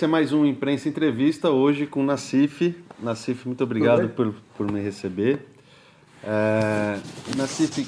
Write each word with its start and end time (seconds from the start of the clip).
Esse 0.00 0.06
é 0.06 0.08
mais 0.08 0.32
um 0.32 0.46
Imprensa 0.46 0.88
Entrevista, 0.88 1.50
hoje 1.50 1.86
com 1.86 2.02
Nassif. 2.02 2.74
Nassif, 3.02 3.46
muito 3.46 3.62
obrigado 3.62 4.08
por, 4.08 4.34
por 4.56 4.72
me 4.72 4.80
receber. 4.80 5.40
É, 6.24 6.98
Nassif, 7.36 7.86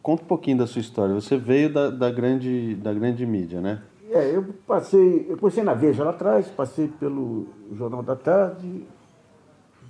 conta 0.00 0.22
um 0.22 0.26
pouquinho 0.26 0.58
da 0.58 0.66
sua 0.68 0.80
história. 0.80 1.12
Você 1.12 1.36
veio 1.36 1.72
da, 1.72 1.90
da, 1.90 2.08
grande, 2.08 2.76
da 2.76 2.94
grande 2.94 3.26
mídia, 3.26 3.60
né? 3.60 3.82
É, 4.12 4.30
eu 4.32 4.44
passei, 4.64 5.26
eu 5.28 5.36
comecei 5.36 5.64
na 5.64 5.74
Veja 5.74 6.04
lá 6.04 6.10
atrás, 6.10 6.46
passei 6.50 6.86
pelo 6.86 7.48
Jornal 7.76 8.04
da 8.04 8.14
Tarde, 8.14 8.86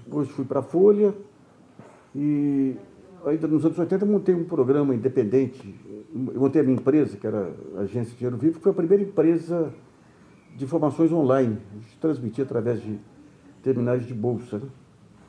depois 0.07 0.31
fui 0.31 0.47
para 0.47 0.61
a 0.61 0.63
Folha 0.63 1.13
e 2.17 2.75
ainda 3.27 3.47
nos 3.47 3.67
anos 3.67 3.79
80 3.79 4.03
eu 4.03 4.09
montei 4.11 4.35
um 4.35 4.45
programa 4.45 4.95
independente. 4.95 5.79
Eu 6.11 6.41
montei 6.41 6.63
a 6.63 6.65
minha 6.65 6.79
empresa, 6.79 7.19
que 7.19 7.27
era 7.27 7.53
a 7.77 7.81
Agência 7.81 8.17
Dinheiro 8.17 8.39
Vivo, 8.39 8.57
que 8.57 8.63
foi 8.63 8.73
a 8.73 8.75
primeira 8.75 9.03
empresa 9.05 9.71
de 10.59 10.65
informações 10.65 11.13
online. 11.13 11.57
A 11.71 11.75
gente 11.77 11.97
transmitia 11.99 12.45
através 12.45 12.83
de 12.83 12.99
terminais 13.63 14.05
de 14.05 14.13
bolsa. 14.13 14.59
Né? 14.59 14.67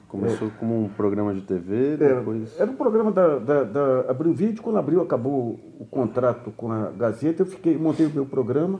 Começou 0.07 0.47
é, 0.47 0.51
como 0.59 0.85
um 0.85 0.89
programa 0.89 1.33
de 1.35 1.41
TV, 1.41 1.95
depois... 1.95 2.55
Era, 2.55 2.63
era 2.63 2.71
um 2.71 2.75
programa 2.75 3.11
da, 3.11 3.37
da, 3.37 3.63
da 3.63 3.99
Abril 4.09 4.33
Vídeo. 4.33 4.63
Quando 4.63 4.79
abriu, 4.79 5.01
acabou 5.01 5.59
o 5.79 5.85
contrato 5.85 6.51
com 6.57 6.71
a 6.71 6.89
Gazeta, 6.89 7.43
eu 7.43 7.45
fiquei, 7.45 7.77
montei 7.77 8.07
o 8.07 8.09
meu 8.09 8.25
programa. 8.25 8.79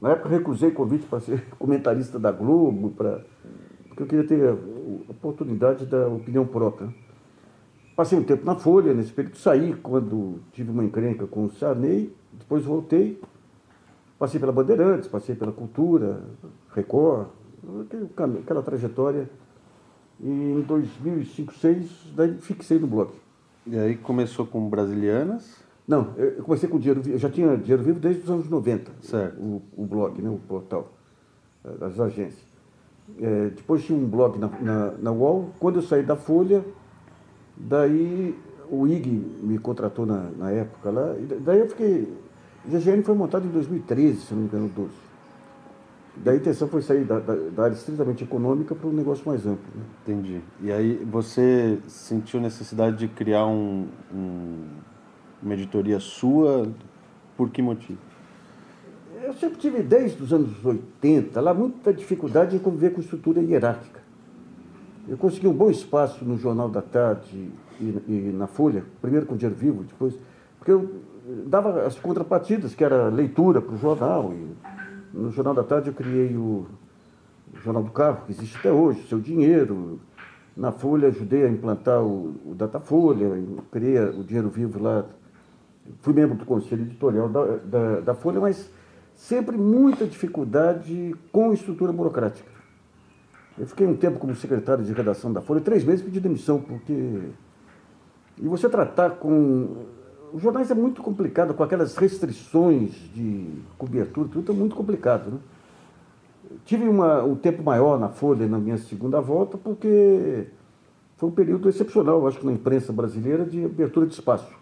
Na 0.00 0.10
época 0.10 0.28
recusei 0.28 0.70
convite 0.70 1.06
para 1.06 1.18
ser 1.18 1.44
comentarista 1.58 2.20
da 2.20 2.30
Globo, 2.30 2.90
pra, 2.90 3.20
porque 3.88 4.04
eu 4.04 4.06
queria 4.06 4.24
ter 4.24 4.48
a 4.48 4.52
oportunidade 5.10 5.86
da 5.86 6.06
opinião 6.06 6.46
própria. 6.46 6.88
Passei 7.96 8.16
um 8.16 8.22
tempo 8.22 8.46
na 8.46 8.54
Folha, 8.54 8.94
nesse 8.94 9.10
período 9.12 9.36
saí 9.38 9.74
quando 9.82 10.38
tive 10.52 10.70
uma 10.70 10.84
encrenca 10.84 11.26
com 11.26 11.46
o 11.46 11.50
Sarney, 11.50 12.14
depois 12.32 12.64
voltei, 12.64 13.20
passei 14.18 14.40
pela 14.40 14.52
Bandeirantes, 14.52 15.08
passei 15.08 15.34
pela 15.34 15.52
Cultura, 15.52 16.22
Record, 16.74 17.28
aquela 18.42 18.62
trajetória. 18.62 19.28
E 20.20 20.28
em 20.28 20.60
2005, 20.62 21.52
2006, 21.52 22.12
daí 22.16 22.34
fixei 22.38 22.78
no 22.78 22.86
blog. 22.86 23.12
E 23.66 23.78
aí 23.78 23.96
começou 23.96 24.46
com 24.46 24.68
Brasilianas? 24.68 25.56
Não, 25.86 26.14
eu 26.16 26.42
comecei 26.42 26.68
com 26.68 26.78
Dinheiro 26.78 27.00
Vivo, 27.00 27.16
eu 27.16 27.18
já 27.18 27.30
tinha 27.30 27.56
Dinheiro 27.56 27.82
Vivo 27.82 28.00
desde 28.00 28.22
os 28.22 28.30
anos 28.30 28.48
90, 28.48 28.90
certo. 29.00 29.40
O, 29.40 29.62
o 29.76 29.86
blog, 29.86 30.20
né, 30.20 30.28
o 30.28 30.38
portal, 30.38 30.92
das 31.78 31.98
agências. 31.98 32.46
É, 33.18 33.50
depois 33.50 33.84
tinha 33.84 33.98
um 33.98 34.06
blog 34.06 34.38
na, 34.38 34.48
na, 34.60 34.90
na 34.98 35.12
UOL, 35.12 35.50
quando 35.58 35.76
eu 35.76 35.82
saí 35.82 36.02
da 36.02 36.16
Folha, 36.16 36.62
Daí 37.58 38.38
o 38.70 38.86
IG 38.86 39.10
me 39.42 39.58
contratou 39.58 40.06
na, 40.06 40.30
na 40.36 40.50
época 40.50 40.90
lá, 40.90 41.14
daí 41.40 41.60
eu 41.60 41.68
fiquei. 41.68 42.12
O 42.64 42.70
GGN 42.70 43.02
foi 43.02 43.14
montado 43.14 43.46
em 43.46 43.50
2013, 43.50 44.20
se 44.20 44.34
não 44.34 44.42
me 44.42 44.48
engano, 44.48 44.68
12. 44.68 44.90
Daí 46.16 46.34
a 46.34 46.38
intenção 46.38 46.66
foi 46.66 46.82
sair 46.82 47.04
da, 47.04 47.20
da, 47.20 47.34
da 47.34 47.64
área 47.64 47.74
estritamente 47.74 48.24
econômica 48.24 48.74
para 48.74 48.88
um 48.88 48.92
negócio 48.92 49.26
mais 49.26 49.46
amplo. 49.46 49.66
Né? 49.74 49.82
Entendi. 50.02 50.40
E 50.60 50.72
aí 50.72 50.96
você 51.04 51.78
sentiu 51.86 52.40
necessidade 52.40 52.96
de 52.96 53.08
criar 53.08 53.46
um, 53.46 53.86
um, 54.12 54.66
uma 55.42 55.54
editoria 55.54 56.00
sua, 56.00 56.68
por 57.36 57.50
que 57.50 57.62
motivo? 57.62 57.98
Eu 59.22 59.32
sempre 59.34 59.58
tive, 59.58 59.82
desde 59.82 60.22
os 60.22 60.32
anos 60.32 60.64
80, 60.64 61.40
lá 61.40 61.54
muita 61.54 61.92
dificuldade 61.92 62.56
em 62.56 62.58
conviver 62.58 62.90
com 62.90 63.00
estrutura 63.00 63.40
hierárquica. 63.40 64.00
Eu 65.08 65.16
consegui 65.16 65.46
um 65.46 65.52
bom 65.52 65.70
espaço 65.70 66.24
no 66.24 66.36
Jornal 66.36 66.68
da 66.68 66.82
Tarde 66.82 67.50
e, 67.80 67.84
e 68.08 68.32
na 68.34 68.46
Folha, 68.46 68.84
primeiro 69.00 69.26
com 69.26 69.34
o 69.34 69.38
Dinheiro 69.38 69.58
Vivo, 69.58 69.84
depois, 69.84 70.14
porque 70.58 70.72
eu 70.72 71.00
dava 71.46 71.86
as 71.86 71.98
contrapartidas, 71.98 72.74
que 72.74 72.82
era 72.82 73.08
leitura 73.08 73.60
para 73.60 73.74
o 73.74 73.78
jornal. 73.78 74.32
E 74.32 75.16
no 75.16 75.30
Jornal 75.30 75.54
da 75.54 75.62
Tarde 75.62 75.88
eu 75.88 75.94
criei 75.94 76.36
o 76.36 76.66
Jornal 77.62 77.82
do 77.82 77.90
Carro, 77.90 78.22
que 78.26 78.32
existe 78.32 78.56
até 78.58 78.70
hoje, 78.70 79.06
Seu 79.08 79.20
Dinheiro. 79.20 80.00
Na 80.56 80.72
Folha 80.72 81.08
ajudei 81.08 81.44
a 81.44 81.48
implantar 81.48 82.02
o, 82.02 82.34
o 82.44 82.54
Datafolha, 82.54 83.30
criei 83.70 84.00
o 84.00 84.24
Dinheiro 84.24 84.48
Vivo 84.48 84.82
lá. 84.82 85.04
Fui 86.00 86.12
membro 86.12 86.36
do 86.36 86.44
conselho 86.44 86.82
editorial 86.82 87.28
da, 87.28 87.56
da, 87.56 88.00
da 88.00 88.14
Folha, 88.14 88.40
mas 88.40 88.70
sempre 89.14 89.56
muita 89.56 90.06
dificuldade 90.06 91.14
com 91.32 91.52
estrutura 91.52 91.92
burocrática. 91.92 92.50
Eu 93.58 93.66
fiquei 93.66 93.86
um 93.86 93.96
tempo 93.96 94.18
como 94.18 94.34
secretário 94.36 94.84
de 94.84 94.92
redação 94.92 95.32
da 95.32 95.40
Folha, 95.40 95.60
três 95.60 95.84
meses 95.84 96.04
pedi 96.04 96.20
demissão, 96.20 96.60
porque. 96.60 96.92
E 98.36 98.46
você 98.46 98.68
tratar 98.68 99.10
com. 99.10 99.86
Os 100.32 100.42
jornais 100.42 100.70
é 100.70 100.74
muito 100.74 101.02
complicado, 101.02 101.54
com 101.54 101.62
aquelas 101.62 101.96
restrições 101.96 102.92
de 103.14 103.48
cobertura, 103.76 104.28
tudo 104.28 104.52
é 104.52 104.54
muito 104.54 104.76
complicado. 104.76 105.30
Né? 105.30 105.38
Tive 106.64 106.88
uma, 106.88 107.22
um 107.22 107.34
tempo 107.34 107.62
maior 107.62 107.98
na 107.98 108.08
Folha 108.08 108.46
na 108.46 108.58
minha 108.58 108.78
segunda 108.78 109.20
volta, 109.20 109.56
porque 109.56 110.46
foi 111.16 111.28
um 111.28 111.32
período 111.32 111.68
excepcional, 111.68 112.26
acho 112.26 112.38
que 112.38 112.46
na 112.46 112.52
imprensa 112.52 112.92
brasileira, 112.92 113.44
de 113.44 113.64
abertura 113.64 114.06
de 114.06 114.14
espaço. 114.14 114.52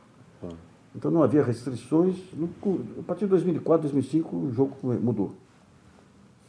Ah. 0.43 0.49
Então 0.95 1.11
não 1.11 1.23
havia 1.23 1.43
restrições. 1.43 2.17
A 2.99 3.03
partir 3.03 3.25
de 3.25 3.31
2004, 3.31 3.83
2005, 3.83 4.37
o 4.37 4.53
jogo 4.53 4.77
mudou. 4.83 5.33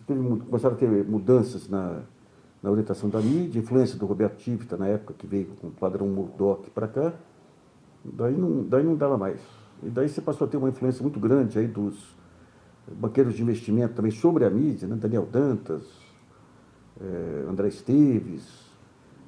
Teve, 0.06 0.22
começaram 0.22 0.76
a 0.76 0.78
ter 0.78 0.88
mudanças 1.06 1.68
na, 1.68 2.02
na 2.64 2.72
orientação 2.72 3.10
da 3.10 3.20
mídia, 3.20 3.60
influência 3.60 3.98
do 3.98 4.06
Roberto 4.06 4.38
Tivita 4.38 4.78
na 4.78 4.88
época 4.88 5.14
que 5.18 5.28
veio 5.28 5.48
com 5.62 5.68
o 5.68 5.72
padrão 5.72 6.08
Murdoch 6.08 6.70
para 6.72 6.88
cá, 6.88 7.14
daí 8.04 8.36
não, 8.36 8.64
daí 8.64 8.84
não 8.84 8.96
dava 8.96 9.18
mais. 9.18 9.40
E 9.84 9.90
daí 9.90 10.10
você 10.10 10.22
passou 10.22 10.48
a 10.48 10.50
ter 10.50 10.58
uma 10.58 10.70
influência 10.70 11.02
muito 11.04 11.20
grande 11.20 11.60
aí 11.60 11.68
dos 11.68 12.16
banqueiros 12.94 13.36
de 13.36 13.42
investimento 13.42 13.94
também 13.94 14.12
sobre 14.12 14.46
a 14.46 14.50
mídia, 14.50 14.88
né? 14.88 14.96
Daniel 14.96 15.28
Dantas, 15.32 15.84
é, 17.00 17.46
André 17.50 17.68
Esteves. 17.68 18.68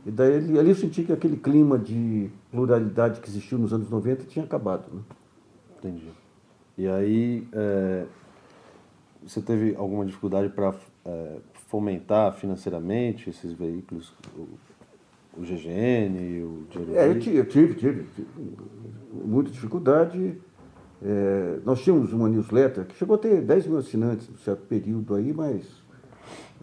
E 0.06 0.12
daí 0.12 0.38
ali, 0.38 0.60
ali 0.60 0.70
eu 0.70 0.76
senti 0.76 1.04
que 1.04 1.12
aquele 1.12 1.38
clima 1.38 1.78
de 1.78 2.30
pluralidade 2.52 3.20
que 3.20 3.28
existiu 3.28 3.58
nos 3.58 3.74
anos 3.74 3.90
90 3.90 4.26
tinha 4.26 4.46
acabado. 4.46 4.86
Né? 4.92 5.02
Entendi. 5.78 6.10
E 6.78 6.88
aí, 6.88 7.48
é, 7.52 8.06
você 9.22 9.42
teve 9.42 9.76
alguma 9.76 10.06
dificuldade 10.06 10.50
para 10.50 10.74
é, 11.06 11.38
fomentar 11.68 12.34
financeiramente 12.34 13.30
esses 13.30 13.52
veículos, 13.52 14.14
o, 15.40 15.44
GGN 15.44 16.44
o 16.44 16.64
Dinheiro 16.70 16.96
É, 16.96 17.08
eu 17.10 17.20
tive, 17.20 17.38
eu 17.38 17.46
tive, 17.46 17.74
tive, 17.76 18.04
tive 18.16 18.28
muita 19.26 19.52
dificuldade. 19.52 20.38
É, 21.02 21.60
nós 21.66 21.82
tínhamos 21.82 22.12
uma 22.12 22.28
newsletter 22.28 22.86
que 22.86 22.96
chegou 22.96 23.16
a 23.16 23.20
ter 23.20 23.42
10 23.42 23.68
mil 23.68 23.78
assinantes 23.78 24.30
num 24.30 24.38
certo 24.38 24.64
período 24.68 25.16
aí, 25.16 25.34
mas 25.34 25.64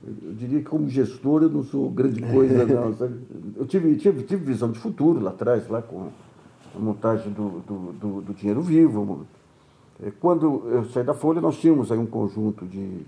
eu 0.06 0.32
diria 0.34 0.58
que 0.58 0.66
como 0.66 0.88
gestor 0.88 1.42
eu 1.42 1.48
não 1.48 1.62
sou 1.62 1.90
grande 1.90 2.20
coisa, 2.20 2.64
não. 2.66 2.94
Sabe? 2.94 3.14
Eu 3.56 3.66
tive, 3.66 3.96
tive, 3.96 4.22
tive 4.22 4.44
visão 4.44 4.70
de 4.70 4.78
futuro 4.78 5.20
lá 5.20 5.30
atrás, 5.30 5.68
lá 5.68 5.80
com 5.80 6.08
a 6.74 6.78
montagem 6.78 7.32
do, 7.32 7.60
do, 7.60 7.92
do, 7.92 8.20
do 8.22 8.34
Dinheiro 8.34 8.60
Vivo. 8.60 9.26
É, 10.02 10.10
quando 10.20 10.68
eu 10.68 10.84
saí 10.86 11.02
da 11.02 11.14
Folha, 11.14 11.40
nós 11.40 11.58
tínhamos 11.58 11.90
aí 11.90 11.98
um 11.98 12.04
conjunto 12.04 12.66
de 12.66 13.06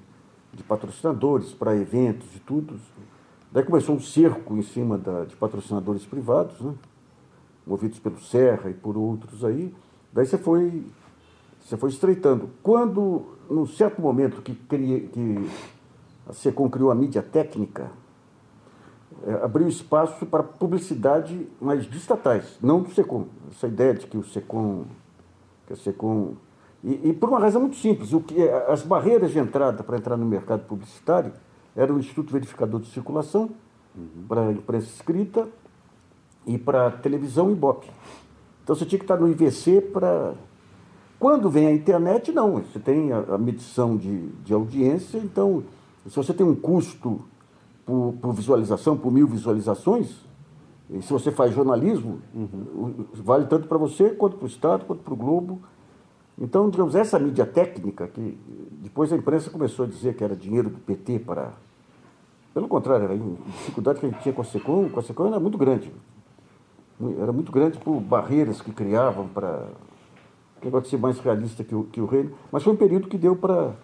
de 0.53 0.63
patrocinadores 0.63 1.53
para 1.53 1.77
eventos 1.77 2.27
e 2.35 2.41
tudo. 2.41 2.75
Daí 3.51 3.65
começou 3.65 3.95
um 3.95 4.01
cerco 4.01 4.57
em 4.57 4.63
cima 4.63 4.99
da, 4.99 5.25
de 5.25 5.35
patrocinadores 5.35 6.05
privados, 6.05 6.61
né? 6.61 6.75
movidos 7.67 7.99
pelo 7.99 8.21
Serra 8.21 8.71
e 8.71 8.75
por 8.75 8.97
outros 8.97 9.45
aí. 9.45 9.75
Daí 10.13 10.27
você 10.27 10.37
foi, 10.37 10.87
você 11.61 11.77
foi 11.77 11.91
estreitando. 11.91 12.51
Quando, 12.63 13.25
num 13.49 13.67
certo 13.67 14.01
momento 14.03 14.43
que, 14.43 14.55
que 14.55 15.51
a 16.27 16.33
SECOM 16.33 16.69
criou 16.69 16.91
a 16.91 16.95
mídia 16.95 17.23
técnica, 17.23 17.91
é, 19.27 19.33
abriu 19.45 19.67
espaço 19.67 20.27
para 20.27 20.43
publicidade 20.43 21.49
mais 21.61 21.85
de 21.85 21.97
estatais, 21.97 22.59
não 22.63 22.83
do 22.83 22.91
SECOM. 22.91 23.27
Essa 23.51 23.67
ideia 23.67 23.95
de 23.95 24.07
que 24.07 24.17
o 24.17 24.23
SECOM, 24.23 24.85
que 25.67 25.73
a 25.73 25.77
SECOM 25.77 26.35
e, 26.83 27.09
e, 27.09 27.13
por 27.13 27.29
uma 27.29 27.41
razão 27.41 27.63
muito 27.63 27.77
simples, 27.77 28.13
o 28.13 28.21
que, 28.21 28.41
é, 28.41 28.71
as 28.71 28.83
barreiras 28.83 29.33
de 29.33 29.39
entrada 29.39 29.83
para 29.83 29.97
entrar 29.97 30.17
no 30.17 30.25
mercado 30.25 30.65
publicitário 30.67 31.33
eram 31.79 31.95
o 31.95 31.99
Instituto 32.01 32.33
Verificador 32.33 32.81
de 32.81 32.89
Circulação, 32.89 33.51
uhum. 33.97 34.25
para 34.29 34.51
imprensa 34.51 34.89
escrita, 34.89 35.49
e 36.45 36.59
para 36.59 36.91
televisão 36.91 37.53
e 37.53 37.55
BOP. 37.55 37.87
Então 38.65 38.75
você 38.75 38.85
tinha 38.85 38.99
que 38.99 39.05
estar 39.05 39.17
no 39.17 39.29
IVC 39.29 39.81
para. 39.81 40.35
Quando 41.21 41.49
vem 41.49 41.67
a 41.67 41.73
internet, 41.73 42.33
não. 42.33 42.57
Você 42.57 42.79
tem 42.79 43.13
a, 43.13 43.19
a 43.35 43.39
medição 43.39 43.97
de, 43.97 44.29
de 44.45 44.53
audiência, 44.53 45.19
então, 45.19 45.63
se 46.07 46.17
você 46.17 46.35
tem 46.35 46.45
um 46.45 46.55
custo 46.55 47.21
por, 47.87 48.15
por 48.21 48.33
visualização, 48.33 48.97
por 48.97 49.13
mil 49.13 49.27
visualizações, 49.27 50.17
e 50.91 51.01
se 51.03 51.13
você 51.13 51.31
faz 51.31 51.55
jornalismo, 51.55 52.21
uhum. 52.35 53.07
vale 53.15 53.47
tanto 53.47 53.69
para 53.69 53.79
você, 53.79 54.11
quanto 54.11 54.37
para 54.37 54.45
o 54.45 54.49
Estado, 54.49 54.85
quanto 54.85 55.03
para 55.03 55.15
o 55.15 55.17
Globo 55.17 55.61
então, 56.41 56.71
digamos, 56.71 56.95
essa 56.95 57.19
mídia 57.19 57.45
técnica, 57.45 58.07
que 58.07 58.39
depois 58.81 59.13
a 59.13 59.17
imprensa 59.17 59.51
começou 59.51 59.85
a 59.85 59.89
dizer 59.89 60.15
que 60.15 60.23
era 60.23 60.37
dinheiro 60.37 60.71
do 60.71 60.79
PT 60.79 61.21
para. 61.21 61.53
Pelo 62.59 62.67
contrário, 62.67 63.09
a 63.09 63.53
dificuldade 63.53 64.01
que 64.01 64.07
a 64.07 64.09
gente 64.09 64.21
tinha 64.21 64.35
com 64.35 64.43
a 64.43 64.45
SECOM, 64.45 64.89
com 64.89 64.99
a 64.99 65.03
SECOM 65.05 65.29
era 65.29 65.39
muito 65.39 65.57
grande. 65.57 65.93
Era 67.21 67.33
muito 67.33 67.53
grande 67.53 67.79
por 67.79 68.01
barreiras 68.01 68.61
que 68.61 68.73
criavam 68.73 69.29
para. 69.29 69.69
Negócio 70.61 70.91
ser 70.91 70.99
mais 70.99 71.21
realista 71.21 71.63
que 71.63 71.73
o, 71.73 71.85
que 71.85 72.01
o 72.01 72.07
reino. 72.07 72.33
Mas 72.51 72.65
foi 72.65 72.73
um 72.73 72.77
período 72.77 73.07
que 73.07 73.17
deu 73.17 73.37
para 73.37 73.75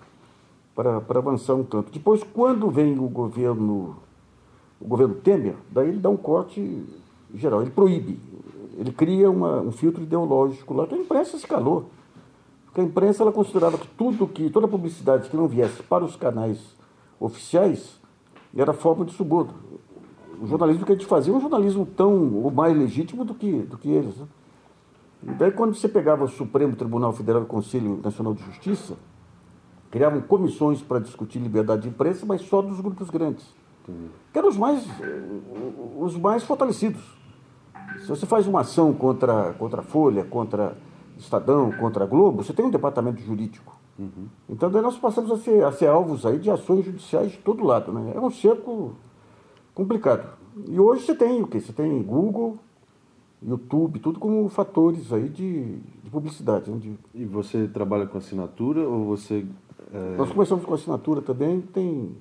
para 0.74 1.18
avançar 1.20 1.54
um 1.54 1.62
tanto. 1.62 1.92
Depois, 1.92 2.24
quando 2.24 2.68
vem 2.68 2.98
o 2.98 3.08
governo, 3.08 3.94
o 4.80 4.88
governo 4.88 5.14
Temer, 5.14 5.54
daí 5.70 5.90
ele 5.90 6.00
dá 6.00 6.10
um 6.10 6.16
corte 6.16 6.84
geral, 7.32 7.62
ele 7.62 7.70
proíbe, 7.70 8.18
ele 8.76 8.90
cria 8.90 9.30
uma, 9.30 9.60
um 9.60 9.70
filtro 9.70 10.02
ideológico 10.02 10.74
lá, 10.74 10.82
então 10.82 10.98
a 10.98 11.00
imprensa 11.00 11.38
se 11.38 11.46
calou. 11.46 11.90
Porque 12.64 12.80
a 12.80 12.84
imprensa 12.84 13.22
ela 13.22 13.30
considerava 13.30 13.78
que 13.78 13.86
tudo 13.86 14.26
que, 14.26 14.50
toda 14.50 14.66
publicidade 14.66 15.30
que 15.30 15.36
não 15.36 15.46
viesse 15.46 15.80
para 15.84 16.04
os 16.04 16.16
canais 16.16 16.58
oficiais 17.20 18.02
era 18.60 18.72
forma 18.72 19.04
de 19.04 19.12
suborno. 19.12 19.54
O 20.40 20.46
jornalismo 20.46 20.84
que 20.84 20.92
a 20.92 20.94
gente 20.94 21.06
fazia 21.06 21.32
é 21.32 21.36
um 21.36 21.40
jornalismo 21.40 21.86
tão 21.86 22.34
ou 22.34 22.50
mais 22.50 22.76
legítimo 22.76 23.24
do 23.24 23.34
que, 23.34 23.62
do 23.62 23.78
que 23.78 23.90
eles. 23.90 24.16
Né? 24.16 24.26
E 25.22 25.30
daí 25.32 25.50
quando 25.50 25.74
você 25.74 25.88
pegava 25.88 26.24
o 26.24 26.28
Supremo 26.28 26.76
Tribunal 26.76 27.12
Federal 27.12 27.42
e 27.42 27.44
o 27.44 27.48
Conselho 27.48 28.00
Nacional 28.02 28.34
de 28.34 28.44
Justiça, 28.44 28.94
criavam 29.90 30.20
comissões 30.20 30.82
para 30.82 30.98
discutir 30.98 31.38
liberdade 31.38 31.82
de 31.82 31.88
imprensa, 31.88 32.26
mas 32.26 32.42
só 32.42 32.60
dos 32.60 32.80
grupos 32.80 33.10
grandes. 33.10 33.46
Que 34.32 34.38
eram 34.38 34.48
os 34.48 34.56
mais, 34.56 34.84
os 35.98 36.16
mais 36.16 36.42
fortalecidos. 36.42 37.00
Se 38.00 38.08
você 38.08 38.26
faz 38.26 38.46
uma 38.46 38.60
ação 38.60 38.92
contra, 38.92 39.52
contra 39.54 39.80
a 39.80 39.84
Folha, 39.84 40.24
contra 40.24 40.76
Estadão, 41.16 41.70
contra 41.72 42.04
a 42.04 42.06
Globo, 42.06 42.42
você 42.42 42.52
tem 42.52 42.64
um 42.64 42.70
departamento 42.70 43.22
jurídico. 43.22 43.73
Uhum. 43.99 44.26
Então 44.49 44.70
daí 44.70 44.82
nós 44.82 44.96
passamos 44.99 45.31
a 45.31 45.37
ser, 45.37 45.64
a 45.64 45.73
ser 45.73 45.87
alvos 45.87 46.26
aí 46.26 46.38
de 46.38 46.50
ações 46.50 46.85
judiciais 46.85 47.32
de 47.32 47.38
todo 47.38 47.64
lado. 47.64 47.93
Né? 47.93 48.12
É 48.14 48.20
um 48.20 48.31
cerco 48.31 48.94
complicado. 49.75 50.29
E 50.69 50.79
hoje 50.79 51.05
você 51.05 51.14
tem 51.14 51.43
o 51.43 51.46
quê? 51.46 51.61
Você 51.61 51.73
tem 51.73 52.02
Google, 52.02 52.58
YouTube, 53.43 53.99
tudo 53.99 54.19
como 54.19 54.49
fatores 54.49 55.12
aí 55.12 55.29
de, 55.29 55.76
de 56.02 56.11
publicidade. 56.11 56.70
Né? 56.70 56.79
De... 56.79 56.99
E 57.14 57.25
você 57.25 57.69
trabalha 57.69 58.06
com 58.06 58.19
assinatura 58.19 58.81
ou 58.88 59.05
você. 59.05 59.46
É... 59.93 60.17
Nós 60.17 60.31
começamos 60.31 60.64
com 60.64 60.75
assinatura 60.75 61.20
também, 61.20 61.61
tem. 61.61 62.17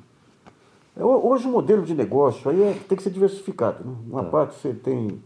É, 0.96 1.04
hoje 1.04 1.48
o 1.48 1.52
modelo 1.52 1.84
de 1.84 1.96
negócio 1.96 2.52
aí 2.52 2.62
é, 2.62 2.74
tem 2.88 2.96
que 2.96 3.04
ser 3.04 3.10
diversificado. 3.10 3.84
Né? 3.84 3.96
Uma 4.10 4.24
tá. 4.24 4.30
parte 4.30 4.56
você 4.56 4.74
tem 4.74 5.20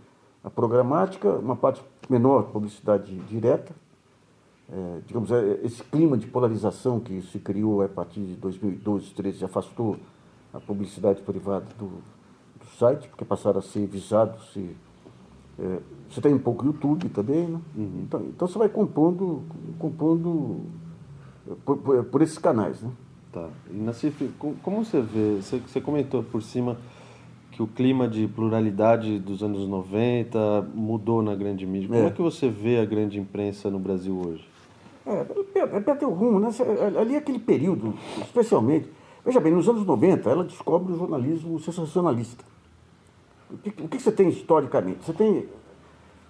a 0.43 0.49
programática, 0.49 1.29
uma 1.29 1.55
parte 1.55 1.83
menor 2.09 2.43
publicidade 2.43 3.13
direta. 3.21 3.75
É, 4.69 4.99
digamos, 5.05 5.31
é, 5.31 5.61
esse 5.63 5.81
clima 5.83 6.17
de 6.17 6.27
polarização 6.27 6.99
que 6.99 7.21
se 7.21 7.39
criou 7.39 7.81
a 7.81 7.87
partir 7.87 8.19
de 8.19 8.35
2012, 8.35 9.13
2013, 9.13 9.45
afastou 9.45 9.97
a 10.53 10.59
publicidade 10.59 11.21
privada 11.21 11.67
do, 11.79 11.85
do 11.87 12.65
site, 12.77 13.07
porque 13.07 13.23
passaram 13.23 13.59
a 13.59 13.61
ser 13.61 13.85
visados. 13.87 14.51
Se, 14.51 14.75
é, 15.57 15.79
você 16.09 16.19
tem 16.19 16.33
um 16.33 16.39
pouco 16.39 16.65
YouTube 16.65 17.07
também, 17.09 17.47
né? 17.47 17.61
Uhum. 17.75 18.01
Então, 18.03 18.21
então 18.21 18.47
você 18.47 18.57
vai 18.59 18.67
compondo, 18.67 19.43
compondo 19.79 20.61
por, 21.63 21.77
por, 21.77 22.03
por 22.03 22.21
esses 22.21 22.37
canais. 22.37 22.81
Né? 22.81 22.91
Tá. 23.31 23.49
E 23.71 23.77
Nassif, 23.77 24.29
como 24.61 24.83
você 24.83 25.01
vê, 25.01 25.41
você, 25.41 25.59
você 25.59 25.79
comentou 25.79 26.23
por 26.23 26.41
cima 26.41 26.77
que 27.51 27.63
o 27.63 27.67
clima 27.67 28.07
de 28.07 28.27
pluralidade 28.27 29.17
dos 29.17 29.41
anos 29.41 29.67
90 29.67 30.69
mudou 30.75 31.23
na 31.23 31.33
grande 31.33 31.65
mídia. 31.65 31.87
Como 31.87 31.99
é, 31.99 32.05
é 32.07 32.11
que 32.11 32.21
você 32.21 32.49
vê 32.49 32.79
a 32.79 32.85
grande 32.85 33.19
imprensa 33.19 33.69
no 33.71 33.79
Brasil 33.79 34.15
hoje? 34.15 34.56
É, 35.07 35.79
perdeu 35.79 36.09
o 36.09 36.13
rumo, 36.13 36.39
né? 36.39 36.49
Ali 36.99 37.15
é 37.15 37.17
aquele 37.17 37.39
período, 37.39 37.93
especialmente. 38.21 38.91
Veja 39.23 39.39
bem, 39.39 39.53
nos 39.53 39.67
anos 39.67 39.85
90, 39.85 40.29
ela 40.29 40.43
descobre 40.43 40.91
o 40.91 40.97
jornalismo 40.97 41.57
sensacionalista. 41.59 42.43
O 43.49 43.57
que, 43.57 43.69
o 43.83 43.87
que 43.87 43.99
você 43.99 44.11
tem 44.11 44.27
historicamente? 44.27 45.05
Você 45.05 45.13
tem 45.13 45.47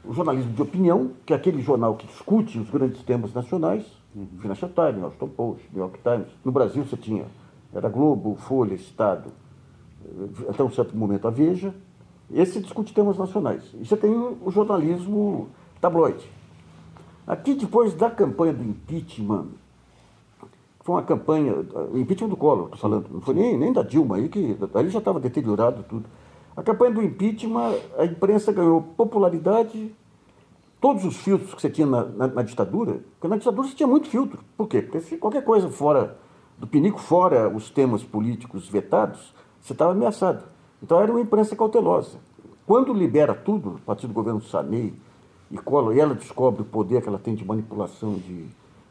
o 0.06 0.14
jornalismo 0.14 0.54
de 0.54 0.62
opinião, 0.62 1.12
que 1.26 1.34
é 1.34 1.36
aquele 1.36 1.62
jornal 1.62 1.96
que 1.96 2.06
discute 2.06 2.60
os 2.60 2.70
grandes 2.70 3.02
temas 3.02 3.34
nacionais, 3.34 3.84
uhum. 4.16 4.28
Financial 4.40 4.70
Times, 4.70 5.04
Washington 5.04 5.30
Post, 5.30 5.70
New 5.74 5.82
York 5.82 6.00
Times. 6.04 6.28
No 6.46 6.52
Brasil 6.52 6.84
você 6.84 6.96
tinha, 6.96 7.26
era 7.74 7.90
Globo, 7.90 8.36
Folha, 8.36 8.76
Estado, 8.76 9.32
até 10.48 10.64
um 10.64 10.72
certo 10.72 10.96
momento 10.96 11.28
a 11.28 11.32
Veja. 11.32 11.74
Esse 12.32 12.60
discute 12.60 12.94
temas 12.94 13.18
nacionais. 13.18 13.64
E 13.74 13.86
você 13.86 13.98
tem 13.98 14.12
o 14.12 14.52
jornalismo 14.52 15.50
tabloide. 15.82 16.30
Aqui, 17.28 17.56
depois 17.56 17.94
da 17.94 18.10
campanha 18.10 18.54
do 18.54 18.64
impeachment, 18.64 19.48
foi 20.80 20.96
uma 20.96 21.04
campanha, 21.04 21.54
o 21.92 21.98
impeachment 21.98 22.30
do 22.30 22.38
Collor, 22.38 22.66
estou 22.66 22.80
falando, 22.80 23.10
não 23.12 23.20
foi 23.20 23.34
nem, 23.34 23.58
nem 23.58 23.74
da 23.74 23.84
Dilma, 23.84 24.16
aí 24.16 24.30
que 24.30 24.58
ali 24.74 24.90
já 24.90 25.00
estava 25.00 25.20
deteriorado 25.20 25.84
tudo. 25.84 26.06
A 26.56 26.64
campanha 26.64 26.94
do 26.94 27.04
impeachment, 27.04 27.76
a 27.98 28.06
imprensa 28.06 28.54
ganhou 28.54 28.82
popularidade, 28.82 29.94
todos 30.80 31.04
os 31.04 31.18
filtros 31.18 31.54
que 31.54 31.62
você 31.62 31.70
tinha 31.70 31.86
na, 31.86 32.06
na, 32.06 32.28
na 32.28 32.42
ditadura, 32.42 33.02
porque 33.16 33.28
na 33.28 33.36
ditadura 33.36 33.68
você 33.68 33.76
tinha 33.76 33.88
muito 33.88 34.08
filtro. 34.08 34.40
Por 34.56 34.70
quê? 34.70 34.82
Porque 34.82 35.02
se 35.02 35.18
qualquer 35.18 35.44
coisa 35.44 35.70
fora 35.70 36.18
do 36.58 36.66
pinico, 36.66 37.00
fora 37.00 37.50
os 37.50 37.70
temas 37.70 38.04
políticos 38.04 38.70
vetados, 38.70 39.34
você 39.60 39.74
estava 39.74 39.92
ameaçado. 39.92 40.46
Então 40.82 41.02
era 41.02 41.12
uma 41.12 41.20
imprensa 41.20 41.58
cautelosa. 41.58 42.20
Quando 42.66 42.94
libera 42.94 43.34
tudo, 43.36 43.80
a 43.84 43.86
partir 43.86 44.08
do 44.08 44.14
governo 44.14 44.42
Sarney 44.42 44.94
e 45.50 45.58
Collor, 45.58 45.96
e 45.96 46.00
ela 46.00 46.14
descobre 46.14 46.62
o 46.62 46.66
poder 46.66 47.02
que 47.02 47.08
ela 47.08 47.20
tem 47.20 47.36
de 47.36 47.46
manipulação 47.46 48.16
de, 48.16 48.46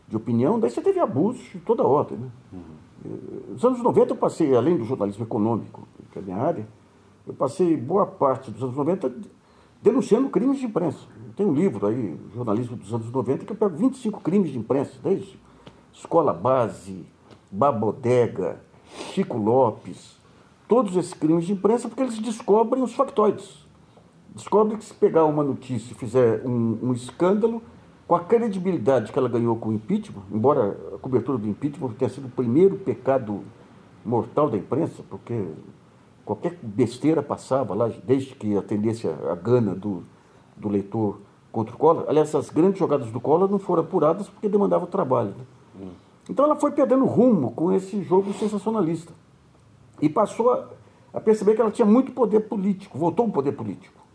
de 0.08 0.16
opinião, 0.16 0.58
daí 0.58 0.70
você 0.70 0.80
teve 0.80 0.98
abusos 0.98 1.42
de 1.52 1.58
toda 1.58 1.82
ordem. 1.82 2.18
Né? 2.18 2.28
Uhum. 2.52 3.52
Nos 3.52 3.64
anos 3.64 3.82
90 3.82 4.12
eu 4.12 4.16
passei, 4.16 4.54
além 4.54 4.76
do 4.76 4.84
jornalismo 4.84 5.24
econômico, 5.24 5.86
que 6.12 6.18
é 6.18 6.22
a 6.22 6.24
minha 6.24 6.38
área, 6.38 6.66
eu 7.26 7.34
passei 7.34 7.76
boa 7.76 8.06
parte 8.06 8.50
dos 8.50 8.62
anos 8.62 8.76
90 8.76 9.12
denunciando 9.82 10.28
crimes 10.28 10.58
de 10.58 10.66
imprensa. 10.66 11.00
Tem 11.36 11.44
um 11.44 11.52
livro 11.52 11.86
aí, 11.86 12.18
Jornalismo 12.34 12.76
dos 12.76 12.92
anos 12.94 13.10
90, 13.10 13.44
que 13.44 13.52
eu 13.52 13.56
pego 13.56 13.76
25 13.76 14.20
crimes 14.22 14.50
de 14.50 14.58
imprensa, 14.58 14.92
desde 15.02 15.38
Escola 15.92 16.32
Base, 16.32 17.04
Babodega, 17.50 18.60
Chico 19.12 19.36
Lopes, 19.36 20.16
todos 20.66 20.96
esses 20.96 21.12
crimes 21.12 21.44
de 21.44 21.52
imprensa 21.52 21.88
porque 21.88 22.02
eles 22.02 22.18
descobrem 22.18 22.82
os 22.82 22.94
factoides. 22.94 23.65
Descobrem 24.36 24.76
que 24.76 24.84
se 24.84 24.92
pegar 24.92 25.24
uma 25.24 25.42
notícia 25.42 25.92
e 25.92 25.94
fizer 25.94 26.42
um, 26.44 26.78
um 26.82 26.92
escândalo, 26.92 27.62
com 28.06 28.14
a 28.14 28.20
credibilidade 28.20 29.10
que 29.10 29.18
ela 29.18 29.30
ganhou 29.30 29.56
com 29.56 29.70
o 29.70 29.72
impeachment, 29.72 30.24
embora 30.30 30.76
a 30.94 30.98
cobertura 30.98 31.38
do 31.38 31.48
impeachment 31.48 31.94
tenha 31.94 32.10
sido 32.10 32.26
o 32.26 32.30
primeiro 32.30 32.76
pecado 32.76 33.40
mortal 34.04 34.50
da 34.50 34.58
imprensa, 34.58 35.02
porque 35.08 35.42
qualquer 36.22 36.54
besteira 36.62 37.22
passava 37.22 37.74
lá, 37.74 37.90
desde 38.04 38.34
que 38.34 38.54
atendesse 38.58 39.08
a, 39.08 39.32
a 39.32 39.34
gana 39.34 39.74
do, 39.74 40.02
do 40.54 40.68
leitor 40.68 41.18
contra 41.50 41.74
o 41.74 41.78
Collor. 41.78 42.04
Aliás, 42.06 42.28
essas 42.28 42.50
grandes 42.50 42.78
jogadas 42.78 43.10
do 43.10 43.18
Collor 43.18 43.50
não 43.50 43.58
foram 43.58 43.84
apuradas 43.84 44.28
porque 44.28 44.50
demandavam 44.50 44.86
trabalho. 44.86 45.30
Né? 45.30 45.44
Hum. 45.80 45.90
Então 46.28 46.44
ela 46.44 46.56
foi 46.56 46.72
perdendo 46.72 47.06
rumo 47.06 47.52
com 47.52 47.72
esse 47.72 48.02
jogo 48.02 48.34
sensacionalista 48.34 49.14
e 49.98 50.10
passou 50.10 50.52
a, 50.52 50.68
a 51.14 51.20
perceber 51.22 51.54
que 51.54 51.62
ela 51.62 51.70
tinha 51.70 51.86
muito 51.86 52.12
poder 52.12 52.40
político, 52.40 52.98
voltou 52.98 53.24
um 53.24 53.30
poder 53.30 53.52
político. 53.52 54.05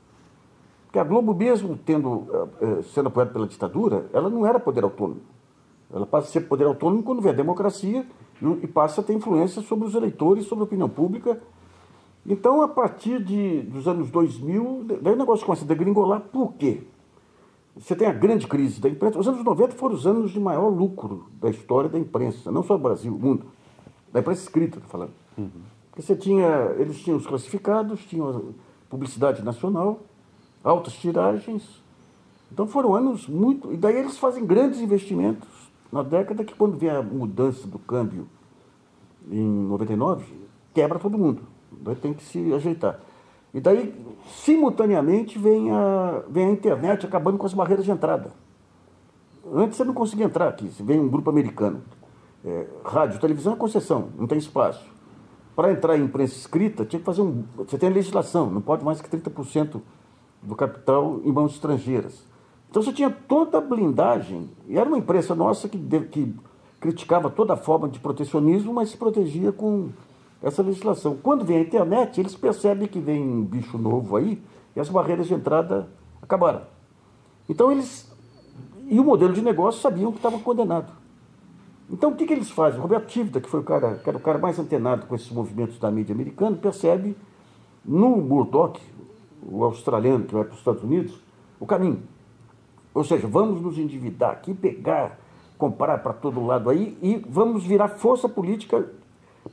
Porque 0.91 0.99
a 0.99 1.05
Globo, 1.05 1.33
mesmo 1.33 1.79
tendo, 1.85 2.27
eh, 2.33 2.65
eh, 2.79 2.81
sendo 2.93 3.07
apoiada 3.07 3.31
pela 3.31 3.47
ditadura, 3.47 4.07
ela 4.11 4.29
não 4.29 4.45
era 4.45 4.59
poder 4.59 4.83
autônomo. 4.83 5.21
Ela 5.89 6.05
passa 6.05 6.27
a 6.27 6.31
ser 6.31 6.41
poder 6.41 6.65
autônomo 6.65 7.01
quando 7.01 7.21
vem 7.21 7.31
a 7.31 7.35
democracia 7.35 8.05
e 8.61 8.67
passa 8.67 8.99
a 8.99 9.03
ter 9.03 9.13
influência 9.13 9.61
sobre 9.61 9.87
os 9.87 9.95
eleitores, 9.95 10.45
sobre 10.45 10.63
a 10.63 10.65
opinião 10.65 10.89
pública. 10.89 11.41
Então, 12.25 12.61
a 12.61 12.67
partir 12.67 13.23
de, 13.23 13.61
dos 13.61 13.87
anos 13.87 14.11
2000, 14.11 14.85
daí 15.01 15.13
o 15.13 15.17
negócio 15.17 15.45
começa 15.45 15.63
a 15.63 15.67
degringolar. 15.67 16.19
Por 16.19 16.55
quê? 16.55 16.81
Você 17.77 17.95
tem 17.95 18.07
a 18.07 18.11
grande 18.11 18.45
crise 18.45 18.81
da 18.81 18.89
imprensa. 18.89 19.17
Os 19.17 19.29
anos 19.29 19.45
90 19.45 19.75
foram 19.75 19.95
os 19.95 20.05
anos 20.05 20.31
de 20.31 20.41
maior 20.41 20.67
lucro 20.67 21.27
da 21.39 21.49
história 21.49 21.89
da 21.89 21.97
imprensa, 21.97 22.51
não 22.51 22.63
só 22.63 22.75
do 22.75 22.83
Brasil, 22.83 23.15
o 23.15 23.17
mundo. 23.17 23.45
Da 24.11 24.19
imprensa 24.19 24.41
escrita, 24.41 24.77
estou 24.77 24.89
falando. 24.89 25.13
Uhum. 25.37 25.49
Porque 25.89 26.01
você 26.01 26.17
tinha, 26.17 26.75
eles 26.77 26.99
tinham 26.99 27.17
os 27.17 27.25
classificados, 27.25 28.01
tinham 28.05 28.53
publicidade 28.89 29.41
nacional, 29.41 30.01
altas 30.63 30.93
tiragens. 30.93 31.81
Então 32.51 32.67
foram 32.67 32.95
anos 32.95 33.27
muito. 33.27 33.71
E 33.71 33.77
daí 33.77 33.97
eles 33.97 34.17
fazem 34.17 34.45
grandes 34.45 34.79
investimentos 34.79 35.47
na 35.91 36.03
década 36.03 36.43
que, 36.43 36.55
quando 36.55 36.77
vem 36.77 36.89
a 36.89 37.01
mudança 37.01 37.67
do 37.67 37.77
câmbio 37.79 38.27
em 39.29 39.45
99, 39.45 40.25
quebra 40.73 40.99
todo 40.99 41.17
mundo. 41.17 41.43
Daí 41.71 41.95
tem 41.95 42.13
que 42.13 42.23
se 42.23 42.53
ajeitar. 42.53 42.99
E 43.53 43.59
daí, 43.59 43.93
simultaneamente, 44.27 45.37
vem 45.37 45.71
a, 45.71 46.23
vem 46.29 46.47
a 46.47 46.51
internet 46.51 47.05
acabando 47.05 47.37
com 47.37 47.45
as 47.45 47.53
barreiras 47.53 47.83
de 47.83 47.91
entrada. 47.91 48.31
Antes 49.53 49.77
você 49.77 49.83
não 49.83 49.93
conseguia 49.93 50.25
entrar 50.25 50.47
aqui. 50.47 50.69
Se 50.69 50.81
vem 50.81 50.99
um 50.99 51.09
grupo 51.09 51.29
americano. 51.29 51.81
É, 52.43 52.65
rádio, 52.83 53.19
televisão 53.19 53.53
é 53.53 53.55
concessão, 53.55 54.09
não 54.17 54.25
tem 54.25 54.37
espaço. 54.37 54.83
Para 55.55 55.71
entrar 55.71 55.97
em 55.97 56.03
imprensa 56.03 56.35
escrita, 56.35 56.85
tinha 56.85 56.99
que 56.99 57.05
fazer 57.05 57.21
um. 57.21 57.43
Você 57.57 57.77
tem 57.77 57.89
legislação, 57.89 58.49
não 58.49 58.61
pode 58.61 58.83
mais 58.83 59.01
que 59.01 59.09
30% 59.09 59.81
do 60.41 60.55
capital 60.55 61.21
em 61.23 61.31
mãos 61.31 61.53
estrangeiras. 61.53 62.25
Então 62.69 62.81
você 62.81 62.93
tinha 62.93 63.09
toda 63.09 63.57
a 63.57 63.61
blindagem, 63.61 64.49
e 64.67 64.77
era 64.77 64.87
uma 64.87 64.97
imprensa 64.97 65.35
nossa 65.35 65.67
que, 65.67 65.77
que 65.77 66.33
criticava 66.79 67.29
toda 67.29 67.55
forma 67.57 67.87
de 67.87 67.99
protecionismo, 67.99 68.73
mas 68.73 68.89
se 68.89 68.97
protegia 68.97 69.51
com 69.51 69.89
essa 70.41 70.63
legislação. 70.63 71.17
Quando 71.21 71.45
vem 71.45 71.57
a 71.57 71.61
internet, 71.61 72.19
eles 72.19 72.35
percebem 72.35 72.87
que 72.87 72.99
vem 72.99 73.21
um 73.21 73.43
bicho 73.43 73.77
novo 73.77 74.15
aí, 74.15 74.41
e 74.75 74.79
as 74.79 74.89
barreiras 74.89 75.27
de 75.27 75.33
entrada 75.33 75.89
acabaram. 76.21 76.61
Então 77.47 77.71
eles. 77.71 78.09
E 78.87 78.99
o 78.99 79.03
modelo 79.03 79.33
de 79.33 79.41
negócio 79.41 79.81
sabiam 79.81 80.11
que 80.11 80.17
estava 80.17 80.39
condenado. 80.39 80.91
Então, 81.89 82.11
o 82.11 82.15
que, 82.15 82.25
que 82.25 82.31
eles 82.31 82.49
fazem? 82.49 82.79
O 82.79 82.81
Roberto 82.81 83.07
Tivita, 83.07 83.41
que 83.41 83.49
foi 83.49 83.59
o 83.59 83.63
cara, 83.63 83.95
que 83.95 84.07
era 84.07 84.17
o 84.17 84.21
cara 84.21 84.37
mais 84.37 84.57
antenado 84.57 85.05
com 85.07 85.13
esses 85.13 85.29
movimentos 85.29 85.77
da 85.77 85.91
mídia 85.91 86.13
americana, 86.13 86.55
percebe 86.55 87.17
no 87.83 88.15
Murdoch, 88.15 88.79
o 89.41 89.63
australiano 89.63 90.25
que 90.25 90.33
vai 90.33 90.43
para 90.43 90.53
os 90.53 90.59
Estados 90.59 90.83
Unidos, 90.83 91.19
o 91.59 91.65
caminho. 91.65 92.03
Ou 92.93 93.03
seja, 93.03 93.27
vamos 93.27 93.61
nos 93.61 93.77
endividar 93.77 94.31
aqui, 94.31 94.53
pegar, 94.53 95.17
comprar 95.57 95.97
para 95.99 96.13
todo 96.13 96.45
lado 96.45 96.69
aí 96.69 96.97
e 97.01 97.23
vamos 97.29 97.65
virar 97.65 97.87
força 97.89 98.27
política 98.27 98.89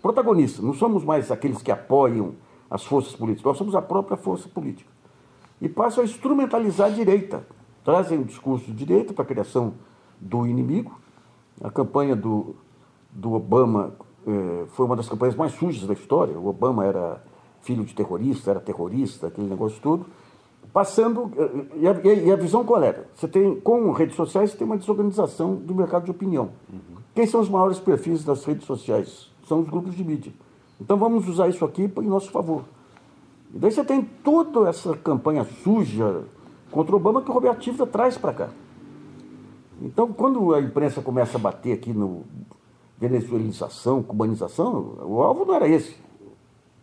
protagonista. 0.03 0.63
Não 0.63 0.73
somos 0.73 1.05
mais 1.05 1.31
aqueles 1.31 1.63
que 1.63 1.71
apoiam 1.71 2.35
as 2.71 2.85
forças 2.85 3.15
políticas, 3.15 3.45
nós 3.45 3.59
somos 3.59 3.75
a 3.75 3.83
própria 3.83 4.17
força 4.17 4.49
política. 4.49 4.91
E 5.61 5.69
passam 5.69 6.03
a 6.03 6.07
instrumentalizar 6.07 6.89
a 6.89 6.91
direita. 6.91 7.47
Trazem 7.85 8.19
o 8.19 8.25
discurso 8.25 8.67
de 8.67 8.73
direita 8.73 9.13
para 9.15 9.25
a 9.25 9.27
criação 9.27 9.75
do 10.21 10.47
inimigo. 10.47 11.01
A 11.63 11.71
campanha 11.71 12.15
do, 12.15 12.55
do 13.11 13.33
Obama 13.33 13.95
eh, 14.27 14.67
foi 14.69 14.87
uma 14.87 14.95
das 14.95 15.09
campanhas 15.09 15.35
mais 15.35 15.53
sujas 15.53 15.87
da 15.87 15.95
história. 15.95 16.39
O 16.39 16.47
Obama 16.47 16.85
era 16.85 17.23
filho 17.63 17.85
de 17.85 17.95
terrorista, 17.95 18.51
era 18.51 18.61
terrorista, 18.61 19.27
aquele 19.27 19.49
negócio 19.49 19.81
todo. 19.81 20.07
Passando. 20.73 21.31
Eh, 21.37 21.79
e 21.81 21.89
a, 21.89 21.93
e 21.93 22.33
a 22.33 22.37
visão 22.37 22.65
qual 22.65 22.83
era? 22.83 23.09
Você 23.15 23.27
tem, 23.27 23.59
com 23.61 23.91
redes 23.93 24.17
sociais, 24.17 24.51
você 24.51 24.57
tem 24.57 24.67
uma 24.67 24.77
desorganização 24.77 25.55
do 25.55 25.75
mercado 25.75 26.05
de 26.05 26.11
opinião. 26.11 26.51
Uhum. 26.73 26.99
Quem 27.15 27.27
são 27.27 27.41
os 27.41 27.49
maiores 27.49 27.79
perfis 27.79 28.25
das 28.25 28.45
redes 28.45 28.67
sociais? 28.67 29.31
São 29.47 29.61
os 29.61 29.69
grupos 29.69 29.95
de 29.95 30.05
mídia. 30.05 30.33
Então 30.81 30.97
vamos 30.97 31.29
usar 31.29 31.49
isso 31.49 31.65
aqui 31.65 31.91
em 31.97 32.07
nosso 32.07 32.31
favor. 32.31 32.65
E 33.53 33.59
daí 33.59 33.73
você 33.73 33.83
tem 33.83 34.03
toda 34.03 34.69
essa 34.69 34.97
campanha 34.97 35.45
suja 35.65 36.25
contra 36.71 36.95
o 36.95 36.99
Obama 36.99 37.23
que 37.23 37.31
o 37.31 37.35
Roberto 37.35 37.61
Tivita 37.61 37.87
traz 37.87 38.19
para 38.19 38.35
cá. 38.35 38.49
Então, 39.81 40.13
quando 40.13 40.53
a 40.55 40.61
imprensa 40.61 41.01
começa 41.01 41.39
a 41.39 41.41
bater 41.41 41.73
aqui 41.73 41.93
no 41.93 42.25
venezuelização, 42.99 44.03
cubanização, 44.03 44.97
o 45.05 45.23
alvo 45.23 45.45
não 45.45 45.55
era 45.55 45.69
esse. 45.69 45.97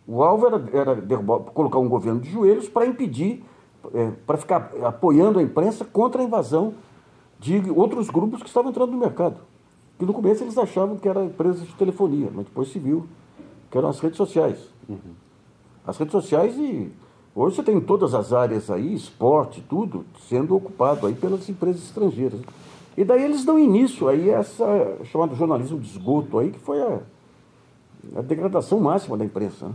O 0.06 0.22
alvo 0.22 0.46
era, 0.46 0.64
era 0.72 0.94
derrubar, 0.94 1.40
colocar 1.40 1.78
um 1.78 1.88
governo 1.88 2.20
de 2.20 2.30
joelhos 2.30 2.68
para 2.68 2.86
impedir, 2.86 3.44
é, 3.92 4.12
para 4.26 4.36
ficar 4.36 4.70
apoiando 4.84 5.38
a 5.38 5.42
imprensa 5.42 5.84
contra 5.84 6.22
a 6.22 6.24
invasão 6.24 6.74
de 7.40 7.70
outros 7.70 8.08
grupos 8.08 8.40
que 8.40 8.48
estavam 8.48 8.70
entrando 8.70 8.92
no 8.92 8.98
mercado. 8.98 9.40
Que 9.98 10.04
no 10.04 10.12
começo 10.12 10.44
eles 10.44 10.56
achavam 10.56 10.96
que 10.96 11.08
era 11.08 11.24
empresa 11.24 11.64
de 11.64 11.74
telefonia, 11.74 12.30
mas 12.32 12.44
depois 12.44 12.68
se 12.68 12.78
viu 12.78 13.06
que 13.70 13.76
eram 13.76 13.88
as 13.88 13.98
redes 13.98 14.16
sociais. 14.16 14.58
Uhum. 14.88 15.14
As 15.84 15.96
redes 15.98 16.12
sociais 16.12 16.56
e 16.56 16.92
hoje 17.34 17.56
você 17.56 17.62
tem 17.62 17.80
todas 17.80 18.14
as 18.14 18.32
áreas 18.32 18.70
aí, 18.70 18.94
esporte, 18.94 19.64
tudo, 19.68 20.04
sendo 20.28 20.54
ocupado 20.54 21.06
aí 21.06 21.14
pelas 21.14 21.48
empresas 21.48 21.82
estrangeiras. 21.82 22.40
E 22.96 23.04
daí 23.04 23.22
eles 23.24 23.44
dão 23.44 23.58
início 23.58 24.08
aí 24.08 24.32
a 24.32 24.38
essa 24.38 24.98
chamada 25.04 25.34
jornalismo 25.34 25.78
de 25.78 25.88
esgoto 25.88 26.38
aí, 26.38 26.50
que 26.50 26.58
foi 26.58 26.80
a, 26.80 27.00
a 28.16 28.22
degradação 28.22 28.80
máxima 28.80 29.16
da 29.18 29.24
imprensa. 29.24 29.66
Né? 29.66 29.74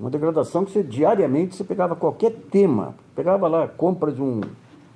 Uma 0.00 0.10
degradação 0.10 0.64
que 0.64 0.70
você 0.70 0.82
diariamente 0.82 1.56
você 1.56 1.64
pegava 1.64 1.96
qualquer 1.96 2.30
tema, 2.50 2.94
pegava 3.16 3.48
lá 3.48 3.64
a 3.64 3.68
compra 3.68 4.12
de, 4.12 4.22
um, 4.22 4.40
de 4.40 4.48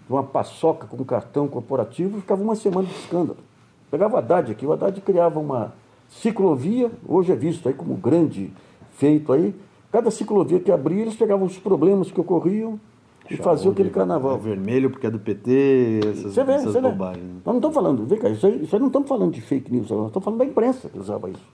uma 0.09 0.23
paçoca 0.23 0.87
com 0.87 1.05
cartão 1.05 1.49
corporativo, 1.49 2.21
ficava 2.21 2.41
uma 2.41 2.55
semana 2.55 2.87
de 2.87 2.95
escândalo. 2.95 3.39
Pegava 3.91 4.15
o 4.15 4.17
Haddad 4.19 4.53
aqui, 4.53 4.65
o 4.65 4.73
Haddad 4.73 5.01
criava 5.01 5.41
uma 5.41 5.73
ciclovia, 6.09 6.91
hoje 7.07 7.33
é 7.33 7.37
visto 7.37 7.69
aí 7.69 7.75
como 7.75 7.95
grande 7.95 8.53
feito 8.93 9.33
aí. 9.33 9.55
Cada 9.91 10.11
ciclovia 10.11 10.61
que 10.61 10.71
abria, 10.71 11.03
eles 11.03 11.17
pegavam 11.17 11.47
os 11.47 11.59
problemas 11.59 12.11
que 12.11 12.21
ocorriam 12.21 12.79
e 13.29 13.37
faziam 13.37 13.73
aquele 13.73 13.91
carnaval. 13.91 14.39
Vermelho 14.39 14.89
porque 14.89 15.07
é 15.07 15.11
do 15.11 15.19
PT, 15.19 16.01
essas, 16.05 16.33
você 16.33 16.45
vê, 16.45 16.53
essas 16.53 16.73
você 16.73 16.81
bobagens. 16.81 17.25
Nós 17.45 17.47
não 17.47 17.57
estamos 17.57 17.75
falando, 17.75 18.07
vem 18.07 18.19
cá, 18.19 18.29
isso 18.29 18.47
aí, 18.47 18.63
isso 18.63 18.75
aí 18.75 18.81
não 18.81 18.87
estamos 18.87 19.09
falando 19.09 19.33
de 19.33 19.41
fake 19.41 19.71
news, 19.73 19.91
nós 19.91 20.07
estamos 20.07 20.25
falando 20.25 20.39
da 20.39 20.45
imprensa 20.45 20.89
que 20.89 20.99
usava 20.99 21.29
isso. 21.29 21.45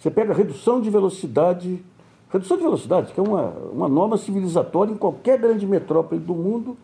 Você 0.00 0.10
pega 0.10 0.32
redução 0.32 0.80
de 0.80 0.88
velocidade, 0.88 1.82
redução 2.30 2.56
de 2.56 2.62
velocidade, 2.62 3.12
que 3.12 3.20
é 3.20 3.22
uma, 3.22 3.50
uma 3.72 3.88
norma 3.88 4.16
civilizatória 4.16 4.92
em 4.92 4.96
qualquer 4.96 5.38
grande 5.38 5.66
metrópole 5.66 6.20
do 6.20 6.34
mundo, 6.34 6.76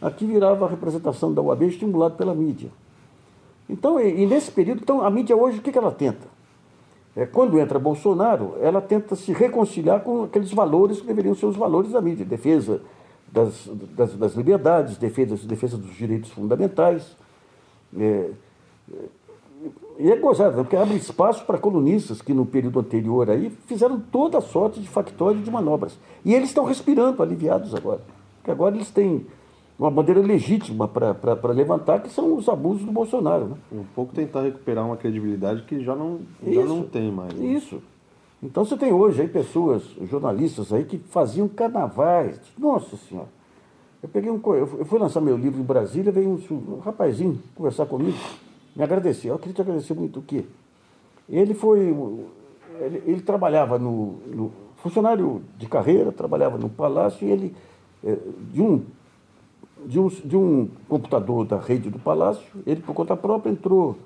aqui 0.00 0.24
virava 0.24 0.66
a 0.66 0.68
representação 0.68 1.32
da 1.32 1.42
UAB 1.42 1.62
estimulado 1.62 2.16
pela 2.16 2.34
mídia. 2.34 2.70
Então, 3.68 4.00
e, 4.00 4.22
e 4.22 4.26
nesse 4.26 4.50
período, 4.50 4.80
então, 4.82 5.02
a 5.02 5.10
mídia 5.10 5.36
hoje, 5.36 5.58
o 5.58 5.62
que, 5.62 5.72
que 5.72 5.78
ela 5.78 5.92
tenta? 5.92 6.26
É, 7.16 7.26
quando 7.26 7.58
entra 7.58 7.78
Bolsonaro, 7.78 8.54
ela 8.60 8.80
tenta 8.80 9.16
se 9.16 9.32
reconciliar 9.32 10.00
com 10.00 10.24
aqueles 10.24 10.52
valores 10.52 11.00
que 11.00 11.06
deveriam 11.06 11.34
ser 11.34 11.46
os 11.46 11.56
valores 11.56 11.92
da 11.92 12.00
mídia, 12.00 12.24
defesa 12.24 12.80
das, 13.32 13.68
das, 13.96 14.14
das 14.14 14.34
liberdades, 14.34 14.96
defesa, 14.96 15.36
defesa 15.46 15.76
dos 15.76 15.94
direitos 15.94 16.30
fundamentais. 16.30 17.16
É, 17.98 18.30
e 20.00 20.10
é 20.10 20.16
gozado, 20.16 20.56
porque 20.56 20.76
abre 20.76 20.96
espaço 20.96 21.44
para 21.44 21.58
colunistas 21.58 22.22
que 22.22 22.32
no 22.32 22.46
período 22.46 22.80
anterior 22.80 23.28
aí 23.28 23.50
fizeram 23.66 24.00
toda 24.00 24.38
a 24.38 24.40
sorte 24.40 24.80
de 24.80 24.88
factório 24.88 25.42
de 25.42 25.50
manobras. 25.50 25.98
E 26.24 26.34
eles 26.34 26.48
estão 26.48 26.64
respirando, 26.64 27.22
aliviados 27.22 27.74
agora. 27.74 28.00
Porque 28.38 28.50
agora 28.50 28.74
eles 28.74 28.90
têm 28.90 29.26
uma 29.78 29.90
bandeira 29.90 30.20
legítima 30.20 30.88
para 30.88 31.52
levantar, 31.52 32.00
que 32.00 32.08
são 32.08 32.34
os 32.34 32.48
abusos 32.48 32.84
do 32.84 32.92
Bolsonaro. 32.92 33.48
Né? 33.48 33.56
Um 33.72 33.84
pouco 33.94 34.14
tentar 34.14 34.42
recuperar 34.42 34.86
uma 34.86 34.96
credibilidade 34.96 35.62
que 35.62 35.84
já 35.84 35.94
não, 35.94 36.20
já 36.46 36.64
não 36.64 36.82
tem 36.82 37.12
mais. 37.12 37.34
Né? 37.34 37.46
Isso. 37.46 37.82
Então 38.42 38.64
você 38.64 38.78
tem 38.78 38.92
hoje 38.92 39.20
aí 39.20 39.28
pessoas, 39.28 39.82
jornalistas 40.10 40.72
aí, 40.72 40.84
que 40.84 40.96
faziam 40.96 41.46
carnavais. 41.46 42.40
Nossa 42.58 42.96
Senhora. 42.96 43.28
Eu 44.02 44.08
peguei 44.08 44.30
um. 44.30 44.40
Eu 44.54 44.86
fui 44.86 44.98
lançar 44.98 45.20
meu 45.20 45.36
livro 45.36 45.60
em 45.60 45.64
Brasília, 45.64 46.10
veio 46.10 46.30
um, 46.30 46.74
um 46.74 46.78
rapazinho 46.78 47.38
conversar 47.54 47.84
comigo, 47.84 48.16
me 48.74 48.82
agradecer. 48.82 49.28
Eu 49.28 49.38
queria 49.38 49.54
te 49.54 49.60
agradecer 49.60 49.94
muito 49.94 50.20
o 50.20 50.22
quê? 50.22 50.44
Ele 51.28 51.54
foi. 51.54 51.94
Ele, 52.80 53.02
ele 53.06 53.20
trabalhava 53.20 53.78
no, 53.78 54.18
no, 54.26 54.52
funcionário 54.76 55.42
de 55.58 55.66
carreira, 55.66 56.10
trabalhava 56.12 56.58
no 56.58 56.68
palácio 56.68 57.26
e 57.26 57.30
ele. 57.30 57.56
Eh, 58.02 58.18
de 58.52 58.62
um 58.62 58.82
de 59.86 59.98
um, 59.98 60.08
de 60.08 60.36
um 60.36 60.68
computador 60.88 61.44
da 61.46 61.58
rede 61.58 61.90
do 61.90 61.98
Palácio, 61.98 62.46
ele, 62.66 62.80
por 62.80 62.94
conta 62.94 63.16
própria, 63.16 63.50
entrou 63.50 63.96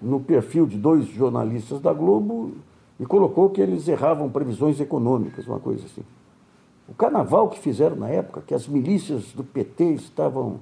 no 0.00 0.20
perfil 0.20 0.66
de 0.66 0.76
dois 0.76 1.06
jornalistas 1.06 1.80
da 1.80 1.92
Globo 1.92 2.52
e 2.98 3.06
colocou 3.06 3.50
que 3.50 3.60
eles 3.60 3.88
erravam 3.88 4.30
previsões 4.30 4.80
econômicas, 4.80 5.46
uma 5.46 5.58
coisa 5.58 5.84
assim. 5.86 6.02
O 6.88 6.94
carnaval 6.94 7.48
que 7.48 7.58
fizeram 7.58 7.96
na 7.96 8.08
época, 8.08 8.42
que 8.46 8.54
as 8.54 8.68
milícias 8.68 9.32
do 9.32 9.42
PT 9.42 9.94
estavam. 9.94 10.60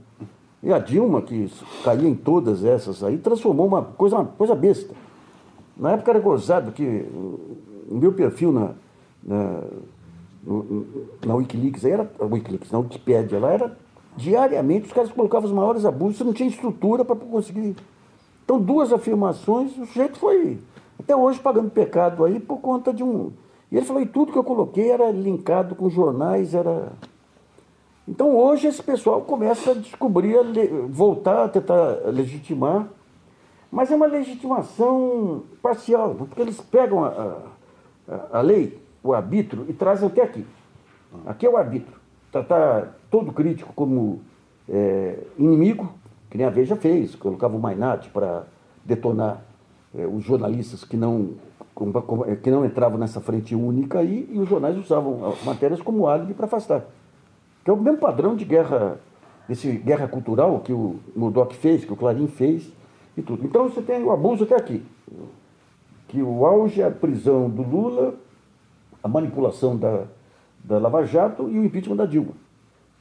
E 0.63 0.73
a 0.73 0.79
Dilma, 0.79 1.23
que 1.23 1.51
caía 1.83 2.09
em 2.09 2.15
todas 2.15 2.65
essas 2.65 3.03
aí, 3.03 3.19
transformou 3.19 3.67
uma 3.67 3.83
coisa, 3.83 4.17
uma 4.17 4.27
coisa 4.27 4.55
besta. 4.55 4.95
Na 5.77 5.93
época 5.93 6.11
era 6.13 6.21
gozado 6.21 6.73
que 6.73 6.85
o 6.85 7.95
meu 7.97 8.13
perfil 8.13 8.53
na, 8.53 8.71
na, 9.25 9.63
na 11.27 11.35
Wikileaks, 11.35 11.85
aí 11.85 11.93
era, 11.93 12.11
Wikileaks, 12.21 12.71
na 12.71 12.79
Wikipédia 12.79 13.41
lá, 13.41 13.53
era 13.53 13.77
Diariamente 14.17 14.87
os 14.87 14.93
caras 14.93 15.11
colocavam 15.11 15.49
os 15.49 15.55
maiores 15.55 15.85
abusos, 15.85 16.19
você 16.19 16.25
não 16.25 16.33
tinha 16.33 16.49
estrutura 16.49 17.05
para 17.05 17.17
conseguir. 17.17 17.77
Então, 18.45 18.61
duas 18.61 18.93
afirmações, 18.93 19.77
o 19.79 19.87
sujeito 19.87 20.19
foi 20.19 20.59
até 20.99 21.17
hoje 21.17 21.41
pagando 21.41 21.71
pecado 21.71 22.25
aí 22.25 22.39
por 22.39 22.59
conta 22.59 22.93
de 22.93 23.03
um. 23.03 23.33
E 23.71 23.77
ele 23.77 23.87
falou, 23.87 24.03
e 24.03 24.07
tudo 24.07 24.33
que 24.33 24.39
eu 24.39 24.45
coloquei 24.45 24.91
era 24.91 25.11
linkado 25.11 25.75
com 25.75 25.89
jornais, 25.89 26.55
era. 26.55 26.93
Então 28.07 28.37
hoje 28.37 28.67
esse 28.67 28.83
pessoal 28.83 29.21
começa 29.21 29.71
a 29.71 29.75
descobrir, 29.75 30.37
a 30.37 30.43
voltar 30.89 31.45
a 31.45 31.49
tentar 31.49 32.01
legitimar, 32.07 32.89
mas 33.71 33.91
é 33.91 33.97
uma 33.97 34.07
legitimação 34.07 35.45
parcial, 35.63 36.15
porque 36.15 36.41
eles 36.41 36.61
pegam 36.61 37.05
a, 37.05 37.39
a, 38.09 38.39
a 38.39 38.41
lei, 38.41 38.81
o 39.03 39.15
arbítrio, 39.15 39.65
e 39.69 39.73
trazem 39.73 40.09
até 40.09 40.23
aqui. 40.23 40.45
Aqui 41.25 41.47
é 41.47 41.51
o 41.51 41.57
arbítrio. 41.57 41.97
Tratar 42.31 42.99
todo 43.11 43.33
crítico 43.33 43.73
como 43.75 44.21
é, 44.69 45.19
inimigo, 45.39 45.93
que 46.29 46.37
nem 46.37 46.47
a 46.47 46.51
Veja 46.51 46.77
fez, 46.77 47.15
colocava 47.15 47.57
o 47.57 47.61
Mainat 47.61 48.09
para 48.09 48.45
detonar 48.85 49.43
é, 49.95 50.07
os 50.07 50.25
jornalistas 50.25 50.85
que 50.85 50.97
não, 50.97 51.31
que 52.43 52.51
não 52.51 52.65
entravam 52.65 52.99
nessa 52.99 53.21
frente 53.21 53.55
única 53.55 54.01
aí, 54.01 54.29
e 54.31 54.39
os 54.39 54.49
jornais 54.49 54.77
usavam 54.77 55.35
matérias 55.45 55.81
como 55.81 56.09
álibi 56.09 56.35
para 56.35 56.47
afastar. 56.47 56.85
Que 57.65 57.71
é 57.71 57.73
o 57.73 57.77
mesmo 57.77 57.99
padrão 57.99 58.35
de 58.35 58.45
guerra, 58.45 58.99
desse 59.49 59.71
guerra 59.73 60.09
cultural 60.09 60.61
que 60.61 60.73
o 60.73 60.99
Murdoch 61.15 61.55
fez, 61.55 61.85
que 61.85 61.93
o 61.93 61.97
Clarim 61.97 62.27
fez 62.27 62.71
e 63.17 63.23
tudo. 63.23 63.45
Então 63.45 63.69
você 63.69 63.81
tem 63.83 64.03
o 64.03 64.11
abuso 64.11 64.45
até 64.45 64.57
aqui. 64.57 64.85
Que 66.09 66.23
o 66.23 66.45
auge 66.45 66.83
é 66.83 66.87
a 66.87 66.91
prisão 66.91 67.49
do 67.49 67.63
Lula, 67.63 68.15
a 69.03 69.09
manipulação 69.09 69.77
da, 69.77 70.05
da 70.63 70.79
Lava 70.79 71.05
Jato 71.05 71.49
e 71.49 71.59
o 71.59 71.65
impeachment 71.65 71.97
da 71.97 72.07
Dilma. 72.07 72.33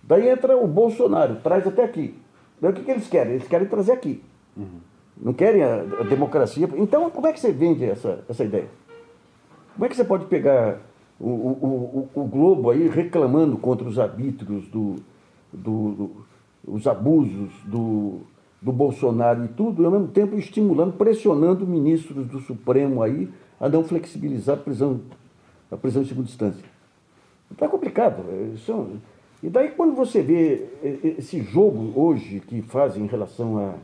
Daí 0.03 0.29
entra 0.29 0.57
o 0.57 0.67
Bolsonaro, 0.67 1.35
traz 1.37 1.67
até 1.67 1.83
aqui. 1.83 2.15
Daí 2.59 2.71
o 2.71 2.73
que, 2.73 2.83
que 2.83 2.91
eles 2.91 3.07
querem? 3.07 3.33
Eles 3.33 3.47
querem 3.47 3.67
trazer 3.67 3.91
aqui. 3.91 4.23
Uhum. 4.57 4.79
Não 5.17 5.33
querem 5.33 5.63
a, 5.63 5.75
a, 5.99 6.03
democracia. 6.03 6.67
Então, 6.75 7.09
como 7.09 7.27
é 7.27 7.33
que 7.33 7.39
você 7.39 7.51
vende 7.51 7.85
essa, 7.85 8.23
essa 8.27 8.43
ideia? 8.43 8.67
Como 9.73 9.85
é 9.85 9.89
que 9.89 9.95
você 9.95 10.03
pode 10.03 10.25
pegar 10.25 10.79
o, 11.21 11.29
o, 11.29 12.09
o, 12.15 12.21
o 12.21 12.23
Globo 12.25 12.71
aí 12.71 12.87
reclamando 12.87 13.57
contra 13.57 13.87
os 13.87 13.99
arbítrios, 13.99 14.67
do, 14.67 14.95
do, 15.53 15.91
do, 15.91 16.11
os 16.67 16.87
abusos 16.87 17.51
do, 17.65 18.21
do 18.61 18.71
Bolsonaro 18.71 19.45
e 19.45 19.47
tudo, 19.49 19.81
e 19.81 19.85
ao 19.85 19.91
mesmo 19.91 20.07
tempo 20.07 20.35
estimulando, 20.35 20.93
pressionando 20.93 21.65
ministros 21.67 22.25
do 22.27 22.39
Supremo 22.39 23.03
aí 23.03 23.29
a 23.59 23.69
não 23.69 23.83
flexibilizar 23.83 24.55
a 24.55 24.59
prisão, 24.59 25.01
a 25.71 25.77
prisão 25.77 26.01
em 26.01 26.05
segunda 26.05 26.27
instância. 26.27 26.65
É 27.59 27.67
complicado. 27.67 28.23
Isso, 28.55 28.89
e 29.43 29.49
daí 29.49 29.71
quando 29.71 29.95
você 29.95 30.21
vê 30.21 30.69
esse 31.17 31.41
jogo 31.43 31.91
hoje 31.99 32.39
que 32.39 32.61
fazem 32.63 33.03
em 33.03 33.07
relação 33.07 33.57
a, 33.57 33.75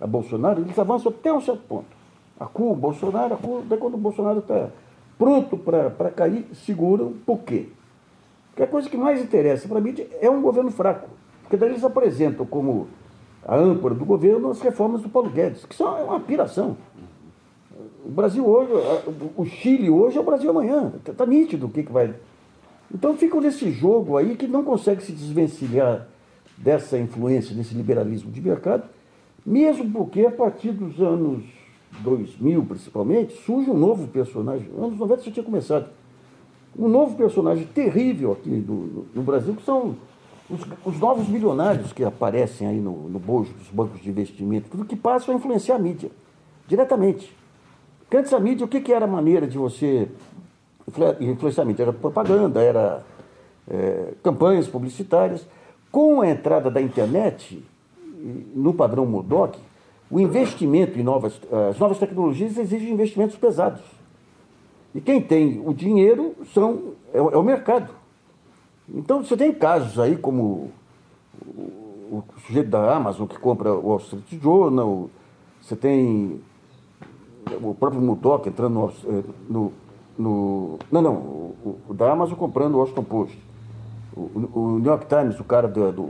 a 0.00 0.06
Bolsonaro, 0.06 0.60
eles 0.60 0.78
avançam 0.78 1.12
até 1.12 1.32
um 1.32 1.40
certo 1.40 1.62
ponto. 1.68 2.02
Acuam 2.40 2.72
o 2.72 2.76
Bolsonaro, 2.76 3.34
acuam, 3.34 3.62
daí 3.68 3.78
quando 3.78 3.94
o 3.94 3.98
Bolsonaro 3.98 4.40
está 4.40 4.70
pronto 5.22 5.56
para 5.56 6.10
cair, 6.10 6.46
seguram. 6.52 7.12
Por 7.24 7.38
quê? 7.40 7.68
Porque 8.48 8.64
a 8.64 8.66
coisa 8.66 8.90
que 8.90 8.96
mais 8.96 9.22
interessa 9.22 9.68
para 9.68 9.80
mim 9.80 9.94
é 10.20 10.28
um 10.28 10.42
governo 10.42 10.72
fraco. 10.72 11.08
Porque 11.42 11.56
daí 11.56 11.70
eles 11.70 11.84
apresentam 11.84 12.44
como 12.44 12.88
a 13.46 13.54
âncora 13.54 13.94
do 13.94 14.04
governo 14.04 14.50
as 14.50 14.60
reformas 14.60 15.00
do 15.00 15.08
Paulo 15.08 15.30
Guedes, 15.30 15.64
que 15.64 15.76
são 15.76 16.06
uma 16.06 16.18
piração. 16.18 16.76
O 18.04 18.10
Brasil 18.10 18.44
hoje, 18.44 18.72
o 19.36 19.44
Chile 19.44 19.88
hoje 19.88 20.18
é 20.18 20.20
o 20.20 20.24
Brasil 20.24 20.50
amanhã. 20.50 20.92
Está 20.96 21.12
tá 21.12 21.24
nítido 21.24 21.66
o 21.66 21.70
que, 21.70 21.84
que 21.84 21.92
vai. 21.92 22.12
Então 22.92 23.16
ficam 23.16 23.40
nesse 23.40 23.70
jogo 23.70 24.16
aí 24.16 24.34
que 24.34 24.48
não 24.48 24.64
consegue 24.64 25.04
se 25.04 25.12
desvencilhar 25.12 26.08
dessa 26.58 26.98
influência, 26.98 27.54
desse 27.54 27.74
liberalismo 27.76 28.30
de 28.32 28.40
mercado, 28.40 28.84
mesmo 29.46 29.88
porque 29.92 30.26
a 30.26 30.32
partir 30.32 30.72
dos 30.72 31.00
anos 31.00 31.44
2000, 32.00 32.64
principalmente, 32.64 33.34
surge 33.44 33.70
um 33.70 33.76
novo 33.76 34.08
personagem. 34.08 34.68
Anos 34.76 34.98
90 34.98 35.22
já 35.22 35.30
tinha 35.30 35.44
começado. 35.44 35.90
Um 36.76 36.88
novo 36.88 37.16
personagem 37.16 37.66
terrível 37.66 38.32
aqui 38.32 38.48
no, 38.48 39.06
no 39.14 39.22
Brasil, 39.22 39.54
que 39.54 39.62
são 39.62 39.96
os, 40.48 40.60
os, 40.84 40.98
novos 40.98 41.28
milionários 41.28 41.92
que 41.92 42.02
aparecem 42.02 42.66
aí 42.66 42.80
no, 42.80 43.08
no 43.08 43.18
bojo 43.18 43.52
dos 43.52 43.68
bancos 43.68 44.00
de 44.00 44.08
investimento, 44.08 44.70
tudo 44.70 44.84
que 44.84 44.96
passam 44.96 45.34
a 45.34 45.38
influenciar 45.38 45.76
a 45.76 45.78
mídia, 45.78 46.10
diretamente. 46.66 47.34
Porque 48.00 48.16
antes 48.16 48.32
a 48.32 48.40
mídia, 48.40 48.64
o 48.64 48.68
que, 48.68 48.80
que 48.80 48.92
era 48.92 49.04
a 49.04 49.08
maneira 49.08 49.46
de 49.46 49.58
você 49.58 50.08
influenciar 51.20 51.64
a 51.64 51.66
mídia? 51.66 51.84
Era 51.84 51.92
propaganda, 51.92 52.60
era 52.60 53.04
é, 53.68 54.14
campanhas 54.22 54.66
publicitárias. 54.66 55.46
Com 55.90 56.22
a 56.22 56.28
entrada 56.28 56.70
da 56.70 56.80
internet, 56.80 57.62
no 58.54 58.72
padrão 58.72 59.04
Modoc, 59.04 59.56
o 60.12 60.20
investimento 60.20 60.98
em 60.98 61.02
novas, 61.02 61.40
as 61.70 61.78
novas 61.78 61.98
tecnologias 61.98 62.58
exigem 62.58 62.92
investimentos 62.92 63.34
pesados. 63.34 63.80
E 64.94 65.00
quem 65.00 65.22
tem 65.22 65.62
o 65.66 65.72
dinheiro 65.72 66.34
são, 66.52 66.92
é, 67.14 67.18
é 67.18 67.36
o 67.38 67.42
mercado. 67.42 67.90
Então 68.86 69.24
você 69.24 69.34
tem 69.38 69.54
casos 69.54 69.98
aí 69.98 70.16
como 70.16 70.70
o, 71.40 72.18
o 72.18 72.24
sujeito 72.46 72.68
da 72.68 72.94
Amazon 72.94 73.26
que 73.26 73.38
compra 73.38 73.72
o 73.72 73.88
Wall 73.88 73.98
Street 74.00 74.42
Journal, 74.42 75.08
você 75.62 75.74
tem 75.74 76.42
o 77.62 77.74
próprio 77.74 78.02
Murdoch 78.02 78.46
entrando 78.46 78.74
no, 78.74 78.88
eh, 78.88 79.24
no, 79.48 79.72
no, 80.18 80.78
Não, 80.90 81.00
não, 81.00 81.14
o, 81.14 81.78
o, 81.88 81.94
da 81.94 82.12
Amazon 82.12 82.36
comprando 82.36 82.74
o 82.74 82.78
Washington 82.78 83.04
Post. 83.04 83.38
O, 84.14 84.20
o 84.52 84.78
New 84.78 84.90
York 84.90 85.06
Times, 85.06 85.40
o 85.40 85.44
cara 85.44 85.66
do, 85.66 85.90
do 85.90 86.02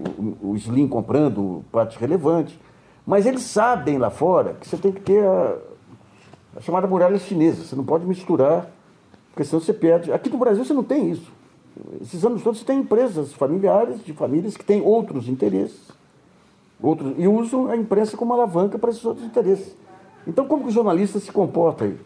o 0.42 0.56
Slim 0.56 0.88
comprando 0.88 1.62
parte 1.71 1.97
relevante. 2.00 2.59
Mas 3.06 3.26
eles 3.26 3.42
sabem 3.42 3.99
lá 3.99 4.11
fora 4.11 4.54
que 4.54 4.68
você 4.68 4.76
tem 4.76 4.92
que 4.92 5.00
ter 5.00 5.25
a, 5.25 5.56
a 6.56 6.61
chamada 6.61 6.87
muralha 6.87 7.18
chinesa. 7.18 7.64
Você 7.64 7.75
não 7.75 7.85
pode 7.85 8.06
misturar, 8.06 8.71
porque 9.30 9.45
senão 9.45 9.60
você 9.60 9.73
perde. 9.73 10.12
Aqui 10.12 10.30
no 10.30 10.38
Brasil 10.38 10.65
você 10.65 10.73
não 10.73 10.84
tem 10.84 11.10
isso. 11.10 11.30
Esses 12.00 12.25
anos 12.25 12.43
todos 12.43 12.60
você 12.60 12.67
tem 12.67 12.80
empresas 12.80 13.32
familiares, 13.32 14.04
de 14.04 14.12
famílias 14.12 14.56
que 14.56 14.65
têm 14.65 14.82
outros 14.82 15.26
interesses, 15.28 15.91
outros, 16.80 17.15
e 17.17 17.26
usam 17.26 17.69
a 17.69 17.76
imprensa 17.76 18.17
como 18.17 18.32
alavanca 18.32 18.78
para 18.78 18.91
esses 18.91 19.04
outros 19.04 19.26
interesses. 19.26 19.75
Então, 20.26 20.47
como 20.47 20.62
que 20.62 20.69
o 20.69 20.73
jornalista 20.73 21.19
se 21.19 21.32
comporta 21.32 21.84
aí? 21.84 21.99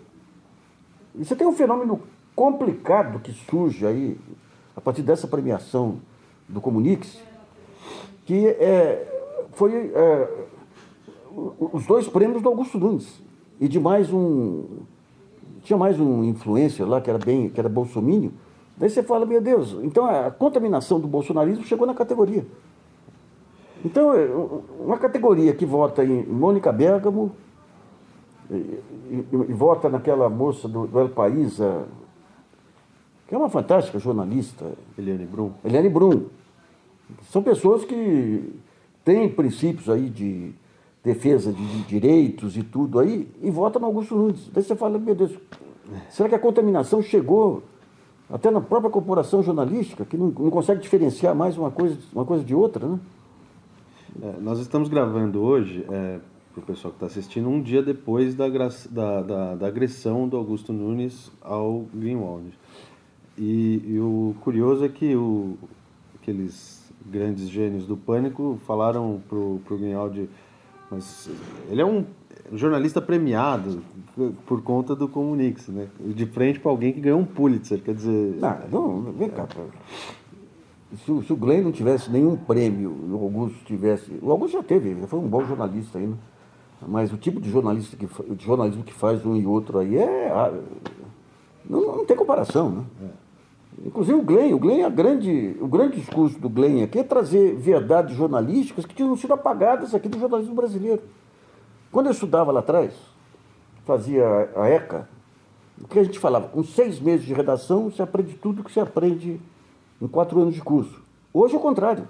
E 1.14 1.24
você 1.24 1.34
tem 1.34 1.46
um 1.46 1.52
fenômeno 1.52 2.00
complicado 2.34 3.18
que 3.20 3.32
surge 3.32 3.86
aí, 3.86 4.18
a 4.74 4.80
partir 4.80 5.02
dessa 5.02 5.26
premiação 5.26 5.96
do 6.48 6.60
Comunix, 6.60 7.18
que 8.24 8.46
é, 8.46 9.36
foi 9.52 9.92
é, 9.94 10.45
os 11.58 11.86
dois 11.86 12.08
prêmios 12.08 12.42
do 12.42 12.48
Augusto 12.48 12.78
Nunes. 12.78 13.22
E 13.60 13.68
de 13.68 13.78
mais 13.78 14.12
um 14.12 14.64
tinha 15.62 15.76
mais 15.76 15.98
um 15.98 16.22
influencer 16.22 16.86
lá 16.86 17.00
que 17.00 17.10
era 17.10 17.18
bem 17.18 17.48
que 17.48 17.60
era 17.60 17.68
bolsomínio. 17.68 18.32
Daí 18.76 18.88
você 18.88 19.02
fala 19.02 19.26
meu 19.26 19.40
Deus 19.40 19.76
então 19.82 20.06
a 20.06 20.30
contaminação 20.30 20.98
do 21.00 21.06
bolsonarismo 21.06 21.64
chegou 21.64 21.86
na 21.86 21.94
categoria. 21.94 22.46
Então 23.84 24.14
é, 24.14 24.26
uma 24.80 24.98
categoria 24.98 25.52
que 25.54 25.66
vota 25.66 26.04
em 26.04 26.24
Mônica 26.24 26.72
Bergamo 26.72 27.32
e, 28.50 28.54
e, 28.54 29.26
e 29.32 29.52
vota 29.52 29.88
naquela 29.88 30.28
moça 30.28 30.68
do, 30.68 30.86
do 30.86 30.98
El 30.98 31.10
País 31.10 31.60
a, 31.60 31.84
que 33.26 33.34
é 33.34 33.38
uma 33.38 33.48
fantástica 33.48 33.98
jornalista. 33.98 34.72
Eliane 34.96 35.26
Brum. 35.26 35.52
Eliane 35.64 35.88
Brum. 35.88 36.26
São 37.30 37.42
pessoas 37.42 37.84
que 37.84 38.54
têm 39.04 39.28
princípios 39.28 39.88
aí 39.88 40.08
de 40.08 40.52
defesa 41.06 41.52
de 41.52 41.82
direitos 41.84 42.56
e 42.56 42.64
tudo 42.64 42.98
aí, 42.98 43.28
e 43.40 43.48
vota 43.48 43.78
no 43.78 43.86
Augusto 43.86 44.16
Nunes. 44.16 44.50
Daí 44.52 44.64
você 44.64 44.74
fala, 44.74 44.98
meu 44.98 45.14
Deus, 45.14 45.30
será 46.10 46.28
que 46.28 46.34
a 46.34 46.38
contaminação 46.38 47.00
chegou 47.00 47.62
até 48.28 48.50
na 48.50 48.60
própria 48.60 48.90
corporação 48.90 49.40
jornalística, 49.40 50.04
que 50.04 50.16
não, 50.16 50.26
não 50.26 50.50
consegue 50.50 50.80
diferenciar 50.80 51.32
mais 51.32 51.56
uma 51.56 51.70
coisa, 51.70 51.96
uma 52.12 52.24
coisa 52.24 52.42
de 52.42 52.56
outra, 52.56 52.88
né? 52.88 52.98
É, 54.20 54.40
nós 54.40 54.58
estamos 54.58 54.88
gravando 54.88 55.40
hoje, 55.42 55.86
é, 55.88 56.18
para 56.52 56.62
o 56.62 56.66
pessoal 56.66 56.90
que 56.90 56.96
está 56.96 57.06
assistindo, 57.06 57.48
um 57.48 57.62
dia 57.62 57.82
depois 57.82 58.34
da, 58.34 58.48
da, 58.48 59.20
da, 59.20 59.54
da, 59.54 59.66
agressão 59.66 60.26
do 60.26 60.36
Augusto 60.36 60.72
Nunes 60.72 61.30
ao 61.40 61.84
Greenwald. 61.94 62.52
E, 63.38 63.80
e 63.86 64.00
o 64.00 64.34
curioso 64.40 64.84
é 64.84 64.88
que 64.88 65.14
o, 65.14 65.56
aqueles 66.20 66.90
grandes 67.04 67.48
gênios 67.48 67.86
do 67.86 67.96
pânico 67.96 68.58
falaram 68.66 69.20
para 69.28 69.38
o 69.38 69.60
Greenwald 69.70 70.28
mas 70.90 71.28
ele 71.70 71.80
é 71.80 71.84
um 71.84 72.04
jornalista 72.52 73.00
premiado 73.00 73.82
por 74.46 74.62
conta 74.62 74.94
do 74.94 75.08
Comunix, 75.08 75.68
né? 75.68 75.88
De 76.00 76.26
frente 76.26 76.60
para 76.60 76.70
alguém 76.70 76.92
que 76.92 77.00
ganhou 77.00 77.20
um 77.20 77.24
Pulitzer, 77.24 77.82
quer 77.82 77.94
dizer... 77.94 78.36
Não, 78.70 79.02
não 79.02 79.12
vem 79.12 79.28
cá. 79.28 79.46
Se, 81.04 81.22
se 81.26 81.32
o 81.32 81.36
Glenn 81.36 81.62
não 81.62 81.72
tivesse 81.72 82.10
nenhum 82.10 82.36
prêmio, 82.36 82.90
o 82.90 83.14
Augusto 83.22 83.58
tivesse... 83.64 84.12
O 84.22 84.30
Augusto 84.30 84.54
já 84.54 84.62
teve, 84.62 84.98
já 85.00 85.06
foi 85.06 85.18
um 85.18 85.28
bom 85.28 85.44
jornalista 85.44 85.98
ainda. 85.98 86.16
Mas 86.86 87.12
o 87.12 87.16
tipo 87.16 87.40
de 87.40 87.50
jornalista 87.50 87.96
que 87.96 88.06
de 88.06 88.44
jornalismo 88.44 88.82
que 88.84 88.92
faz 88.92 89.24
um 89.26 89.36
e 89.36 89.46
outro 89.46 89.78
aí 89.78 89.96
é... 89.96 90.30
Ah, 90.30 90.52
não, 91.68 91.96
não 91.96 92.04
tem 92.06 92.16
comparação, 92.16 92.70
né? 92.70 92.84
É. 93.02 93.25
Inclusive 93.84 94.18
o 94.18 94.22
Glenn, 94.22 94.54
o 94.54 94.58
Glenn 94.58 94.84
é 94.84 94.90
grande, 94.90 95.56
o 95.60 95.68
grande 95.68 96.00
discurso 96.00 96.38
do 96.38 96.48
Glenn 96.48 96.82
aqui 96.82 96.98
é 96.98 97.02
trazer 97.02 97.54
verdades 97.56 98.16
jornalísticas 98.16 98.86
que 98.86 98.94
tinham 98.94 99.16
sido 99.16 99.34
apagadas 99.34 99.94
aqui 99.94 100.08
do 100.08 100.18
jornalismo 100.18 100.54
brasileiro. 100.54 101.02
Quando 101.92 102.06
eu 102.06 102.12
estudava 102.12 102.50
lá 102.50 102.60
atrás, 102.60 102.94
fazia 103.84 104.50
a 104.56 104.68
ECA, 104.68 105.08
o 105.80 105.86
que 105.86 105.98
a 105.98 106.04
gente 106.04 106.18
falava? 106.18 106.48
Com 106.48 106.64
seis 106.64 106.98
meses 106.98 107.26
de 107.26 107.34
redação, 107.34 107.90
você 107.90 108.02
aprende 108.02 108.34
tudo 108.34 108.64
que 108.64 108.72
você 108.72 108.80
aprende 108.80 109.38
em 110.00 110.08
quatro 110.08 110.40
anos 110.40 110.54
de 110.54 110.62
curso. 110.62 111.02
Hoje 111.32 111.54
é 111.54 111.58
o 111.58 111.60
contrário. 111.60 112.08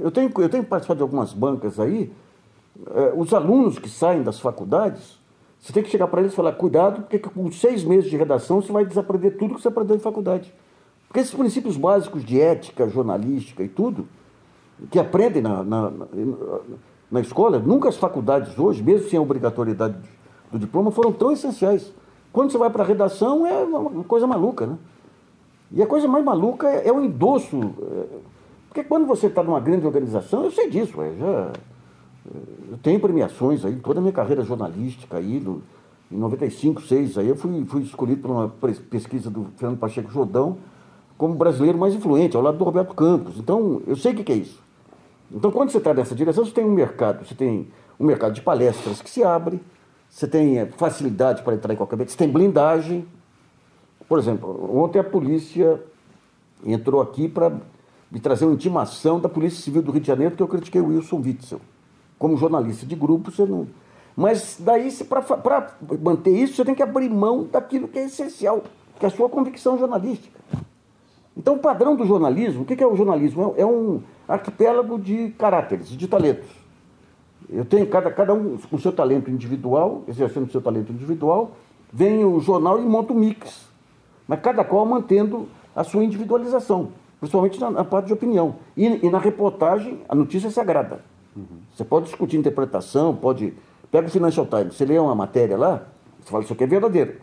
Eu 0.00 0.10
tenho, 0.10 0.32
eu 0.38 0.48
tenho 0.48 0.64
participado 0.64 0.96
de 0.96 1.02
algumas 1.02 1.34
bancas 1.34 1.78
aí, 1.78 2.10
eh, 2.86 3.12
os 3.14 3.34
alunos 3.34 3.78
que 3.78 3.90
saem 3.90 4.22
das 4.22 4.40
faculdades, 4.40 5.18
você 5.60 5.72
tem 5.72 5.82
que 5.82 5.90
chegar 5.90 6.08
para 6.08 6.20
eles 6.20 6.32
e 6.32 6.36
falar, 6.36 6.52
cuidado, 6.52 7.02
porque 7.02 7.18
com 7.18 7.50
seis 7.52 7.84
meses 7.84 8.08
de 8.08 8.16
redação 8.16 8.62
você 8.62 8.72
vai 8.72 8.86
desaprender 8.86 9.36
tudo 9.36 9.54
que 9.54 9.60
você 9.60 9.68
aprendeu 9.68 9.96
em 9.96 10.00
faculdade. 10.00 10.52
Porque 11.08 11.20
esses 11.20 11.34
princípios 11.34 11.76
básicos 11.76 12.24
de 12.24 12.40
ética 12.40 12.88
jornalística 12.88 13.62
e 13.62 13.68
tudo, 13.68 14.06
que 14.90 14.98
aprendem 14.98 15.42
na, 15.42 15.64
na, 15.64 15.90
na, 15.90 16.06
na 17.10 17.20
escola, 17.20 17.58
nunca 17.58 17.88
as 17.88 17.96
faculdades 17.96 18.58
hoje, 18.58 18.82
mesmo 18.82 19.08
sem 19.08 19.18
a 19.18 19.22
obrigatoriedade 19.22 19.96
do 20.52 20.58
diploma, 20.58 20.90
foram 20.90 21.12
tão 21.12 21.32
essenciais. 21.32 21.92
Quando 22.32 22.52
você 22.52 22.58
vai 22.58 22.70
para 22.70 22.84
a 22.84 22.86
redação, 22.86 23.46
é 23.46 23.64
uma 23.64 24.04
coisa 24.04 24.26
maluca, 24.26 24.66
né? 24.66 24.78
E 25.72 25.82
a 25.82 25.86
coisa 25.86 26.06
mais 26.06 26.24
maluca 26.24 26.68
é, 26.68 26.88
é 26.88 26.92
o 26.92 27.02
endosso. 27.02 27.56
É, 27.58 28.04
porque 28.68 28.84
quando 28.84 29.06
você 29.06 29.26
está 29.26 29.42
numa 29.42 29.60
grande 29.60 29.86
organização, 29.86 30.44
eu 30.44 30.50
sei 30.50 30.68
disso, 30.68 31.00
é, 31.00 31.12
já, 31.18 31.52
eu 32.70 32.78
tenho 32.82 33.00
premiações 33.00 33.64
aí, 33.64 33.76
toda 33.76 33.98
a 33.98 34.02
minha 34.02 34.12
carreira 34.12 34.42
jornalística 34.42 35.16
aí, 35.16 35.42
em 36.10 36.16
95, 36.16 36.82
6, 36.82 37.18
aí 37.18 37.28
eu 37.28 37.36
fui, 37.36 37.64
fui 37.66 37.82
escolhido 37.82 38.22
por 38.22 38.30
uma 38.30 38.48
pesquisa 38.90 39.30
do 39.30 39.46
Fernando 39.56 39.78
Pacheco 39.78 40.10
Jordão, 40.10 40.58
como 41.18 41.34
brasileiro 41.34 41.76
mais 41.76 41.94
influente, 41.94 42.36
ao 42.36 42.42
lado 42.42 42.56
do 42.56 42.64
Roberto 42.64 42.94
Campos. 42.94 43.36
Então, 43.36 43.82
eu 43.86 43.96
sei 43.96 44.12
o 44.12 44.14
que 44.14 44.32
é 44.32 44.36
isso. 44.36 44.62
Então, 45.30 45.50
quando 45.50 45.70
você 45.70 45.78
está 45.78 45.92
nessa 45.92 46.14
direção, 46.14 46.44
você 46.44 46.52
tem 46.52 46.64
um 46.64 46.72
mercado, 46.72 47.26
você 47.26 47.34
tem 47.34 47.66
um 47.98 48.06
mercado 48.06 48.32
de 48.32 48.40
palestras 48.40 49.02
que 49.02 49.10
se 49.10 49.24
abre, 49.24 49.60
você 50.08 50.28
tem 50.28 50.58
eh, 50.58 50.66
facilidade 50.76 51.42
para 51.42 51.54
entrar 51.54 51.74
em 51.74 51.76
qualquer 51.76 51.96
ambiente, 51.96 52.12
você 52.12 52.18
tem 52.18 52.30
blindagem. 52.30 53.04
Por 54.08 54.18
exemplo, 54.18 54.70
ontem 54.80 55.00
a 55.00 55.04
polícia 55.04 55.82
entrou 56.64 57.02
aqui 57.02 57.28
para 57.28 57.52
me 58.10 58.20
trazer 58.20 58.46
uma 58.46 58.54
intimação 58.54 59.20
da 59.20 59.28
Polícia 59.28 59.62
Civil 59.62 59.82
do 59.82 59.90
Rio 59.90 60.00
de 60.00 60.06
Janeiro, 60.06 60.30
porque 60.30 60.42
eu 60.42 60.48
critiquei 60.48 60.80
o 60.80 60.86
Wilson 60.86 61.16
Witzel. 61.16 61.60
Como 62.18 62.36
jornalista 62.36 62.86
de 62.86 62.94
grupo, 62.94 63.30
você 63.30 63.44
não. 63.44 63.66
Mas 64.16 64.56
daí, 64.58 64.90
para 65.04 65.76
manter 66.00 66.30
isso, 66.30 66.54
você 66.54 66.64
tem 66.64 66.74
que 66.74 66.82
abrir 66.82 67.10
mão 67.10 67.44
daquilo 67.44 67.86
que 67.86 67.98
é 67.98 68.06
essencial, 68.06 68.62
que 68.98 69.04
é 69.04 69.08
a 69.08 69.10
sua 69.10 69.28
convicção 69.28 69.78
jornalística. 69.78 70.38
Então, 71.38 71.54
o 71.54 71.58
padrão 71.58 71.94
do 71.94 72.04
jornalismo, 72.04 72.62
o 72.62 72.64
que 72.64 72.82
é 72.82 72.86
o 72.86 72.96
jornalismo? 72.96 73.54
É 73.56 73.64
um 73.64 74.02
arquipélago 74.26 74.98
de 74.98 75.30
caráteres, 75.38 75.88
de 75.88 76.08
talentos. 76.08 76.48
Eu 77.48 77.64
tenho 77.64 77.86
cada, 77.86 78.10
cada 78.10 78.34
um 78.34 78.58
com 78.58 78.76
seu 78.76 78.92
talento 78.92 79.30
individual, 79.30 80.02
exercendo 80.08 80.50
seu 80.50 80.60
talento 80.60 80.92
individual, 80.92 81.52
vem 81.92 82.24
o 82.24 82.40
jornal 82.40 82.80
e 82.80 82.82
monta 82.82 83.12
um 83.12 83.16
mix. 83.16 83.68
Mas 84.26 84.40
cada 84.40 84.64
qual 84.64 84.84
mantendo 84.84 85.48
a 85.74 85.84
sua 85.84 86.02
individualização, 86.02 86.88
principalmente 87.20 87.60
na, 87.60 87.70
na 87.70 87.84
parte 87.84 88.06
de 88.06 88.12
opinião. 88.12 88.56
E, 88.76 89.06
e, 89.06 89.08
na 89.08 89.18
reportagem, 89.18 90.00
a 90.08 90.14
notícia 90.14 90.48
é 90.48 90.50
sagrada. 90.50 91.04
Uhum. 91.36 91.44
Você 91.72 91.84
pode 91.84 92.06
discutir 92.06 92.36
interpretação, 92.36 93.14
pode. 93.14 93.54
Pega 93.90 94.08
o 94.08 94.10
Financial 94.10 94.44
Times, 94.44 94.74
você 94.74 94.84
lê 94.84 94.98
uma 94.98 95.14
matéria 95.14 95.56
lá, 95.56 95.86
você 96.20 96.30
fala, 96.30 96.42
isso 96.42 96.52
aqui 96.52 96.64
é 96.64 96.66
verdadeiro. 96.66 97.20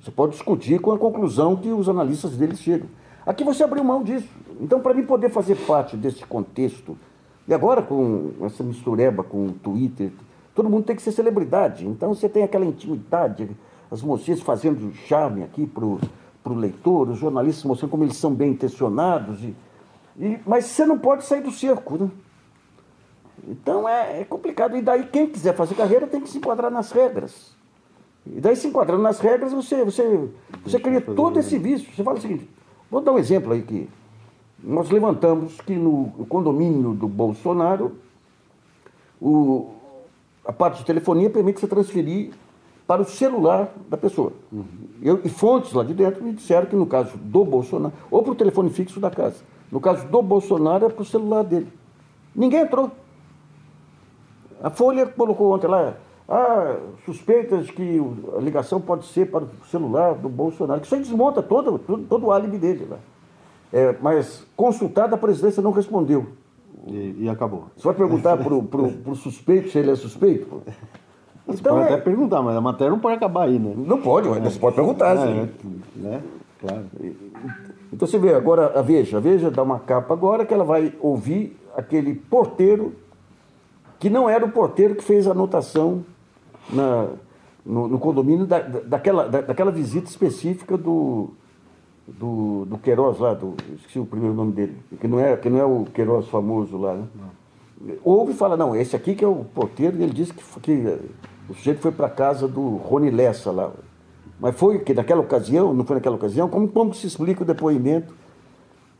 Você 0.00 0.12
pode 0.12 0.32
discutir 0.32 0.78
com 0.78 0.92
a 0.92 0.98
conclusão 0.98 1.56
que 1.56 1.68
os 1.70 1.88
analistas 1.88 2.36
deles 2.36 2.60
chegam. 2.60 2.88
Aqui 3.28 3.44
você 3.44 3.62
abriu 3.62 3.84
mão 3.84 4.02
disso. 4.02 4.26
Então, 4.58 4.80
para 4.80 4.94
mim 4.94 5.02
poder 5.02 5.28
fazer 5.28 5.54
parte 5.54 5.98
desse 5.98 6.24
contexto, 6.24 6.96
e 7.46 7.52
agora 7.52 7.82
com 7.82 8.32
essa 8.40 8.64
mistureba 8.64 9.22
com 9.22 9.48
o 9.48 9.52
Twitter, 9.52 10.10
todo 10.54 10.70
mundo 10.70 10.84
tem 10.84 10.96
que 10.96 11.02
ser 11.02 11.12
celebridade. 11.12 11.86
Então 11.86 12.14
você 12.14 12.26
tem 12.26 12.42
aquela 12.42 12.64
intimidade, 12.64 13.50
as 13.90 14.00
mocinhas 14.00 14.40
fazendo 14.40 14.94
charme 14.94 15.42
aqui 15.42 15.66
para 15.66 15.84
o 15.84 16.54
leitor, 16.54 17.10
os 17.10 17.18
jornalistas 17.18 17.64
mostrando 17.64 17.90
como 17.90 18.02
eles 18.02 18.16
são 18.16 18.32
bem 18.32 18.52
intencionados. 18.52 19.44
E, 19.44 19.54
e, 20.18 20.40
mas 20.46 20.64
você 20.64 20.86
não 20.86 20.98
pode 20.98 21.26
sair 21.26 21.42
do 21.42 21.50
cerco, 21.50 21.98
né? 21.98 22.10
Então 23.46 23.86
é, 23.86 24.22
é, 24.22 24.24
complicado. 24.24 24.74
E 24.74 24.80
daí 24.80 25.04
quem 25.04 25.26
quiser 25.26 25.54
fazer 25.54 25.74
carreira 25.74 26.06
tem 26.06 26.22
que 26.22 26.30
se 26.30 26.38
enquadrar 26.38 26.70
nas 26.70 26.92
regras. 26.92 27.54
E 28.26 28.40
daí 28.40 28.56
se 28.56 28.68
enquadrando 28.68 29.02
nas 29.02 29.20
regras, 29.20 29.52
você, 29.52 29.84
você, 29.84 30.30
você 30.64 30.80
cria 30.80 31.02
todo 31.02 31.38
esse 31.38 31.58
vício. 31.58 31.90
Você 31.94 32.02
fala 32.02 32.16
o 32.16 32.20
seguinte, 32.22 32.48
Vou 32.90 33.00
dar 33.00 33.12
um 33.12 33.18
exemplo 33.18 33.52
aí 33.52 33.62
que 33.62 33.88
nós 34.62 34.90
levantamos 34.90 35.60
que 35.60 35.74
no 35.74 36.26
condomínio 36.28 36.92
do 36.94 37.06
Bolsonaro 37.06 37.92
o, 39.20 39.70
a 40.44 40.52
parte 40.52 40.78
de 40.78 40.84
telefonia 40.84 41.30
permite 41.30 41.60
você 41.60 41.66
transferir 41.66 42.30
para 42.86 43.02
o 43.02 43.04
celular 43.04 43.70
da 43.88 43.96
pessoa. 43.96 44.32
Uhum. 44.50 44.64
Eu, 45.02 45.20
e 45.22 45.28
fontes 45.28 45.72
lá 45.72 45.84
de 45.84 45.92
dentro 45.92 46.24
me 46.24 46.32
disseram 46.32 46.66
que 46.66 46.74
no 46.74 46.86
caso 46.86 47.16
do 47.18 47.44
Bolsonaro, 47.44 47.92
ou 48.10 48.22
para 48.22 48.32
o 48.32 48.34
telefone 48.34 48.70
fixo 48.70 48.98
da 48.98 49.10
casa, 49.10 49.36
no 49.70 49.80
caso 49.80 50.06
do 50.06 50.22
Bolsonaro 50.22 50.86
é 50.86 50.88
para 50.88 51.02
o 51.02 51.04
celular 51.04 51.44
dele. 51.44 51.68
Ninguém 52.34 52.60
entrou. 52.60 52.90
A 54.62 54.70
Folha 54.70 55.06
colocou 55.06 55.52
ontem 55.52 55.66
lá, 55.66 55.94
ah, 56.28 56.76
suspeitas 57.06 57.70
que 57.70 58.00
a 58.36 58.40
ligação 58.40 58.80
pode 58.80 59.06
ser 59.06 59.30
para 59.30 59.44
o 59.44 59.48
celular 59.70 60.14
do 60.14 60.28
Bolsonaro, 60.28 60.80
que 60.80 60.86
isso 60.86 60.94
aí 60.94 61.00
desmonta 61.00 61.42
todo, 61.42 61.78
todo, 61.78 62.04
todo 62.04 62.26
o 62.26 62.32
álibi 62.32 62.58
dele 62.58 62.86
lá. 62.90 62.98
É, 63.72 63.94
mas 64.00 64.46
consultada 64.54 65.14
a 65.14 65.18
presidência 65.18 65.62
não 65.62 65.70
respondeu. 65.70 66.26
E, 66.86 67.16
e 67.20 67.28
acabou. 67.28 67.66
Você 67.76 67.84
vai 67.84 67.94
perguntar 67.94 68.36
para 68.36 68.54
o 68.54 69.14
suspeito 69.14 69.70
se 69.70 69.78
ele 69.78 69.90
é 69.90 69.96
suspeito? 69.96 70.62
Você 71.46 71.60
então, 71.60 71.76
pode 71.76 71.88
é... 71.88 71.94
até 71.94 72.02
perguntar, 72.02 72.42
mas 72.42 72.56
a 72.56 72.60
matéria 72.60 72.90
não 72.90 72.98
pode 72.98 73.16
acabar 73.16 73.44
aí, 73.44 73.58
né? 73.58 73.72
Não 73.74 74.00
pode, 74.02 74.28
mas 74.28 74.38
é. 74.38 74.50
você 74.50 74.58
pode 74.58 74.76
perguntar. 74.76 75.16
É, 75.16 75.26
sim. 75.26 75.80
né? 75.96 76.22
Claro. 76.60 76.84
Então 77.90 78.06
você 78.06 78.18
vê, 78.18 78.34
agora 78.34 78.78
a 78.78 78.82
Veja, 78.82 79.16
a 79.16 79.20
Veja 79.20 79.50
dá 79.50 79.62
uma 79.62 79.78
capa 79.78 80.12
agora 80.12 80.44
que 80.44 80.52
ela 80.52 80.64
vai 80.64 80.92
ouvir 81.00 81.56
aquele 81.74 82.14
porteiro 82.14 82.94
que 83.98 84.10
não 84.10 84.28
era 84.28 84.44
o 84.44 84.50
porteiro 84.50 84.94
que 84.94 85.02
fez 85.02 85.26
a 85.26 85.30
anotação 85.30 86.04
na, 86.72 87.08
no, 87.64 87.88
no, 87.88 87.98
condomínio 87.98 88.46
da, 88.46 88.60
daquela, 88.60 89.28
da, 89.28 89.40
daquela 89.40 89.70
visita 89.70 90.08
específica 90.08 90.76
do, 90.76 91.30
do, 92.06 92.64
do 92.64 92.78
Queiroz 92.78 93.18
lá, 93.18 93.34
do, 93.34 93.54
esqueci 93.76 93.98
o 93.98 94.06
primeiro 94.06 94.34
nome 94.34 94.52
dele, 94.52 94.76
que 95.00 95.06
não 95.06 95.20
é, 95.20 95.36
que 95.36 95.50
não 95.50 95.58
é 95.58 95.64
o 95.64 95.84
Queiroz 95.92 96.28
famoso 96.28 96.76
lá, 96.76 96.94
né? 96.94 97.06
Ouve 98.02 98.32
e 98.32 98.34
fala, 98.34 98.56
não, 98.56 98.74
esse 98.74 98.96
aqui 98.96 99.14
que 99.14 99.24
é 99.24 99.28
o 99.28 99.44
porteiro, 99.54 100.02
ele 100.02 100.12
disse 100.12 100.32
que, 100.32 100.42
que 100.60 100.98
o 101.48 101.54
sujeito 101.54 101.80
foi 101.80 101.92
para 101.92 102.06
a 102.06 102.10
casa 102.10 102.48
do 102.48 102.76
Rony 102.76 103.10
Lessa 103.10 103.52
lá. 103.52 103.70
Mas 104.40 104.56
foi 104.56 104.80
que 104.80 104.92
naquela 104.92 105.20
ocasião, 105.20 105.72
não 105.72 105.84
foi 105.84 105.96
naquela 105.96 106.16
ocasião, 106.16 106.48
como, 106.48 106.68
como 106.68 106.92
se 106.92 107.06
explica 107.06 107.42
o 107.42 107.46
depoimento? 107.46 108.14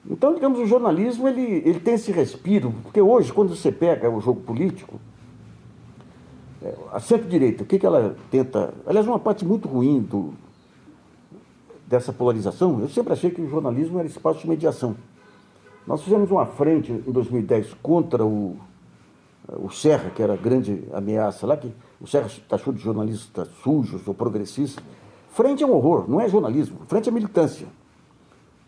Então, 0.08 0.32
digamos, 0.32 0.58
o 0.58 0.66
jornalismo 0.66 1.28
ele, 1.28 1.62
ele 1.64 1.80
tem 1.80 1.94
esse 1.94 2.12
respiro, 2.12 2.72
porque 2.82 3.00
hoje, 3.00 3.32
quando 3.32 3.54
você 3.54 3.70
pega 3.70 4.08
o 4.08 4.20
jogo 4.20 4.40
político, 4.40 5.00
a 6.92 7.00
centro-direita, 7.00 7.62
o 7.62 7.66
que, 7.66 7.78
que 7.78 7.86
ela 7.86 8.16
tenta. 8.30 8.74
Aliás, 8.86 9.06
uma 9.06 9.18
parte 9.18 9.44
muito 9.44 9.68
ruim 9.68 10.00
do, 10.00 10.32
dessa 11.86 12.12
polarização, 12.12 12.80
eu 12.80 12.88
sempre 12.88 13.12
achei 13.12 13.30
que 13.30 13.40
o 13.40 13.48
jornalismo 13.48 13.98
era 13.98 14.08
espaço 14.08 14.40
de 14.40 14.48
mediação. 14.48 14.96
Nós 15.86 16.02
fizemos 16.02 16.30
uma 16.30 16.44
frente 16.44 16.92
em 16.92 17.10
2010 17.10 17.74
contra 17.82 18.24
o, 18.24 18.56
o 19.48 19.70
Serra, 19.70 20.10
que 20.10 20.22
era 20.22 20.34
a 20.34 20.36
grande 20.36 20.84
ameaça 20.92 21.46
lá, 21.46 21.56
que 21.56 21.72
o 22.00 22.06
Serra 22.06 22.28
taxou 22.48 22.72
de 22.72 22.80
jornalistas 22.80 23.48
sujos 23.62 24.06
ou 24.06 24.12
progressistas. 24.12 24.84
Frente 25.30 25.62
é 25.62 25.66
um 25.66 25.72
horror, 25.72 26.08
não 26.08 26.20
é 26.20 26.28
jornalismo, 26.28 26.78
frente 26.86 27.08
é 27.08 27.12
militância. 27.12 27.66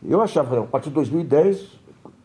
Eu 0.02 0.22
achava, 0.22 0.60
a 0.60 0.66
partir 0.66 0.88
de 0.88 0.94
2010, 0.94 1.78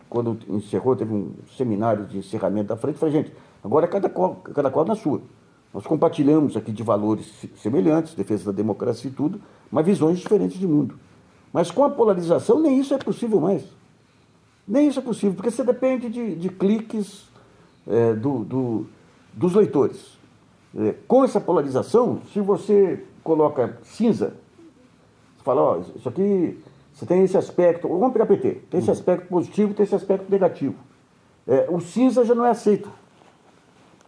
quando 0.09 0.37
encerrou, 0.47 0.95
teve 0.95 1.13
um 1.13 1.33
seminário 1.57 2.05
de 2.05 2.19
encerramento 2.19 2.69
da 2.69 2.77
frente, 2.77 2.97
falei, 2.97 3.15
gente, 3.15 3.33
agora 3.61 3.85
é 3.85 3.89
cada 3.89 4.09
qual, 4.09 4.35
cada 4.35 4.69
qual 4.71 4.85
na 4.85 4.95
sua. 4.95 5.21
Nós 5.75 5.85
compartilhamos 5.85 6.55
aqui 6.55 6.71
de 6.71 6.81
valores 6.83 7.29
semelhantes, 7.57 8.13
defesa 8.13 8.45
da 8.45 8.51
democracia 8.53 9.11
e 9.11 9.13
tudo, 9.13 9.41
mas 9.69 9.85
visões 9.85 10.17
diferentes 10.17 10.57
de 10.57 10.65
mundo. 10.65 10.97
Mas 11.51 11.69
com 11.69 11.83
a 11.83 11.89
polarização, 11.89 12.61
nem 12.61 12.79
isso 12.79 12.93
é 12.93 12.97
possível 12.97 13.41
mais. 13.41 13.61
Nem 14.65 14.87
isso 14.87 14.99
é 14.99 15.01
possível, 15.01 15.35
porque 15.35 15.51
você 15.51 15.65
depende 15.65 16.07
de, 16.07 16.33
de 16.37 16.47
cliques 16.47 17.25
é, 17.85 18.13
do, 18.13 18.45
do, 18.45 18.85
dos 19.33 19.53
leitores. 19.53 20.17
É, 20.77 20.95
com 21.05 21.25
essa 21.25 21.41
polarização, 21.41 22.21
se 22.31 22.39
você 22.39 23.03
coloca 23.21 23.77
cinza, 23.83 24.33
você 25.35 25.43
fala, 25.43 25.61
ó, 25.61 25.81
isso 25.93 26.07
aqui, 26.07 26.57
você 26.93 27.05
tem 27.05 27.21
esse 27.21 27.37
aspecto, 27.37 27.89
vamos 27.89 28.13
pegar 28.13 28.27
PT, 28.27 28.61
tem 28.69 28.79
esse 28.79 28.91
aspecto 28.91 29.27
positivo, 29.27 29.73
tem 29.73 29.83
esse 29.83 29.95
aspecto 29.95 30.31
negativo. 30.31 30.75
É, 31.45 31.67
o 31.69 31.81
cinza 31.81 32.23
já 32.23 32.33
não 32.33 32.45
é 32.45 32.51
aceito. 32.51 32.89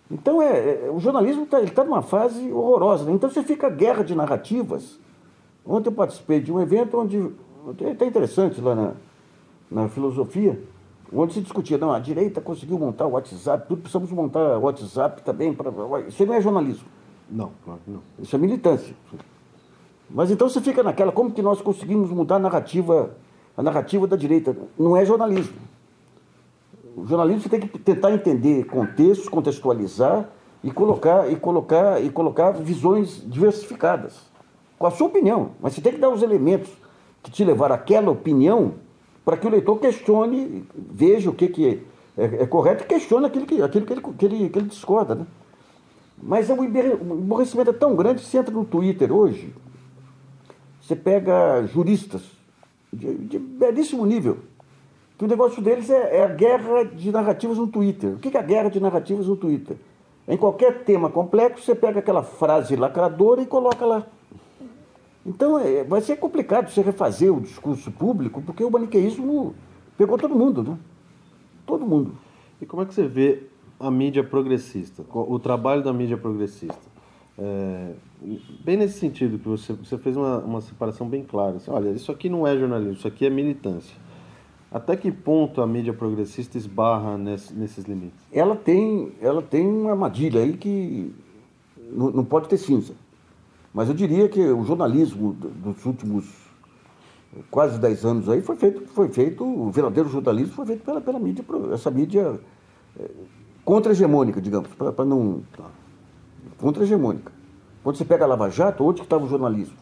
Então, 0.10 0.42
é, 0.42 0.86
é 0.86 0.92
o 0.92 1.00
jornalismo 1.00 1.44
está 1.44 1.60
tá 1.66 1.84
numa 1.84 2.02
fase 2.02 2.52
horrorosa. 2.52 3.06
Né? 3.06 3.12
Então, 3.12 3.30
você 3.30 3.44
fica 3.44 3.70
guerra 3.70 4.04
de 4.04 4.16
narrativas. 4.16 5.00
Ontem 5.66 5.90
eu 5.90 5.94
participei 5.94 6.40
de 6.40 6.52
um 6.52 6.62
evento 6.62 6.98
onde, 6.98 7.32
até 7.92 8.06
interessante 8.06 8.62
lá 8.62 8.74
na, 8.74 8.94
na 9.70 9.90
filosofia, 9.90 10.58
onde 11.12 11.34
se 11.34 11.42
discutia, 11.42 11.78
não, 11.78 11.92
a 11.92 12.00
direita 12.00 12.40
conseguiu 12.40 12.80
montar 12.80 13.06
o 13.06 13.12
WhatsApp, 13.12 13.68
tudo 13.68 13.82
precisamos 13.82 14.10
montar 14.12 14.58
o 14.58 14.62
WhatsApp 14.62 15.22
também. 15.24 15.54
Pra, 15.54 15.72
isso 16.08 16.26
não 16.26 16.34
é 16.34 16.42
jornalismo. 16.42 16.86
Não, 17.30 17.52
claro 17.66 17.82
não. 17.86 18.02
Isso 18.20 18.36
é 18.36 18.40
militância. 18.40 18.96
Mas 20.10 20.32
então 20.32 20.48
você 20.48 20.62
fica 20.62 20.82
naquela, 20.82 21.12
como 21.12 21.32
que 21.32 21.42
nós 21.42 21.62
conseguimos 21.62 22.10
mudar 22.10 22.38
a 22.38 22.40
narrativa, 22.40 23.12
a 23.56 23.62
narrativa 23.62 24.08
da 24.08 24.16
direita? 24.16 24.56
Não 24.80 24.96
é 24.96 25.06
jornalismo. 25.06 25.58
O 26.98 27.06
jornalismo 27.06 27.44
você 27.44 27.50
tem 27.50 27.60
que 27.60 27.78
tentar 27.78 28.12
entender 28.12 28.66
contextos, 28.66 29.30
contextualizar 29.30 30.28
e 30.64 30.72
colocar 30.72 31.32
e 31.32 31.36
colocar 31.36 32.04
e 32.04 32.10
colocar 32.10 32.52
visões 32.54 33.22
diversificadas 33.24 34.20
com 34.80 34.88
a 34.88 34.90
sua 34.90 35.06
opinião, 35.06 35.52
mas 35.62 35.74
você 35.74 35.82
tem 35.82 35.94
que 35.94 36.00
dar 36.00 36.10
os 36.10 36.24
elementos 36.24 36.72
que 37.22 37.30
te 37.30 37.44
levaram 37.44 37.76
àquela 37.76 38.10
opinião 38.10 38.74
para 39.24 39.38
que 39.38 39.46
o 39.46 39.50
leitor 39.50 39.78
questione, 39.80 40.66
veja 40.76 41.30
o 41.30 41.34
que, 41.34 41.48
que 41.50 41.84
é, 42.18 42.24
é, 42.24 42.44
é 42.44 42.48
correto 42.48 42.84
e 42.84 42.88
questione 42.88 43.28
aquilo 43.28 43.46
que, 43.46 43.62
aquilo 43.62 43.86
que, 43.86 43.94
ele, 43.94 44.02
que, 44.02 44.26
ele, 44.26 44.50
que 44.50 44.58
ele 44.58 44.68
discorda. 44.68 45.14
Né? 45.14 45.28
Mas 46.22 46.50
é 46.50 46.54
um 46.54 46.64
emborrecimento 46.64 47.70
é 47.70 47.74
tão 47.74 47.96
grande 47.96 48.24
que 48.24 48.28
você 48.28 48.40
entra 48.40 48.52
no 48.52 48.66
Twitter 48.66 49.14
hoje, 49.14 49.54
você 50.82 50.96
pega 50.96 51.64
juristas 51.68 52.24
de, 52.92 53.14
de 53.20 53.38
belíssimo 53.38 54.04
nível, 54.04 54.40
que 55.18 55.26
o 55.26 55.28
negócio 55.28 55.62
deles 55.62 55.90
é, 55.90 56.18
é, 56.18 56.24
a 56.24 56.28
guerra 56.28 56.84
de 56.84 57.12
narrativas 57.12 57.58
no 57.58 57.68
Twitter. 57.68 58.12
O 58.12 58.18
que 58.20 58.36
é 58.36 58.40
a 58.40 58.44
guerra 58.44 58.70
de 58.70 58.80
narrativas 58.80 59.28
no 59.28 59.36
Twitter? 59.36 59.76
Em 60.28 60.38
qualquer 60.38 60.84
tema 60.84 61.10
complexo, 61.10 61.64
você 61.64 61.74
pega 61.74 62.00
aquela 62.00 62.22
frase 62.22 62.76
lacradora 62.76 63.42
e 63.42 63.46
coloca 63.46 63.86
lá. 63.86 64.06
Então, 65.26 65.58
é, 65.58 65.84
vai 65.84 66.02
ser 66.02 66.18
complicado 66.18 66.70
você 66.70 66.82
refazer 66.82 67.34
o 67.34 67.42
discurso 67.42 67.92
público, 67.92 68.42
porque 68.42 68.64
o 68.64 68.70
maniqueísmo 68.70 69.56
pegou 69.98 70.18
todo 70.18 70.36
mundo, 70.36 70.64
né? 70.64 70.78
Todo 71.66 71.86
mundo. 71.86 72.14
E 72.62 72.66
como 72.66 72.84
é 72.84 72.86
que 72.86 72.94
você 72.94 73.08
vê 73.08 73.44
a 73.80 73.90
mídia 73.90 74.24
progressista, 74.24 75.04
o 75.12 75.40
trabalho 75.40 75.84
da 75.84 75.92
mídia 75.92 76.18
progressista? 76.18 76.98
É, 77.40 77.94
bem 78.64 78.78
nesse 78.78 79.00
sentido 79.00 79.38
que 79.38 79.48
você, 79.48 79.74
você 79.74 79.98
fez 79.98 80.16
uma, 80.16 80.40
uma 80.40 80.62
separação 80.62 81.08
bem 81.08 81.24
clara. 81.24 81.58
Assim, 81.58 81.72
olha, 81.72 81.90
isso 81.90 82.12
aqui 82.12 82.30
não 82.30 82.48
é 82.48 82.58
jornalismo, 82.58 82.94
isso 82.94 83.08
aqui 83.08 83.26
é 83.26 83.30
militância. 83.30 83.96
Até 84.72 84.98
que 84.98 85.12
ponto 85.12 85.62
a 85.62 85.68
mídia 85.68 85.94
progressista 85.94 86.58
esbarra 86.58 87.18
nesse, 87.18 87.54
nesses 87.54 87.86
limites? 87.86 88.20
Ela 88.32 88.56
tem, 88.56 89.14
ela 89.22 89.42
tem 89.42 89.66
uma 89.66 89.92
armadilha 89.92 90.42
aí 90.42 90.58
que 90.58 91.14
não, 91.92 92.12
não 92.12 92.26
pode 92.26 92.50
ter 92.50 92.58
cinza. 92.58 92.94
Mas 93.74 93.88
eu 93.88 93.96
diria 93.96 94.28
que 94.28 94.42
o 94.42 94.64
jornalismo 94.64 95.34
dos 95.34 95.86
últimos 95.86 96.48
quase 97.50 97.80
10 97.80 98.06
anos 98.06 98.30
aí 98.30 98.42
foi 98.42 98.56
feito, 98.56 98.88
foi 98.88 99.10
feito, 99.10 99.44
o 99.44 99.70
verdadeiro 99.72 100.10
jornalismo 100.10 100.54
foi 100.54 100.66
feito 100.66 100.84
pela, 100.84 101.02
pela 101.02 101.20
mídia, 101.20 101.46
essa 101.74 101.92
mídia 101.92 102.40
é, 103.00 103.10
contra-hegemônica, 103.64 104.42
digamos, 104.42 104.70
para 104.70 105.06
não. 105.06 105.44
Tá, 105.56 105.66
contra-hegemônica. 106.58 107.32
Quando 107.84 107.98
você 107.98 108.06
pega 108.06 108.26
a 108.26 108.28
Lava 108.28 108.50
Jato, 108.50 108.84
onde 108.84 109.02
que 109.02 109.06
estava 109.06 109.24
o 109.24 109.30
jornalismo? 109.30 109.78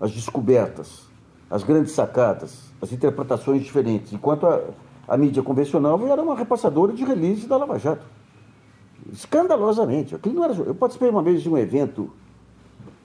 As 0.00 0.10
descobertas, 0.10 1.09
as 1.50 1.64
grandes 1.64 1.92
sacadas, 1.92 2.70
as 2.80 2.92
interpretações 2.92 3.62
diferentes. 3.62 4.12
Enquanto 4.12 4.46
a, 4.46 4.62
a 5.08 5.16
mídia 5.16 5.42
convencional 5.42 6.00
era 6.06 6.22
uma 6.22 6.36
repassadora 6.36 6.92
de 6.92 7.04
release 7.04 7.48
da 7.48 7.56
Lava 7.56 7.78
Jato. 7.78 8.06
Escandalosamente. 9.12 10.14
Aquilo 10.14 10.36
não 10.36 10.44
era, 10.44 10.54
eu 10.54 10.74
participei 10.74 11.10
uma 11.10 11.22
vez 11.22 11.42
de 11.42 11.50
um 11.50 11.58
evento 11.58 12.10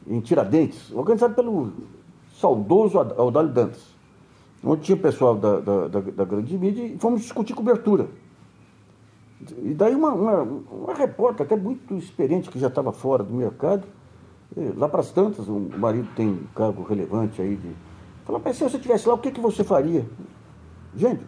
em 0.07 0.19
Tiradentes, 0.19 0.91
organizado 0.91 1.33
pelo 1.33 1.71
saudoso 2.39 2.99
Audálio 2.99 3.51
Dantas, 3.51 3.95
onde 4.63 4.83
tinha 4.83 4.95
o 4.95 4.99
pessoal 4.99 5.35
da, 5.35 5.59
da, 5.59 5.87
da, 5.87 5.99
da, 5.99 6.25
grande 6.25 6.57
mídia 6.57 6.85
e 6.85 6.97
fomos 6.99 7.21
discutir 7.21 7.53
cobertura. 7.55 8.07
E 9.63 9.73
daí 9.73 9.95
uma, 9.95 10.13
uma, 10.13 10.41
uma 10.41 10.93
repórter, 10.93 11.45
até 11.45 11.55
muito 11.55 11.95
experiente, 11.95 12.49
que 12.49 12.59
já 12.59 12.67
estava 12.67 12.91
fora 12.91 13.23
do 13.23 13.33
mercado, 13.33 13.83
lá 14.77 14.87
para 14.87 15.01
as 15.01 15.11
tantas, 15.11 15.47
o 15.47 15.59
marido 15.59 16.07
tem 16.15 16.27
um 16.27 16.43
cargo 16.53 16.83
relevante 16.83 17.41
aí 17.41 17.55
de. 17.55 17.84
Falou, 18.25 18.41
mas 18.43 18.57
se 18.57 18.63
você 18.63 18.77
estivesse 18.77 19.07
lá, 19.07 19.13
o 19.13 19.19
que, 19.19 19.31
que 19.31 19.39
você 19.39 19.63
faria? 19.63 20.05
Gente, 20.95 21.23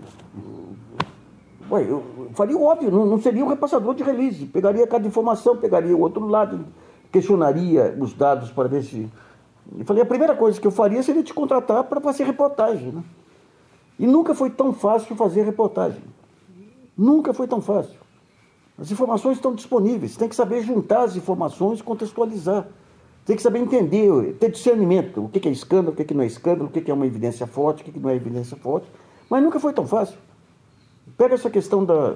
ué, 1.69 1.83
eu 1.83 2.29
faria 2.33 2.57
o 2.57 2.63
óbvio, 2.63 2.89
não, 2.89 3.05
não 3.05 3.21
seria 3.21 3.45
um 3.45 3.47
repassador 3.47 3.93
de 3.93 4.03
release. 4.03 4.45
Pegaria 4.45 4.87
cada 4.87 5.07
informação, 5.07 5.55
pegaria 5.55 5.95
o 5.95 6.01
outro 6.01 6.25
lado, 6.27 6.65
questionaria 7.11 7.95
os 7.99 8.13
dados 8.13 8.51
para 8.51 8.67
ver 8.67 8.83
se 8.83 9.09
eu 9.77 9.85
falei, 9.85 10.03
a 10.03 10.05
primeira 10.05 10.35
coisa 10.35 10.59
que 10.59 10.67
eu 10.67 10.71
faria 10.71 11.03
seria 11.03 11.23
te 11.23 11.33
contratar 11.33 11.83
para 11.83 11.99
fazer 11.99 12.23
reportagem. 12.23 12.91
Né? 12.91 13.03
E 13.99 14.07
nunca 14.07 14.33
foi 14.33 14.49
tão 14.49 14.71
fácil 14.71 15.15
fazer 15.15 15.43
reportagem. 15.43 16.01
Nunca 16.97 17.33
foi 17.33 17.47
tão 17.47 17.61
fácil. 17.61 17.99
As 18.77 18.91
informações 18.91 19.37
estão 19.37 19.53
disponíveis, 19.53 20.15
tem 20.15 20.29
que 20.29 20.35
saber 20.35 20.61
juntar 20.63 21.03
as 21.03 21.15
informações 21.15 21.79
e 21.79 21.83
contextualizar. 21.83 22.67
Tem 23.27 23.35
que 23.35 23.41
saber 23.41 23.59
entender, 23.59 24.35
ter 24.39 24.49
discernimento, 24.49 25.25
o 25.25 25.27
que 25.27 25.45
é 25.45 25.51
escândalo, 25.51 25.91
o 25.91 25.95
que 26.05 26.13
não 26.13 26.23
é 26.23 26.27
escândalo, 26.27 26.69
o 26.69 26.71
que 26.71 26.89
é 26.89 26.93
uma 26.93 27.05
evidência 27.05 27.45
forte, 27.45 27.81
o 27.81 27.85
que 27.85 27.99
não 27.99 28.09
é 28.09 28.15
evidência 28.15 28.55
forte. 28.55 28.87
Mas 29.29 29.43
nunca 29.43 29.59
foi 29.59 29.73
tão 29.73 29.85
fácil. 29.85 30.17
Pega 31.17 31.35
essa 31.35 31.49
questão 31.49 31.83
da, 31.83 32.15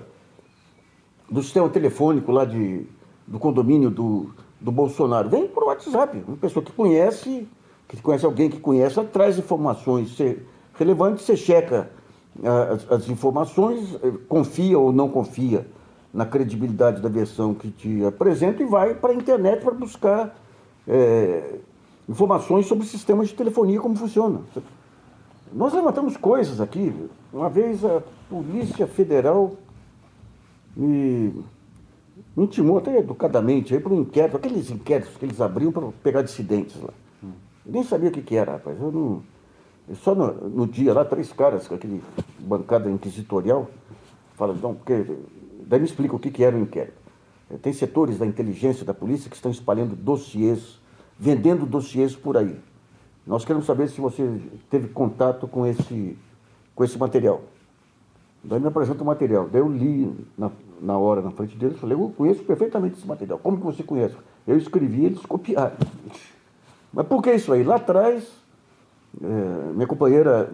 do 1.30 1.43
sistema 1.43 1.67
telefônico 1.67 2.32
lá 2.32 2.45
de, 2.45 2.88
do 3.28 3.38
condomínio 3.38 3.89
do, 3.89 4.30
do 4.58 4.71
Bolsonaro? 4.71 5.30
Vem 5.30 5.50
por 5.50 5.65
WhatsApp. 5.65 6.24
Uma 6.26 6.38
pessoa 6.38 6.63
que 6.63 6.71
conhece, 6.71 7.45
que 7.89 8.02
conhece 8.02 8.26
alguém 8.26 8.50
que 8.50 8.62
conhece, 8.62 9.04
traz 9.12 9.38
informações 9.38 10.17
relevantes, 10.76 11.26
você 11.26 11.36
checa 11.36 11.91
ah, 12.41 12.74
as, 12.74 12.89
as 12.89 13.10
informações, 13.10 13.95
eh, 14.02 14.13
confia 14.30 14.80
ou 14.80 14.93
não 14.93 15.10
confia 15.10 15.67
na 16.13 16.26
credibilidade 16.26 17.02
da 17.02 17.10
versão 17.10 17.54
que 17.54 17.69
te 17.69 18.06
apresenta 18.06 18.63
e 18.63 18.65
vai 18.65 18.95
para 18.95 19.12
a 19.12 19.15
internet 19.15 19.62
para 19.62 19.74
buscar 19.74 20.40
é, 20.87 21.59
informações 22.07 22.65
sobre 22.65 22.85
sistemas 22.85 23.29
de 23.29 23.35
telefonia, 23.35 23.79
como 23.79 23.95
funciona. 23.95 24.41
Nós 25.53 25.73
levantamos 25.73 26.17
coisas 26.17 26.61
aqui. 26.61 26.93
Uma 27.33 27.49
vez 27.49 27.83
a 27.83 28.01
Polícia 28.29 28.87
Federal 28.87 29.55
me 30.75 31.43
intimou 32.37 32.77
até 32.77 32.97
educadamente 32.97 33.77
para 33.79 33.93
um 33.93 34.01
inquérito, 34.01 34.37
aqueles 34.37 34.69
inquéritos 34.69 35.17
que 35.17 35.25
eles 35.25 35.41
abriam 35.41 35.71
para 35.71 35.87
pegar 36.03 36.21
dissidentes 36.21 36.81
lá. 36.81 36.93
Eu 37.65 37.71
nem 37.71 37.83
sabia 37.83 38.09
o 38.09 38.11
que, 38.11 38.21
que 38.21 38.35
era, 38.35 38.53
rapaz. 38.53 38.79
Eu 38.79 38.91
não. 38.91 39.23
Só 39.95 40.15
no, 40.15 40.31
no, 40.49 40.67
dia 40.67 40.93
lá, 40.93 41.03
três 41.03 41.33
caras 41.33 41.67
com 41.67 41.75
aquele 41.75 42.01
bancada 42.39 42.89
inquisitorial, 42.89 43.69
falam, 44.35 44.55
não, 44.55 44.73
porque. 44.73 45.05
Daí 45.65 45.79
me 45.79 45.85
explica 45.85 46.15
o 46.15 46.19
que, 46.19 46.29
que 46.29 46.43
era 46.43 46.55
o 46.55 46.59
inquérito. 46.59 47.00
Eh, 47.51 47.57
tem 47.61 47.73
setores 47.73 48.17
da 48.17 48.25
inteligência 48.25 48.85
da 48.85 48.93
polícia 48.93 49.29
que 49.29 49.35
estão 49.35 49.51
espalhando 49.51 49.95
dossiês, 49.95 50.79
vendendo 51.19 51.65
dossiês 51.65 52.15
por 52.15 52.37
aí. 52.37 52.57
Nós 53.25 53.45
queremos 53.45 53.65
saber 53.65 53.87
se 53.89 54.01
você 54.01 54.41
teve 54.69 54.87
contato 54.89 55.47
com 55.47 55.65
esse, 55.65 56.17
com 56.73 56.83
esse 56.83 56.97
material. 56.97 57.41
Daí 58.43 58.59
me 58.59 58.67
apresenta 58.67 59.03
o 59.03 59.05
material. 59.05 59.47
Daí 59.51 59.61
eu 59.61 59.69
li 59.69 60.11
na, 60.37 60.51
na 60.81 60.97
hora, 60.97 61.21
na 61.21 61.31
frente 61.31 61.55
deles, 61.55 61.77
falei, 61.79 61.95
eu 61.95 62.11
conheço 62.17 62.43
perfeitamente 62.43 62.97
esse 62.97 63.07
material. 63.07 63.37
Como 63.37 63.57
que 63.57 63.63
você 63.63 63.83
conhece? 63.83 64.15
Eu 64.47 64.57
escrevi, 64.57 65.05
eles 65.05 65.23
copiaram. 65.25 65.77
Mas 66.91 67.05
por 67.05 67.21
que 67.21 67.31
isso 67.31 67.53
aí? 67.53 67.63
Lá 67.63 67.75
atrás, 67.75 68.27
é, 69.21 69.73
minha 69.73 69.87
companheira 69.87 70.51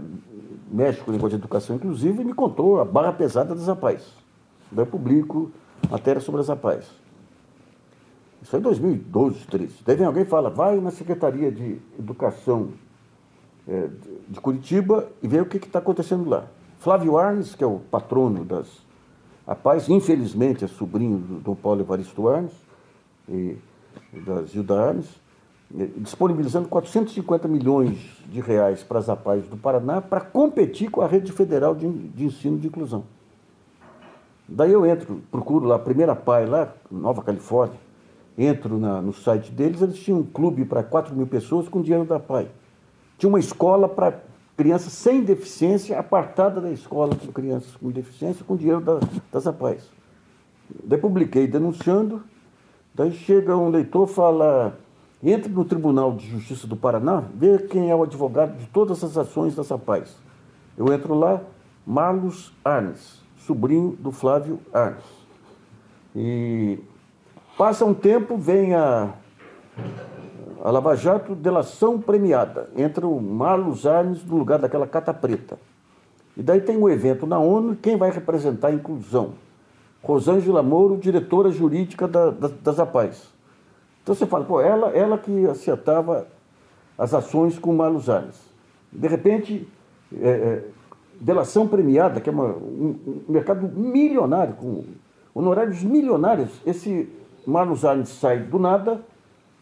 mexe 0.69 0.99
com 1.01 1.11
o 1.11 1.13
negócio 1.13 1.37
de 1.37 1.41
educação 1.41 1.77
inclusive 1.77 2.25
me 2.25 2.33
contou 2.33 2.81
a 2.81 2.85
barra 2.85 3.13
pesada 3.13 3.55
das 3.55 3.67
rapazes. 3.67 4.07
Daí 4.69 4.83
eu 4.83 4.89
publico 4.89 5.49
matéria 5.89 6.21
sobre 6.21 6.41
as 6.41 6.47
rapazes. 6.47 6.89
Isso 8.41 8.55
é 8.55 8.59
2012, 8.59 9.35
2013. 9.47 9.73
Daí 9.85 9.95
vem 9.95 10.05
alguém 10.05 10.23
e 10.23 10.25
fala, 10.25 10.49
vai 10.49 10.79
na 10.79 10.91
Secretaria 10.91 11.51
de 11.51 11.79
Educação 11.99 12.69
é, 13.67 13.89
de 14.27 14.39
Curitiba 14.39 15.07
e 15.21 15.27
vê 15.27 15.41
o 15.41 15.45
que 15.45 15.57
está 15.57 15.79
acontecendo 15.79 16.29
lá. 16.29 16.47
Flávio 16.79 17.17
Arnes, 17.17 17.55
que 17.55 17.63
é 17.63 17.67
o 17.67 17.79
patrono 17.79 18.45
das 18.45 18.67
APAES, 19.45 19.89
infelizmente 19.89 20.63
é 20.63 20.67
sobrinho 20.67 21.17
do 21.17 21.39
Dom 21.39 21.55
Paulo 21.55 21.81
Evaristo 21.81 22.27
Arnes 22.27 22.53
e 23.27 23.57
da 24.13 24.43
Zilda 24.43 24.79
Arnes, 24.79 25.07
disponibilizando 25.97 26.67
450 26.69 27.47
milhões 27.47 27.97
de 28.27 28.39
reais 28.39 28.83
para 28.83 28.99
as 28.99 29.09
APAES 29.09 29.47
do 29.47 29.57
Paraná 29.57 30.01
para 30.01 30.21
competir 30.21 30.89
com 30.89 31.01
a 31.01 31.07
rede 31.07 31.31
federal 31.31 31.75
de, 31.75 31.89
de 31.89 32.25
ensino 32.25 32.57
de 32.57 32.67
inclusão. 32.67 33.03
Daí 34.47 34.71
eu 34.71 34.85
entro, 34.85 35.21
procuro 35.29 35.65
lá 35.65 35.77
primeira 35.77 36.15
PAI 36.15 36.45
lá, 36.45 36.73
Nova 36.89 37.21
Califórnia, 37.21 37.77
entro 38.37 38.77
na, 38.77 39.01
no 39.01 39.13
site 39.13 39.51
deles, 39.51 39.81
eles 39.81 39.97
tinham 39.99 40.19
um 40.19 40.23
clube 40.23 40.63
para 40.63 40.83
4 40.83 41.15
mil 41.15 41.27
pessoas 41.27 41.67
com 41.67 41.81
dinheiro 41.81 42.05
da 42.05 42.19
PAI. 42.19 42.47
Tinha 43.17 43.29
uma 43.29 43.39
escola 43.39 43.89
para 43.89 44.21
crianças 44.57 44.93
sem 44.93 45.23
deficiência, 45.23 45.99
apartada 45.99 46.59
da 46.59 46.71
escola 46.71 47.15
com 47.15 47.31
crianças 47.31 47.75
com 47.75 47.91
deficiência, 47.91 48.43
com 48.43 48.55
dinheiro 48.55 48.81
da, 48.81 48.99
das 49.31 49.45
APAES. 49.45 49.89
Daí 50.83 50.99
publiquei 50.99 51.47
denunciando, 51.47 52.23
daí 52.93 53.11
chega 53.11 53.55
um 53.55 53.69
leitor 53.69 54.07
fala, 54.07 54.77
entre 55.23 55.51
no 55.51 55.63
Tribunal 55.63 56.15
de 56.15 56.27
Justiça 56.27 56.65
do 56.65 56.75
Paraná, 56.75 57.23
vê 57.35 57.59
quem 57.59 57.91
é 57.91 57.95
o 57.95 58.03
advogado 58.03 58.57
de 58.57 58.65
todas 58.67 59.03
as 59.03 59.15
ações 59.15 59.55
das 59.55 59.71
APAES. 59.71 60.15
Eu 60.75 60.91
entro 60.91 61.13
lá, 61.13 61.41
Marlos 61.85 62.51
Arnes, 62.65 63.21
sobrinho 63.47 63.95
do 63.97 64.11
Flávio 64.11 64.59
Arnes. 64.73 65.03
E 66.13 66.77
passa 67.57 67.85
um 67.85 67.93
tempo, 67.93 68.37
vem 68.37 68.75
a 68.75 69.13
a 70.63 70.71
Lava 70.71 70.95
Jato, 70.95 71.33
delação 71.33 72.01
premiada. 72.01 72.69
Entra 72.75 73.07
o 73.07 73.21
Marlos 73.21 73.85
Arnes 73.85 74.25
no 74.25 74.37
lugar 74.37 74.59
daquela 74.59 74.85
cata 74.85 75.13
preta. 75.13 75.57
E 76.35 76.43
daí 76.43 76.59
tem 76.59 76.77
um 76.77 76.89
evento 76.89 77.25
na 77.25 77.39
ONU, 77.39 77.75
quem 77.75 77.95
vai 77.95 78.11
representar 78.11 78.67
a 78.67 78.73
inclusão? 78.73 79.33
Rosângela 80.03 80.61
Mouro, 80.61 80.97
diretora 80.97 81.51
jurídica 81.51 82.07
da, 82.07 82.31
da, 82.31 82.49
das 82.49 82.79
APAES. 82.79 83.29
Então 84.03 84.13
você 84.13 84.25
fala, 84.25 84.45
pô, 84.45 84.59
ela, 84.59 84.89
ela 84.89 85.17
que 85.17 85.47
acertava 85.47 86.27
as 86.97 87.13
ações 87.13 87.57
com 87.57 87.71
o 87.71 87.75
Marlos 87.75 88.09
Arnes. 88.09 88.39
De 88.91 89.07
repente, 89.07 89.67
é, 90.21 90.29
é, 90.29 90.63
delação 91.19 91.67
premiada, 91.67 92.21
que 92.21 92.29
é 92.29 92.31
uma, 92.31 92.45
um, 92.45 92.95
um 93.27 93.31
mercado 93.31 93.67
milionário, 93.67 94.53
com 94.55 94.83
honorários 95.33 95.83
milionários, 95.83 96.49
esse 96.65 97.09
Marlos 97.45 97.85
Arnes 97.85 98.09
sai 98.09 98.39
do 98.39 98.59
nada 98.59 99.01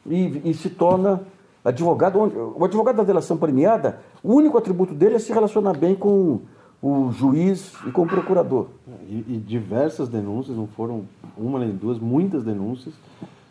e, 0.06 0.50
e 0.50 0.54
se 0.54 0.70
torna 0.70 1.22
advogado. 1.64 2.20
O 2.58 2.64
advogado 2.66 2.98
da 2.98 3.04
delação 3.04 3.38
premiada, 3.38 4.00
o 4.24 4.34
único 4.34 4.58
atributo 4.58 4.94
dele 4.94 5.16
é 5.16 5.20
se 5.20 5.32
relacionar 5.32 5.74
bem 5.74 5.96
com 5.96 6.40
o 6.82 7.12
juiz 7.12 7.74
e 7.88 7.92
com 7.92 8.04
o 8.04 8.08
procurador. 8.08 8.68
E, 9.08 9.26
e, 9.28 9.44
diversas 9.46 10.10
denúncias, 10.10 10.56
não 10.56 10.68
foram 10.68 11.04
uma 11.38 11.60
nem 11.60 11.72
duas, 11.72 12.00
muitas 12.00 12.44
denúncias, 12.44 12.94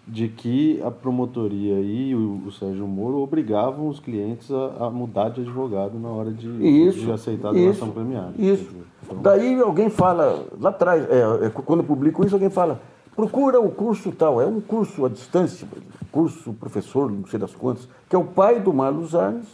de 0.06 0.28
que 0.28 0.82
a 0.82 0.90
promotoria 0.90 1.80
e 1.80 2.14
o, 2.14 2.42
o 2.46 2.52
Sérgio 2.52 2.86
Moro 2.86 3.18
obrigavam 3.18 3.88
os 3.88 3.98
clientes 3.98 4.50
a, 4.50 4.86
a, 4.86 4.90
mudar 4.90 5.30
de 5.30 5.40
advogado 5.40 5.98
na 5.98 6.08
hora 6.08 6.30
de, 6.30 6.46
isso, 6.62 7.00
de 7.00 7.10
aceitar 7.10 7.48
a 7.48 7.52
delação 7.52 7.90
premiada. 7.90 8.32
Isso. 8.38 8.64
Dizer, 8.64 8.84
então... 9.02 9.22
Daí 9.22 9.58
alguém 9.60 9.88
fala, 9.88 10.46
lá 10.60 10.68
atrás, 10.70 11.08
é, 11.08 11.46
é, 11.46 11.50
quando 11.50 11.80
eu 11.80 11.86
publico 11.86 12.24
isso, 12.24 12.34
alguém 12.34 12.50
fala, 12.50 12.82
procura 13.16 13.58
o 13.58 13.70
curso 13.70 14.12
tal, 14.12 14.42
é 14.42 14.46
um 14.46 14.60
curso 14.60 15.06
à 15.06 15.08
distância, 15.08 15.66
curso 16.12 16.52
professor, 16.52 17.10
não 17.10 17.26
sei 17.26 17.38
das 17.38 17.54
quantas, 17.54 17.88
que 18.08 18.14
é 18.14 18.18
o 18.18 18.24
pai 18.24 18.60
do 18.60 18.74
Marlos 18.74 19.14
Arnes 19.14 19.48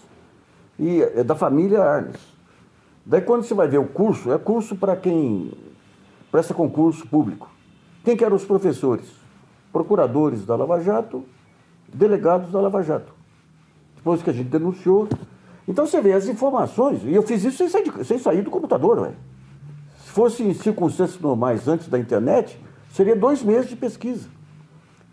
e 0.79 1.01
é 1.01 1.23
da 1.23 1.37
família 1.37 1.81
Arnes. 1.81 2.21
Daí 3.07 3.21
quando 3.21 3.45
você 3.45 3.55
vai 3.55 3.69
ver 3.69 3.79
o 3.79 3.87
curso, 3.87 4.33
é 4.33 4.39
curso 4.39 4.75
para 4.75 4.97
quem 4.97 5.53
presta 6.31 6.53
concurso 6.55 7.07
público. 7.07 7.49
Quem 8.05 8.17
que 8.17 8.25
eram 8.25 8.37
os 8.37 8.45
professores? 8.45 9.20
Procuradores 9.73 10.45
da 10.45 10.57
Lava 10.57 10.81
Jato, 10.83 11.25
delegados 11.93 12.51
da 12.51 12.61
Lava 12.61 12.83
Jato. 12.83 13.13
Depois 13.97 14.23
que 14.23 14.31
a 14.31 14.33
gente 14.33 14.49
denunciou. 14.49 15.09
Então 15.69 15.87
você 15.87 16.01
vê 16.01 16.13
as 16.13 16.27
informações, 16.27 17.03
e 17.05 17.15
eu 17.15 17.23
fiz 17.23 17.45
isso 17.45 17.59
sem 17.59 17.69
sair, 17.69 17.85
de, 17.85 18.05
sem 18.05 18.19
sair 18.19 18.43
do 18.43 18.51
computador, 18.51 18.99
ué. 18.99 19.13
Se 20.05 20.11
fosse 20.11 20.43
em 20.43 20.53
circunstâncias 20.55 21.21
normais 21.21 21.69
antes 21.69 21.89
da 21.89 21.99
internet, 21.99 22.59
seria 22.91 23.15
dois 23.15 23.43
meses 23.43 23.69
de 23.69 23.77
pesquisa. 23.77 24.29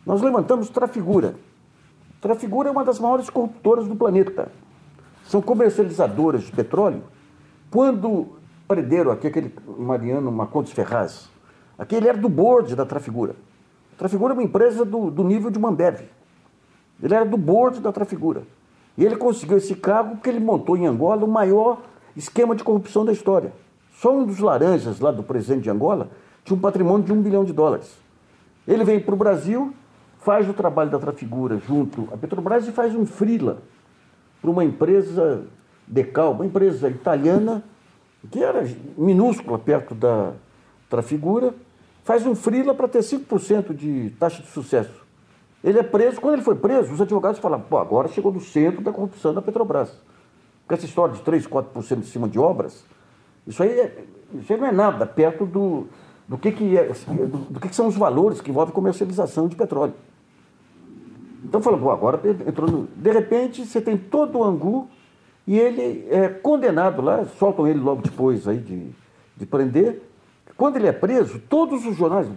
Nós 0.06 0.22
levantamos 0.22 0.70
Trafigura. 0.70 1.36
Trafigura 2.20 2.70
é 2.70 2.72
uma 2.72 2.84
das 2.84 3.00
maiores 3.00 3.30
corruptoras 3.30 3.88
do 3.88 3.96
planeta. 3.96 4.52
São 5.26 5.42
comercializadoras 5.42 6.44
de 6.44 6.52
petróleo. 6.52 7.04
Quando 7.70 8.38
prenderam 8.68 9.12
aqui 9.12 9.28
aquele 9.28 9.54
Mariano 9.78 10.32
Macontes 10.32 10.72
Ferraz, 10.72 11.30
aquele 11.78 12.08
era 12.08 12.18
do 12.18 12.30
board 12.30 12.76
da 12.76 12.86
Trafigura. 12.86 13.36
Trafigura 13.98 14.34
é 14.34 14.36
uma 14.36 14.44
empresa 14.44 14.86
do, 14.86 15.10
do 15.10 15.24
nível 15.24 15.50
de 15.50 15.58
Mambev. 15.58 16.02
Ele 17.02 17.14
era 17.14 17.26
do 17.26 17.38
board 17.38 17.80
da 17.80 17.92
Trafigura. 17.92 18.44
E 18.98 19.06
ele 19.06 19.16
conseguiu 19.16 19.58
esse 19.58 19.76
cargo 19.76 20.16
porque 20.16 20.30
ele 20.30 20.40
montou 20.40 20.76
em 20.76 20.86
Angola 20.86 21.24
o 21.24 21.28
maior 21.28 21.82
esquema 22.16 22.56
de 22.56 22.64
corrupção 22.64 23.06
da 23.06 23.12
história. 23.12 23.54
Só 23.94 24.16
um 24.16 24.26
dos 24.26 24.40
laranjas 24.40 25.00
lá 25.00 25.12
do 25.12 25.24
presidente 25.24 25.64
de 25.64 25.70
Angola 25.70 26.10
tinha 26.44 26.56
um 26.56 26.60
patrimônio 26.60 27.06
de 27.06 27.14
um 27.14 27.22
bilhão 27.22 27.44
de 27.44 27.54
dólares. 27.54 27.98
Ele 28.68 28.84
vem 28.84 29.00
para 29.00 29.14
o 29.14 29.18
Brasil, 29.18 29.74
faz 30.20 30.48
o 30.50 30.54
trabalho 30.54 30.90
da 30.90 31.00
Trafigura 31.00 31.58
junto 31.58 32.08
à 32.12 32.18
Petrobras 32.18 32.68
e 32.68 32.72
faz 32.72 32.96
um 32.96 33.06
frila 33.06 33.60
para 34.42 34.52
uma 34.52 34.64
empresa 34.64 35.46
Decal, 35.88 36.34
uma 36.34 36.46
empresa 36.46 36.90
italiana, 36.90 37.64
que 38.30 38.44
era 38.44 38.68
minúscula 38.98 39.58
perto 39.58 39.96
da 39.96 40.34
Trafigura, 40.90 41.54
faz 42.08 42.26
um 42.26 42.34
frila 42.34 42.74
para 42.74 42.88
ter 42.88 43.00
5% 43.00 43.76
de 43.76 44.12
taxa 44.12 44.42
de 44.42 44.48
sucesso. 44.48 45.06
Ele 45.62 45.78
é 45.78 45.84
preso, 45.84 46.22
quando 46.22 46.36
ele 46.36 46.42
foi 46.42 46.56
preso, 46.56 46.94
os 46.94 47.02
advogados 47.02 47.38
falaram, 47.38 47.66
pô, 47.66 47.78
agora 47.78 48.08
chegou 48.08 48.32
no 48.32 48.40
centro 48.40 48.82
da 48.82 48.94
corrupção 48.94 49.34
da 49.34 49.42
Petrobras. 49.42 49.92
Porque 50.62 50.76
essa 50.76 50.86
história 50.86 51.14
de 51.14 51.22
3, 51.22 51.46
4% 51.46 52.00
em 52.00 52.04
cima 52.04 52.30
de 52.30 52.40
obras, 52.40 52.86
isso 53.46 53.62
aí, 53.62 53.72
é, 53.72 54.06
isso 54.36 54.54
aí 54.54 54.58
não 54.58 54.68
é 54.68 54.72
nada 54.72 55.06
perto 55.06 55.46
do, 55.46 55.88
do, 56.26 56.38
que, 56.38 56.54
que, 56.54 56.78
é, 56.78 56.86
do, 56.86 57.38
do 57.40 57.60
que, 57.60 57.68
que 57.68 57.76
são 57.76 57.88
os 57.88 57.98
valores 57.98 58.40
que 58.40 58.52
envolvem 58.52 58.74
comercialização 58.74 59.50
de 59.50 59.58
petróleo. 59.58 59.94
Então 61.44 61.62
falou, 61.62 61.78
pô, 61.78 61.92
agora 61.92 62.22
entrou 62.48 62.72
no... 62.72 62.88
De 62.96 63.12
repente, 63.12 63.66
você 63.66 63.82
tem 63.82 63.98
todo 63.98 64.38
o 64.38 64.44
angu 64.46 64.88
e 65.46 65.60
ele 65.60 66.08
é 66.10 66.30
condenado 66.30 67.02
lá, 67.02 67.26
soltam 67.38 67.68
ele 67.68 67.80
logo 67.80 68.02
depois 68.02 68.48
aí 68.48 68.60
de, 68.60 68.92
de 69.36 69.46
prender. 69.46 70.07
Quando 70.58 70.78
ele 70.78 70.88
é 70.88 70.92
preso, 70.92 71.40
todos 71.48 71.86
os 71.86 71.96
jornais, 71.96 72.28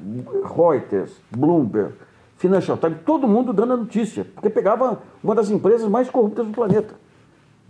Reuters, 0.55 1.11
Bloomberg, 1.31 1.95
Financial 2.37 2.77
Times, 2.77 2.99
todo 3.05 3.27
mundo 3.27 3.53
dando 3.53 3.73
a 3.73 3.77
notícia, 3.77 4.27
porque 4.35 4.51
pegava 4.51 5.01
uma 5.25 5.35
das 5.35 5.51
empresas 5.51 5.89
mais 5.89 6.11
corruptas 6.11 6.47
do 6.47 6.53
planeta. 6.53 6.95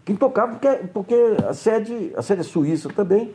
Quem 0.05 0.17
tocava, 0.17 0.53
porque, 0.53 0.69
porque 0.93 1.37
a, 1.49 1.55
sede, 1.55 2.13
a 2.17 2.23
sede 2.23 2.41
é 2.41 2.45
suíça 2.45 2.89
também, 2.89 3.33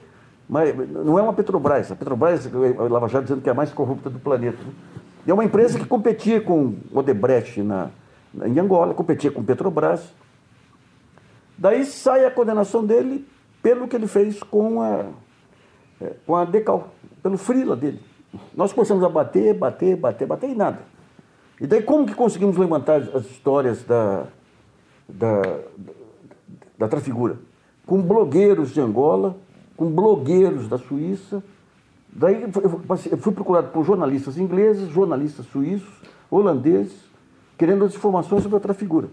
mas 0.47 0.75
não 0.89 1.17
é 1.17 1.21
uma 1.21 1.33
Petrobras. 1.33 1.91
A 1.91 1.95
Petrobras, 1.95 2.47
a 2.47 2.83
Lava 2.83 3.07
Jato 3.07 3.23
dizendo 3.23 3.41
que 3.41 3.49
é 3.49 3.51
a 3.51 3.55
mais 3.55 3.71
corrupta 3.71 4.09
do 4.09 4.19
planeta. 4.19 4.57
Né? 4.61 4.73
E 5.25 5.31
é 5.31 5.33
uma 5.33 5.43
empresa 5.43 5.79
que 5.79 5.85
competia 5.85 6.41
com 6.41 6.75
Odebrecht 6.93 7.61
na, 7.63 7.89
na, 8.33 8.47
em 8.47 8.59
Angola, 8.59 8.93
competia 8.93 9.31
com 9.31 9.43
Petrobras. 9.43 10.13
Daí 11.57 11.85
sai 11.85 12.25
a 12.25 12.31
condenação 12.31 12.85
dele 12.85 13.25
pelo 13.63 13.87
que 13.87 13.95
ele 13.95 14.07
fez 14.07 14.43
com 14.43 14.81
a, 14.81 15.05
é, 16.01 16.13
com 16.25 16.35
a 16.35 16.45
Decal, 16.45 16.89
pelo 17.25 17.39
frila 17.39 17.75
dele. 17.75 17.99
Nós 18.55 18.71
começamos 18.71 19.03
a 19.03 19.09
bater, 19.09 19.51
bater, 19.55 19.97
bater, 19.97 20.27
bater 20.27 20.47
e 20.47 20.53
nada. 20.53 20.77
E 21.59 21.65
daí 21.65 21.81
como 21.81 22.05
que 22.05 22.13
conseguimos 22.13 22.55
levantar 22.55 23.01
as 23.01 23.25
histórias 23.25 23.83
da, 23.83 24.27
da, 25.09 25.41
da, 25.41 25.93
da 26.77 26.87
Trafigura? 26.87 27.39
Com 27.83 27.99
blogueiros 27.99 28.71
de 28.75 28.79
Angola, 28.79 29.35
com 29.75 29.89
blogueiros 29.89 30.67
da 30.67 30.77
Suíça. 30.77 31.43
Daí 32.07 32.43
eu 32.43 33.17
fui 33.17 33.33
procurado 33.33 33.69
por 33.69 33.83
jornalistas 33.83 34.37
ingleses, 34.37 34.87
jornalistas 34.89 35.47
suíços, 35.47 35.89
holandeses, 36.29 37.09
querendo 37.57 37.85
as 37.85 37.95
informações 37.95 38.43
sobre 38.43 38.57
a 38.57 38.61
Trafigura. 38.61 39.09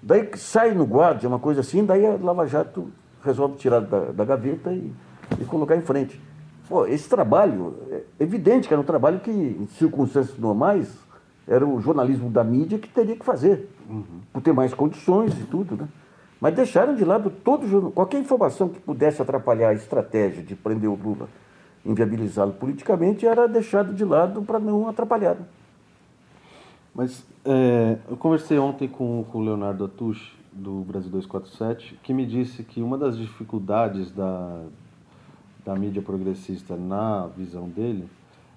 Daí 0.00 0.30
sai 0.36 0.74
no 0.74 0.84
Guardia, 0.84 1.28
uma 1.28 1.40
coisa 1.40 1.60
assim, 1.60 1.84
daí 1.84 2.06
a 2.06 2.16
Lava 2.22 2.46
Jato 2.46 2.88
resolve 3.24 3.56
tirar 3.56 3.80
da, 3.80 4.12
da 4.12 4.24
gaveta 4.24 4.72
e, 4.72 4.92
e, 5.40 5.44
colocar 5.44 5.74
em 5.74 5.82
frente. 5.82 6.20
Pô, 6.72 6.86
esse 6.86 7.06
trabalho, 7.06 7.76
é 7.90 8.02
evidente 8.18 8.66
que 8.66 8.72
era 8.72 8.80
um 8.80 8.84
trabalho 8.84 9.20
que, 9.20 9.30
em 9.30 9.66
circunstâncias 9.76 10.38
normais, 10.38 10.90
era 11.46 11.66
o 11.66 11.78
jornalismo 11.82 12.30
da 12.30 12.42
mídia 12.42 12.78
que 12.78 12.88
teria 12.88 13.14
que 13.14 13.26
fazer, 13.26 13.68
uhum. 13.90 14.22
por 14.32 14.40
ter 14.40 14.54
mais 14.54 14.72
condições 14.72 15.38
e 15.38 15.44
tudo, 15.44 15.76
né? 15.76 15.86
Mas 16.40 16.54
deixaram 16.54 16.94
de 16.94 17.04
lado 17.04 17.28
todo 17.28 17.90
qualquer 17.90 18.20
informação 18.20 18.70
que 18.70 18.80
pudesse 18.80 19.20
atrapalhar 19.20 19.68
a 19.68 19.74
estratégia 19.74 20.42
de 20.42 20.56
prender 20.56 20.88
o 20.88 20.94
Lula, 20.94 21.28
inviabilizá-lo 21.84 22.54
politicamente, 22.54 23.26
era 23.26 23.46
deixado 23.46 23.92
de 23.92 24.02
lado 24.06 24.40
para 24.40 24.58
não 24.58 24.88
atrapalhar. 24.88 25.36
Mas 26.94 27.22
é, 27.44 27.98
eu 28.08 28.16
conversei 28.16 28.58
ontem 28.58 28.88
com, 28.88 29.26
com 29.30 29.40
o 29.40 29.44
Leonardo 29.44 29.84
Atush, 29.84 30.38
do 30.50 30.80
Brasil 30.84 31.10
247, 31.10 32.00
que 32.02 32.14
me 32.14 32.24
disse 32.24 32.62
que 32.62 32.80
uma 32.80 32.96
das 32.96 33.18
dificuldades 33.18 34.10
da, 34.10 34.62
da 35.64 35.74
mídia 35.74 36.02
progressista 36.02 36.76
na 36.76 37.26
visão 37.36 37.68
dele 37.68 38.08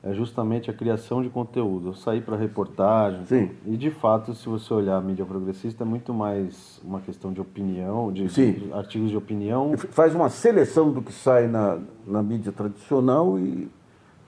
é 0.06 0.14
justamente 0.14 0.70
a 0.70 0.74
criação 0.74 1.24
de 1.24 1.30
conteúdo. 1.30 1.90
Eu 1.90 1.94
saí 1.96 2.22
para 2.22 2.38
reportagem. 2.38 3.26
Sim. 3.26 3.50
E 3.66 3.76
de 3.76 3.90
fato, 3.90 4.36
se 4.36 4.48
você 4.48 4.72
olhar 4.72 4.98
a 4.98 5.02
mídia 5.02 5.26
progressista, 5.26 5.84
é 5.84 5.86
muito 5.86 6.14
mais 6.14 6.80
uma 6.84 7.02
questão 7.02 7.34
de 7.34 7.42
opinião, 7.42 8.14
de, 8.14 8.28
de 8.28 8.72
artigos 8.72 9.10
de 9.10 9.18
opinião. 9.18 9.76
Faz 9.76 10.14
uma 10.14 10.30
seleção 10.30 10.92
do 10.92 11.02
que 11.02 11.12
sai 11.12 11.48
na, 11.48 11.80
na 12.06 12.22
mídia 12.22 12.52
tradicional 12.52 13.40
e 13.40 13.68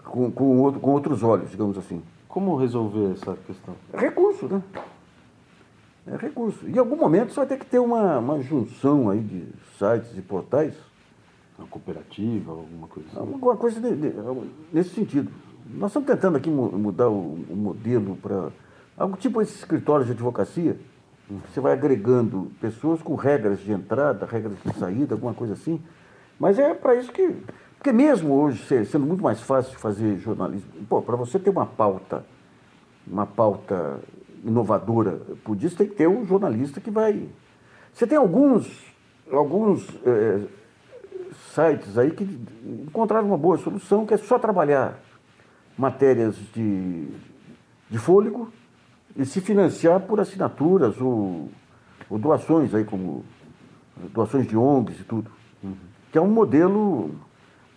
com, 0.04 0.32
com, 0.32 0.60
outro, 0.62 0.80
com 0.80 0.92
outros 0.92 1.22
olhos, 1.22 1.52
digamos 1.52 1.78
assim. 1.78 2.02
Como 2.28 2.56
resolver 2.56 3.12
essa 3.12 3.38
questão? 3.46 3.76
É 3.94 4.00
recurso, 4.00 4.48
né? 4.48 4.64
É 6.08 6.18
recurso. 6.18 6.68
Em 6.68 6.78
algum 6.80 6.96
momento 6.96 7.34
você 7.34 7.40
vai 7.40 7.48
ter 7.48 7.60
que 7.60 7.66
ter 7.68 7.80
uma, 7.80 8.18
uma 8.18 8.42
junção 8.42 9.12
aí 9.12 9.20
de 9.20 9.46
sites 9.78 10.18
e 10.18 10.22
portais. 10.24 10.74
Uma 11.58 11.68
cooperativa, 11.68 12.52
alguma 12.52 12.88
coisa 12.88 13.10
assim. 13.10 13.20
Alguma 13.20 13.58
coisa 13.58 13.82
de, 13.82 13.96
de, 13.96 14.14
nesse 14.72 14.90
sentido. 14.92 15.32
Nós 15.66 15.90
estamos 15.90 16.08
tentando 16.08 16.38
aqui 16.38 16.50
mudar 16.50 17.10
o, 17.10 17.34
o 17.50 17.56
modelo 17.56 18.16
para 18.18 18.50
algo 18.98 19.18
tipo 19.18 19.42
esse 19.42 19.56
escritório 19.56 20.06
de 20.06 20.12
advocacia. 20.12 20.78
Você 21.50 21.60
vai 21.60 21.74
agregando 21.74 22.52
pessoas 22.62 23.02
com 23.02 23.16
regras 23.16 23.60
de 23.60 23.72
entrada, 23.72 24.26
regras 24.26 24.58
de 24.64 24.74
saída, 24.80 25.16
alguma 25.16 25.34
coisa 25.34 25.54
assim. 25.54 25.82
Mas 26.40 26.58
é 26.58 26.74
para 26.74 26.96
isso 26.96 27.12
que. 27.12 27.36
Porque 27.78 27.92
mesmo 27.92 28.34
hoje, 28.34 28.86
sendo 28.86 29.06
muito 29.06 29.24
mais 29.24 29.42
fácil 29.42 29.78
fazer 29.78 30.18
jornalismo, 30.18 30.70
pô, 30.90 31.02
para 31.02 31.16
você 31.16 31.38
ter 31.38 31.50
uma 31.50 31.66
pauta, 31.66 32.26
uma 33.06 33.26
pauta 33.26 34.00
inovadora 34.44 35.22
por 35.44 35.62
isso, 35.62 35.76
tem 35.76 35.88
que 35.88 35.96
ter 35.96 36.08
um 36.08 36.26
jornalista 36.26 36.80
que 36.80 36.90
vai. 36.90 37.28
Você 37.94 38.08
tem 38.08 38.18
alguns, 38.18 38.86
alguns 39.32 39.88
é, 40.06 40.42
sites 41.54 41.98
aí 41.98 42.12
que 42.12 42.24
encontraram 42.86 43.28
uma 43.28 43.38
boa 43.38 43.58
solução, 43.58 44.06
que 44.06 44.14
é 44.14 44.18
só 44.18 44.38
trabalhar 44.38 45.00
matérias 45.78 46.36
de, 46.54 47.08
de 47.90 47.98
fôlego 47.98 48.52
e 49.16 49.26
se 49.26 49.42
financiar 49.42 50.02
por 50.02 50.20
assinaturas 50.20 51.00
ou, 51.00 51.50
ou 52.10 52.18
doações 52.18 52.74
aí, 52.74 52.84
como 52.84 53.24
doações 54.14 54.48
de 54.48 54.58
ONGs 54.58 55.00
e 55.00 55.04
tudo. 55.04 55.32
Uhum. 55.64 55.76
Que 56.12 56.18
é 56.18 56.22
um 56.22 56.30
modelo. 56.30 57.12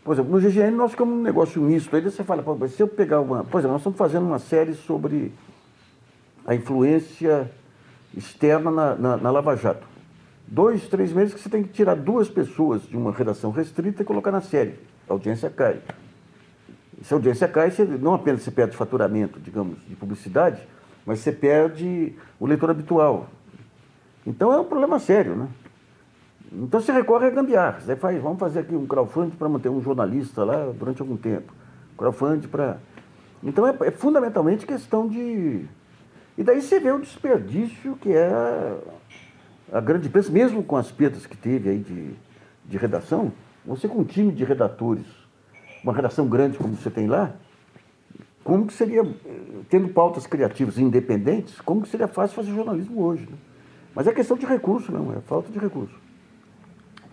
Por 0.05 0.15
exemplo, 0.15 0.33
no 0.33 0.41
GGN 0.41 0.73
nós 0.73 0.93
ficamos 0.93 1.15
um 1.15 1.23
negócio 1.23 1.61
misto. 1.63 1.95
Aí 1.95 2.03
você 2.03 2.25
fala, 2.25 2.45
se 2.69 2.83
eu 2.83 2.89
pegar 2.89 3.21
uma. 3.21 3.45
Por 3.45 3.59
exemplo, 3.59 3.73
nós 3.73 3.81
estamos 3.81 3.99
fazendo 3.99 4.27
uma 4.27 4.39
série 4.39 4.75
sobre 4.75 5.33
a 6.47 6.55
influência 6.55 7.51
externa 8.17 8.71
na, 8.71 8.95
na, 8.95 9.17
na 9.17 9.31
Lava 9.31 9.57
Jato. 9.57 9.90
Dois, 10.51 10.89
três 10.89 11.13
meses 11.13 11.33
que 11.33 11.39
você 11.39 11.49
tem 11.49 11.63
que 11.63 11.69
tirar 11.69 11.95
duas 11.95 12.29
pessoas 12.29 12.83
de 12.83 12.97
uma 12.97 13.13
redação 13.13 13.53
restrita 13.53 14.03
e 14.03 14.05
colocar 14.05 14.33
na 14.33 14.41
série. 14.41 14.75
A 15.09 15.13
audiência 15.13 15.49
cai. 15.49 15.81
Se 17.03 17.15
a 17.15 17.17
audiência 17.17 17.47
cai, 17.47 17.71
você, 17.71 17.85
não 17.85 18.15
apenas 18.15 18.43
você 18.43 18.51
perde 18.51 18.77
faturamento, 18.77 19.39
digamos, 19.39 19.79
de 19.87 19.95
publicidade, 19.95 20.61
mas 21.07 21.21
você 21.21 21.31
perde 21.31 22.17
o 22.41 22.47
leitor 22.47 22.69
habitual. 22.69 23.29
Então 24.27 24.53
é 24.53 24.59
um 24.59 24.65
problema 24.65 24.99
sério, 24.99 25.37
né? 25.37 25.49
Então 26.53 26.81
você 26.81 26.91
recorre 26.91 27.29
a 27.29 27.31
gambiarras. 27.31 27.89
Aí 27.89 27.95
faz, 27.95 28.21
vamos 28.21 28.41
fazer 28.41 28.61
aqui 28.61 28.75
um 28.75 28.87
crowdfunding 28.87 29.37
para 29.37 29.49
manter 29.49 29.69
um 29.69 29.81
jornalista 29.81 30.43
lá 30.43 30.73
durante 30.77 31.01
algum 31.01 31.17
tempo. 31.17 31.53
Crowdfunding 31.97 32.49
para. 32.49 32.79
Então 33.41 33.65
é, 33.69 33.77
é, 33.83 33.91
fundamentalmente 33.93 34.67
questão 34.67 35.07
de. 35.07 35.65
E 36.37 36.43
daí 36.43 36.61
você 36.61 36.81
vê 36.81 36.91
o 36.91 36.99
desperdício 36.99 37.95
que 37.97 38.13
é 38.13 38.77
a 39.73 39.81
grande 39.81 40.09
empresa, 40.09 40.31
mesmo 40.31 40.63
com 40.63 40.77
as 40.77 40.91
perdas 40.91 41.27
que 41.27 41.37
teve 41.37 41.71
aí 41.71 41.79
de, 41.79 42.11
de 42.67 42.77
redação, 42.77 43.33
você 43.65 43.87
com 43.87 44.01
um 44.01 44.05
time 44.05 44.33
de 44.33 44.45
redatores, 44.45 45.07
uma 45.83 45.93
redação 45.93 46.29
grande 46.29 46.59
como 46.59 46.75
você 46.75 46.91
tem 46.91 47.07
lá, 47.07 47.33
como 48.43 48.67
que 48.67 48.73
seria, 48.73 49.03
tendo 49.69 49.89
pautas 49.89 50.27
criativas 50.27 50.79
independentes, 50.79 51.61
como 51.61 51.83
que 51.83 51.89
seria 51.89 52.09
fácil 52.09 52.35
fazer 52.35 52.53
jornalismo 52.53 53.03
hoje? 53.03 53.27
Né? 53.31 53.37
Mas 53.95 54.07
é 54.07 54.13
questão 54.13 54.37
de 54.37 54.47
recurso, 54.47 54.91
não, 54.91 55.13
é 55.13 55.21
falta 55.21 55.51
de 55.51 55.59
recurso. 55.59 55.95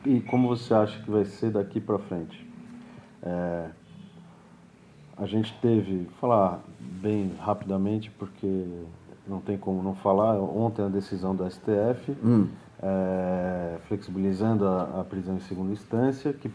E 0.06 0.22
como 0.22 0.48
você 0.48 0.74
acha 0.74 1.02
que 1.04 1.12
vai 1.12 1.26
ser 1.26 1.52
daqui 1.52 1.82
para 1.82 2.00
frente? 2.00 2.48
É, 3.22 3.70
a 5.18 5.26
gente 5.26 5.54
teve, 5.62 6.04
vou 6.04 6.14
falar 6.20 6.64
bem 6.80 7.34
rapidamente, 7.40 8.10
porque 8.12 8.66
não 9.28 9.40
tem 9.40 9.58
como 9.58 9.82
não 9.84 9.96
falar, 9.96 10.40
ontem 10.40 10.84
a 10.84 10.88
decisão 10.88 11.36
do 11.36 11.50
STF, 11.50 12.16
hum. 12.24 12.48
é, 12.82 13.78
flexibilizando 13.88 14.68
a, 14.68 15.02
a, 15.02 15.04
prisão 15.04 15.36
em 15.36 15.40
segunda 15.40 15.72
instância, 15.72 16.34
que 16.34 16.50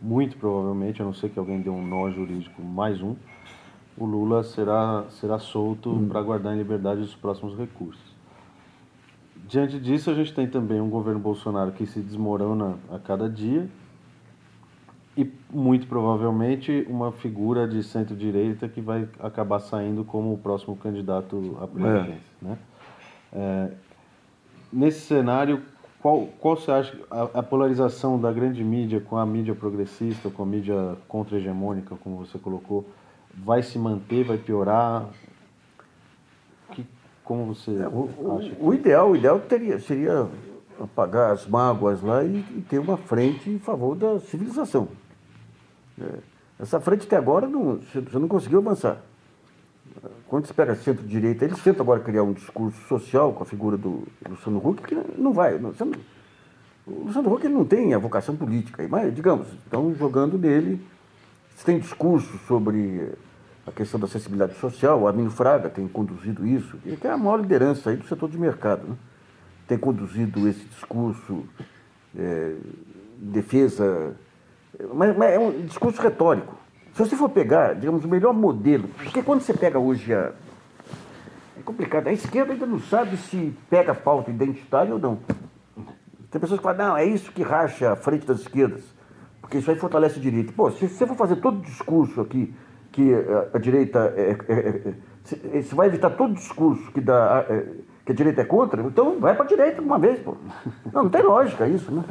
muito 0.00 0.36
provavelmente, 0.36 1.02
a 1.02 1.04
não 1.04 1.12
ser 1.12 1.30
que 1.30 1.38
alguém 1.38 1.60
dê 1.60 1.70
um 1.70 1.84
nó 1.84 2.10
jurídico, 2.10 2.62
mais 2.62 3.02
um, 3.02 3.16
o 3.96 4.04
Lula 4.04 4.44
será, 4.44 5.04
será 5.10 5.38
solto 5.38 5.90
hum. 5.90 6.08
para 6.08 6.22
guardar 6.22 6.54
em 6.54 6.58
liberdade 6.58 7.00
os 7.00 7.14
próximos 7.14 7.56
recursos. 7.56 8.16
Diante 9.48 9.80
disso, 9.80 10.10
a 10.10 10.14
gente 10.14 10.34
tem 10.34 10.46
também 10.46 10.80
um 10.80 10.90
governo 10.90 11.18
Bolsonaro 11.18 11.72
que 11.72 11.86
se 11.86 12.00
desmorona 12.00 12.76
a 12.92 12.98
cada 12.98 13.28
dia 13.28 13.68
e, 15.18 15.28
muito 15.50 15.88
provavelmente, 15.88 16.86
uma 16.88 17.10
figura 17.10 17.66
de 17.66 17.82
centro-direita 17.82 18.68
que 18.68 18.80
vai 18.80 19.08
acabar 19.18 19.58
saindo 19.58 20.04
como 20.04 20.32
o 20.32 20.38
próximo 20.38 20.76
candidato 20.76 21.58
à 21.60 21.66
presidência. 21.66 22.22
É. 22.40 22.44
Né? 22.44 22.58
É, 23.32 23.70
nesse 24.72 25.00
cenário, 25.00 25.60
qual, 26.00 26.28
qual 26.38 26.56
você 26.56 26.70
acha 26.70 26.96
a, 27.10 27.40
a, 27.40 27.42
polarização 27.42 28.20
da 28.20 28.30
grande 28.30 28.62
mídia 28.62 29.00
com 29.00 29.16
a 29.16 29.26
mídia 29.26 29.56
progressista, 29.56 30.30
com 30.30 30.44
a 30.44 30.46
mídia 30.46 30.96
contra-hegemônica, 31.08 31.96
como 31.96 32.24
você 32.24 32.38
colocou, 32.38 32.88
vai 33.34 33.60
se 33.60 33.76
manter, 33.76 34.22
vai 34.22 34.38
piorar? 34.38 35.04
Que, 36.70 36.86
como 37.24 37.52
você 37.52 37.72
é, 37.72 37.88
o, 37.88 38.38
acha? 38.38 38.52
O, 38.60 38.68
o 38.68 38.74
ideal, 38.74 39.10
o 39.10 39.16
ideal 39.16 39.40
teria, 39.40 39.80
seria 39.80 40.28
apagar 40.80 41.32
as 41.32 41.44
mágoas 41.44 42.02
lá 42.02 42.22
e, 42.22 42.36
e, 42.36 42.64
ter 42.70 42.78
uma 42.78 42.96
frente 42.96 43.50
em 43.50 43.58
favor 43.58 43.96
da 43.96 44.20
civilização. 44.20 44.86
É, 46.00 46.18
essa 46.60 46.80
frente 46.80 47.06
até 47.06 47.16
agora 47.16 47.46
não, 47.46 47.76
você 47.78 48.18
não 48.18 48.28
conseguiu 48.28 48.58
avançar. 48.58 49.00
Quando 50.28 50.46
se 50.46 50.54
pega 50.54 50.74
centro-direita, 50.76 51.44
eles 51.44 51.62
tentam 51.62 51.82
agora 51.82 52.00
criar 52.00 52.22
um 52.22 52.32
discurso 52.32 52.80
social 52.86 53.32
com 53.32 53.42
a 53.42 53.46
figura 53.46 53.76
do 53.76 54.06
Luciano 54.28 54.58
Huck, 54.58 54.82
que 54.82 54.94
não 55.16 55.32
vai. 55.32 55.58
Não, 55.58 55.72
o 56.86 57.04
Luciano 57.04 57.32
Huck 57.32 57.44
ele 57.44 57.54
não 57.54 57.64
tem 57.64 57.94
a 57.94 57.98
vocação 57.98 58.36
política, 58.36 58.86
mas, 58.88 59.14
digamos, 59.14 59.48
estão 59.64 59.94
jogando 59.94 60.38
nele. 60.38 60.80
Você 61.54 61.64
tem 61.64 61.78
discurso 61.78 62.38
sobre 62.46 63.12
a 63.66 63.72
questão 63.72 64.00
da 64.00 64.06
acessibilidade 64.06 64.56
social, 64.58 65.00
o 65.00 65.08
Arminio 65.08 65.30
Fraga 65.30 65.68
tem 65.68 65.86
conduzido 65.86 66.46
isso, 66.46 66.78
que 66.78 67.06
é 67.06 67.10
a 67.10 67.18
maior 67.18 67.40
liderança 67.40 67.90
aí 67.90 67.96
do 67.96 68.06
setor 68.06 68.30
de 68.30 68.38
mercado. 68.38 68.86
Né? 68.88 68.96
Tem 69.66 69.76
conduzido 69.76 70.48
esse 70.48 70.64
discurso 70.64 71.44
é, 72.16 72.54
defesa, 73.18 74.16
mas, 74.94 75.16
mas, 75.16 75.30
é 75.34 75.38
um 75.38 75.64
discurso 75.64 76.00
retórico. 76.00 76.54
Se 76.92 76.98
você 76.98 77.16
for 77.16 77.28
pegar, 77.28 77.74
digamos, 77.74 78.04
o 78.04 78.08
melhor 78.08 78.32
modelo, 78.34 78.88
porque 78.88 79.22
quando 79.22 79.40
você 79.40 79.54
pega 79.54 79.78
hoje 79.78 80.12
a. 80.12 80.32
É 81.58 81.62
complicado, 81.64 82.08
a 82.08 82.12
esquerda 82.12 82.52
ainda 82.52 82.66
não 82.66 82.80
sabe 82.80 83.16
se 83.16 83.54
pega 83.68 83.92
a 83.92 83.94
pauta 83.94 84.30
identitária 84.30 84.92
ou 84.92 85.00
não. 85.00 85.18
Tem 86.30 86.40
pessoas 86.40 86.60
que 86.60 86.64
falam, 86.64 86.88
não, 86.88 86.96
é 86.96 87.04
isso 87.04 87.32
que 87.32 87.42
racha 87.42 87.92
a 87.92 87.96
frente 87.96 88.26
das 88.26 88.40
esquerdas, 88.40 88.82
porque 89.40 89.58
isso 89.58 89.70
aí 89.70 89.76
fortalece 89.76 90.18
a 90.18 90.22
direita. 90.22 90.52
Pô, 90.52 90.70
se 90.70 90.88
você 90.88 91.06
for 91.06 91.16
fazer 91.16 91.36
todo 91.36 91.58
o 91.58 91.62
discurso 91.62 92.20
aqui 92.20 92.54
que 92.92 93.14
a, 93.14 93.56
a 93.56 93.58
direita 93.58 94.12
é, 94.16 94.36
é, 94.48 94.94
é, 95.58 95.60
vai 95.72 95.88
evitar 95.88 96.10
todo 96.10 96.34
discurso 96.34 96.90
que, 96.92 97.00
dá, 97.00 97.44
é, 97.48 97.66
que 98.04 98.12
a 98.12 98.14
direita 98.14 98.42
é 98.42 98.44
contra, 98.44 98.82
então 98.82 99.18
vai 99.18 99.34
para 99.34 99.44
a 99.44 99.48
direita 99.48 99.80
uma 99.80 99.98
vez, 99.98 100.18
pô. 100.20 100.36
Não, 100.92 101.04
não 101.04 101.10
tem 101.10 101.22
lógica 101.22 101.66
isso, 101.66 101.90
né? 101.92 102.04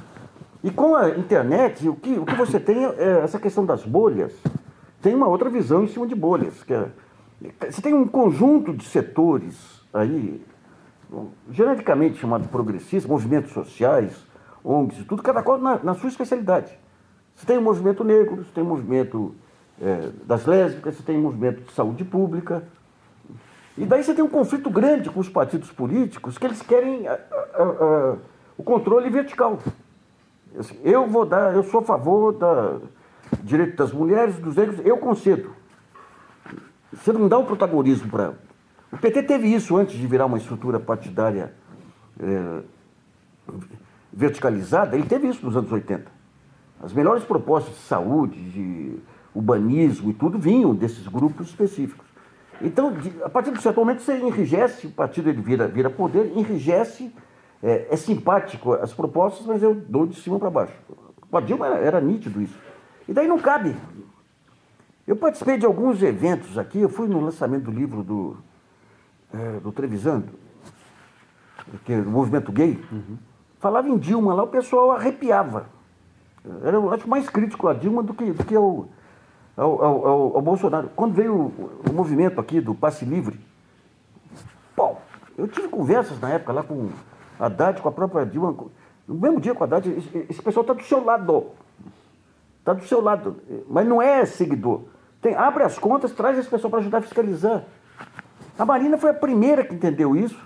E 0.63 0.71
com 0.71 0.95
a 0.95 1.09
internet, 1.09 1.87
o 1.87 1.95
que, 1.95 2.17
o 2.17 2.25
que 2.25 2.35
você 2.35 2.59
tem 2.59 2.85
é 2.85 3.21
essa 3.23 3.39
questão 3.39 3.65
das 3.65 3.83
bolhas, 3.83 4.33
tem 5.01 5.13
uma 5.13 5.27
outra 5.27 5.49
visão 5.49 5.83
em 5.83 5.87
cima 5.87 6.07
de 6.07 6.15
bolhas. 6.15 6.63
Que 6.63 6.73
é, 6.73 6.89
você 7.69 7.81
tem 7.81 7.93
um 7.93 8.07
conjunto 8.07 8.73
de 8.73 8.83
setores 8.85 9.81
aí, 9.93 10.43
genericamente 11.51 12.17
chamado 12.17 12.47
progressistas, 12.47 13.05
movimentos 13.05 13.51
sociais, 13.51 14.25
ONGs 14.63 14.99
e 14.99 15.03
tudo, 15.05 15.21
cada 15.21 15.43
qual 15.43 15.57
na, 15.57 15.79
na 15.83 15.93
sua 15.93 16.09
especialidade. 16.09 16.77
Você 17.35 17.45
tem 17.45 17.57
o 17.57 17.61
movimento 17.61 18.03
negro, 18.03 18.37
você 18.37 18.51
tem 18.53 18.63
o 18.63 18.67
movimento 18.67 19.35
é, 19.79 20.09
das 20.25 20.45
lésbicas, 20.45 20.95
você 20.95 21.03
tem 21.03 21.17
o 21.17 21.21
movimento 21.21 21.61
de 21.61 21.71
saúde 21.71 22.03
pública. 22.03 22.63
E 23.77 23.85
daí 23.85 24.03
você 24.03 24.13
tem 24.13 24.23
um 24.23 24.29
conflito 24.29 24.69
grande 24.71 25.09
com 25.09 25.19
os 25.19 25.29
partidos 25.29 25.71
políticos 25.71 26.37
que 26.37 26.45
eles 26.47 26.63
querem 26.63 27.07
a, 27.07 27.13
a, 27.13 27.63
a, 27.63 28.15
o 28.57 28.63
controle 28.63 29.07
vertical. 29.09 29.59
Assim, 30.57 30.79
eu 30.83 31.07
vou 31.07 31.25
dar, 31.25 31.53
eu 31.53 31.63
sou 31.63 31.81
a 31.81 31.83
favor 31.83 32.33
da 32.33 32.77
direito 33.43 33.75
das 33.75 33.91
mulheres, 33.91 34.37
dos 34.37 34.55
negros, 34.55 34.79
eu 34.85 34.97
concedo. 34.97 35.51
Você 36.91 37.11
não 37.11 37.27
dá 37.27 37.37
o 37.37 37.45
protagonismo 37.45 38.09
para. 38.09 38.33
O 38.91 38.97
PT 38.97 39.23
teve 39.23 39.53
isso 39.53 39.75
antes 39.75 39.95
de 39.97 40.07
virar 40.07 40.25
uma 40.25 40.37
estrutura 40.37 40.79
partidária 40.79 41.53
é, 42.19 42.61
verticalizada, 44.11 44.95
ele 44.95 45.05
teve 45.05 45.27
isso 45.27 45.45
nos 45.45 45.55
anos 45.55 45.71
80. 45.71 46.09
As 46.81 46.93
melhores 46.93 47.23
propostas 47.23 47.75
de 47.75 47.81
saúde, 47.81 48.39
de 48.51 48.99
urbanismo 49.35 50.09
e 50.09 50.13
tudo 50.13 50.39
vinham 50.39 50.73
desses 50.73 51.07
grupos 51.07 51.49
específicos. 51.49 52.05
Então, 52.61 52.93
a 53.23 53.29
partir 53.29 53.51
de 53.51 53.61
certo 53.61 53.77
momento, 53.77 54.01
você 54.01 54.17
enrijece, 54.17 54.87
o 54.87 54.91
partido 54.91 55.29
ele 55.29 55.41
vira, 55.41 55.67
vira 55.67 55.89
poder, 55.89 56.31
enrijece, 56.35 57.13
é, 57.61 57.87
é 57.89 57.95
simpático 57.95 58.73
as 58.73 58.93
propostas, 58.93 59.45
mas 59.45 59.63
eu 59.63 59.75
dou 59.75 60.05
de 60.05 60.19
cima 60.19 60.39
para 60.39 60.49
baixo. 60.49 60.73
Com 61.29 61.37
a 61.37 61.41
Dilma 61.41 61.67
era, 61.67 61.77
era 61.77 62.01
nítido 62.01 62.41
isso. 62.41 62.57
E 63.07 63.13
daí 63.13 63.27
não 63.27 63.39
cabe. 63.39 63.75
Eu 65.07 65.15
participei 65.15 65.57
de 65.57 65.65
alguns 65.65 66.03
eventos 66.03 66.57
aqui, 66.57 66.79
eu 66.79 66.89
fui 66.89 67.07
no 67.07 67.21
lançamento 67.21 67.63
do 67.63 67.71
livro 67.71 68.03
do, 68.03 68.37
é, 69.33 69.59
do 69.59 69.71
Trevisando, 69.71 70.27
que 71.85 71.93
é 71.93 71.97
o 71.97 72.09
movimento 72.09 72.51
gay. 72.51 72.77
Uhum. 72.91 73.17
Falava 73.59 73.87
em 73.87 73.97
Dilma 73.97 74.33
lá, 74.33 74.43
o 74.43 74.47
pessoal 74.47 74.91
arrepiava. 74.91 75.67
Era, 76.63 76.77
eu 76.77 76.93
acho, 76.93 77.07
mais 77.07 77.29
crítico 77.29 77.67
a 77.67 77.73
Dilma 77.73 78.03
do 78.03 78.13
que, 78.13 78.31
do 78.31 78.43
que 78.43 78.55
ao, 78.55 78.87
ao, 79.55 79.83
ao, 79.83 80.35
ao, 80.35 80.41
Bolsonaro. 80.41 80.89
Quando 80.95 81.13
veio 81.13 81.33
o, 81.33 81.81
o, 81.89 81.93
movimento 81.93 82.39
aqui 82.39 82.61
do 82.61 82.75
passe 82.75 83.03
livre, 83.03 83.39
bom, 84.75 85.01
eu 85.37 85.47
tive 85.47 85.67
conversas 85.67 86.19
na 86.19 86.29
época 86.29 86.53
lá 86.53 86.63
com 86.63 86.89
Haddad, 87.39 87.81
com 87.81 87.89
a 87.89 87.91
própria 87.91 88.25
Dilma. 88.25 88.55
No 89.07 89.15
mesmo 89.15 89.39
dia 89.39 89.53
com 89.53 89.63
a 89.63 89.67
Haddad, 89.67 89.89
esse, 90.29 90.41
pessoal 90.41 90.61
está 90.61 90.73
do 90.73 90.83
seu 90.83 91.03
lado. 91.03 91.47
Está 92.59 92.73
do 92.73 92.83
seu 92.83 93.01
lado. 93.01 93.37
Mas 93.69 93.87
não 93.87 94.01
é 94.01 94.25
seguidor. 94.25 94.81
Tem, 95.21 95.35
abre 95.35 95.63
as 95.63 95.79
contas, 95.79 96.11
traz 96.11 96.37
esse 96.37 96.49
pessoal 96.49 96.69
para 96.69 96.79
ajudar 96.79 96.99
a 96.99 97.01
fiscalizar. 97.01 97.63
A 98.57 98.65
Marina 98.65 98.97
foi 98.97 99.11
a 99.11 99.13
primeira 99.13 99.63
que 99.63 99.73
entendeu 99.73 100.15
isso, 100.15 100.39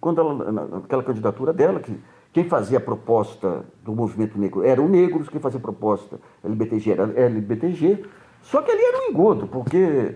quando 0.00 0.20
ela, 0.20 0.52
naquela 0.52 1.02
candidatura 1.02 1.52
dela, 1.52 1.80
que 1.80 1.98
quem 2.32 2.44
fazia 2.44 2.78
a 2.78 2.80
proposta 2.80 3.64
do 3.82 3.92
movimento 3.92 4.38
negro 4.38 4.64
eram 4.64 4.88
negros, 4.88 5.28
quem 5.28 5.40
fazia 5.40 5.58
a 5.58 5.62
proposta 5.62 6.20
LBTG 6.44 6.92
era 6.92 7.20
LBTG. 7.20 8.04
Só 8.42 8.62
que 8.62 8.70
ali 8.70 8.82
era 8.82 8.98
um 8.98 9.10
engodo, 9.10 9.46
porque 9.48 10.14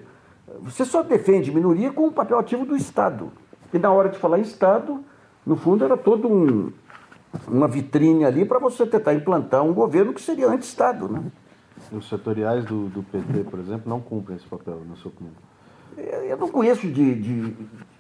você 0.61 0.85
só 0.85 1.03
defende 1.03 1.53
minoria 1.53 1.93
com 1.93 2.07
o 2.07 2.13
papel 2.13 2.39
ativo 2.39 2.65
do 2.65 2.77
Estado. 2.77 3.33
E 3.73 3.79
na 3.79 3.93
hora 3.93 4.09
de 4.09 4.19
falar 4.19 4.39
Estado, 4.39 5.05
no 5.47 5.57
fundo 5.57 5.85
era 5.85 5.97
todo 5.97 6.29
um, 6.29 6.73
uma 7.49 7.69
vitrine 7.69 8.25
ali 8.25 8.45
para 8.45 8.59
você 8.59 8.87
tentar 8.87 9.15
implantar 9.15 9.63
um 9.63 9.75
governo 9.75 10.13
que 10.13 10.21
seria 10.21 10.49
anti-Estado. 10.49 11.09
Né? 11.09 11.23
Os 11.93 12.09
setoriais 12.09 12.65
do, 12.65 12.89
do 12.89 13.03
PT, 13.03 13.45
por 13.51 13.59
exemplo, 13.59 13.89
não 13.89 14.01
cumprem 14.01 14.37
esse 14.37 14.47
papel, 14.47 14.83
na 14.89 14.97
sua 14.97 15.11
opinião? 15.11 15.35
Eu 15.97 16.37
não 16.37 16.49
conheço 16.49 16.89
de, 16.89 17.15
de, 17.15 17.57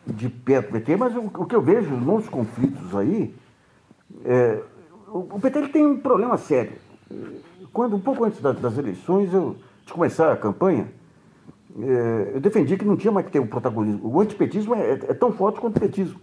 de 0.06 0.28
perto 0.28 0.70
o 0.70 0.72
PT, 0.72 0.96
mas 0.96 1.14
o, 1.14 1.20
o, 1.20 1.46
que 1.46 1.54
eu 1.54 1.62
vejo 1.62 1.94
nos 1.94 2.28
conflitos 2.28 2.94
aí, 2.96 3.34
é, 4.24 4.62
o, 5.08 5.18
o, 5.18 5.40
PT 5.40 5.58
ele 5.58 5.68
tem 5.68 5.86
um 5.86 5.98
problema 5.98 6.36
sério. 6.36 6.72
Quando, 7.72 7.94
um 7.94 8.00
pouco 8.00 8.24
antes 8.24 8.40
das, 8.40 8.58
das 8.58 8.78
eleições, 8.78 9.32
eu, 9.32 9.56
de 9.84 9.92
começar 9.92 10.32
a 10.32 10.36
campanha, 10.36 10.90
é, 11.78 12.32
eu 12.34 12.40
defendi 12.40 12.76
que 12.76 12.84
não 12.84 12.96
tinha 12.96 13.12
mais 13.12 13.26
que 13.26 13.32
ter 13.32 13.38
o 13.38 13.44
um 13.44 13.46
protagonismo. 13.46 14.08
O 14.08 14.20
antipetismo 14.20 14.74
é, 14.74 14.92
é 14.92 15.14
tão 15.14 15.30
forte 15.32 15.60
quanto 15.60 15.76
o 15.76 15.80
petismo. 15.80 16.20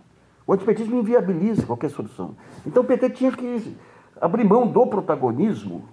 O 0.51 0.53
antipetismo 0.53 0.97
inviabiliza 0.97 1.65
qualquer 1.65 1.89
solução. 1.89 2.35
Então 2.65 2.83
o 2.83 2.85
PT 2.85 3.11
tinha 3.11 3.31
que 3.31 3.73
abrir 4.19 4.43
mão 4.43 4.67
do 4.67 4.85
protagonismo. 4.85 5.87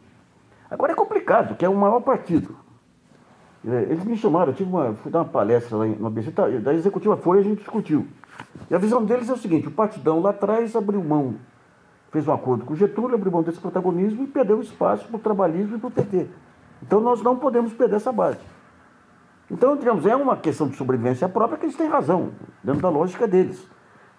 Agora 0.69 0.91
é 0.91 0.97
complicado, 0.97 1.55
que 1.55 1.65
é 1.65 1.69
o 1.69 1.77
maior 1.77 2.01
partido. 2.01 2.57
É, 3.65 3.83
eles 3.83 4.03
me 4.03 4.17
chamaram, 4.17 4.51
eu 4.51 4.57
tive 4.57 4.69
uma, 4.69 4.95
fui 4.95 5.13
dar 5.13 5.21
uma 5.21 5.27
palestra 5.27 5.77
lá 5.77 5.87
no 5.87 6.09
ABC, 6.09 6.33
tá, 6.33 6.49
da 6.49 6.75
executiva 6.75 7.17
foi 7.17 7.39
a 7.39 7.43
gente 7.43 7.59
discutiu. 7.61 8.09
E 8.69 8.75
a 8.75 8.79
visão 8.79 9.05
deles 9.05 9.29
é 9.29 9.33
o 9.33 9.37
seguinte: 9.37 9.69
o 9.69 9.71
partidão 9.71 10.21
lá 10.21 10.31
atrás 10.31 10.75
abriu 10.75 11.05
mão 11.05 11.37
fez 12.11 12.27
um 12.27 12.33
acordo 12.33 12.65
com 12.65 12.73
o 12.73 12.77
Getúlio, 12.77 13.15
abriu 13.15 13.31
mão 13.31 13.45
desse 13.45 13.61
protagonismo 13.61 14.25
e 14.25 14.27
perdeu 14.27 14.61
espaço 14.61 15.07
para 15.07 15.19
o 15.19 15.21
trabalhismo 15.21 15.77
e 15.77 15.79
para 15.79 15.87
o 15.87 15.91
PT. 15.93 16.27
Então 16.83 17.01
nós 17.01 17.23
não 17.23 17.37
podemos 17.37 17.73
perder 17.73 17.95
essa 17.95 18.11
base. 18.11 18.41
Então, 19.49 19.77
digamos, 19.77 20.05
é 20.05 20.17
uma 20.17 20.37
questão 20.37 20.67
de 20.67 20.75
sobrevivência 20.75 21.29
própria 21.29 21.59
que 21.59 21.67
eles 21.67 21.77
têm 21.77 21.87
razão, 21.87 22.33
dentro 22.65 22.83
da 22.83 22.89
lógica 22.89 23.29
deles. 23.29 23.78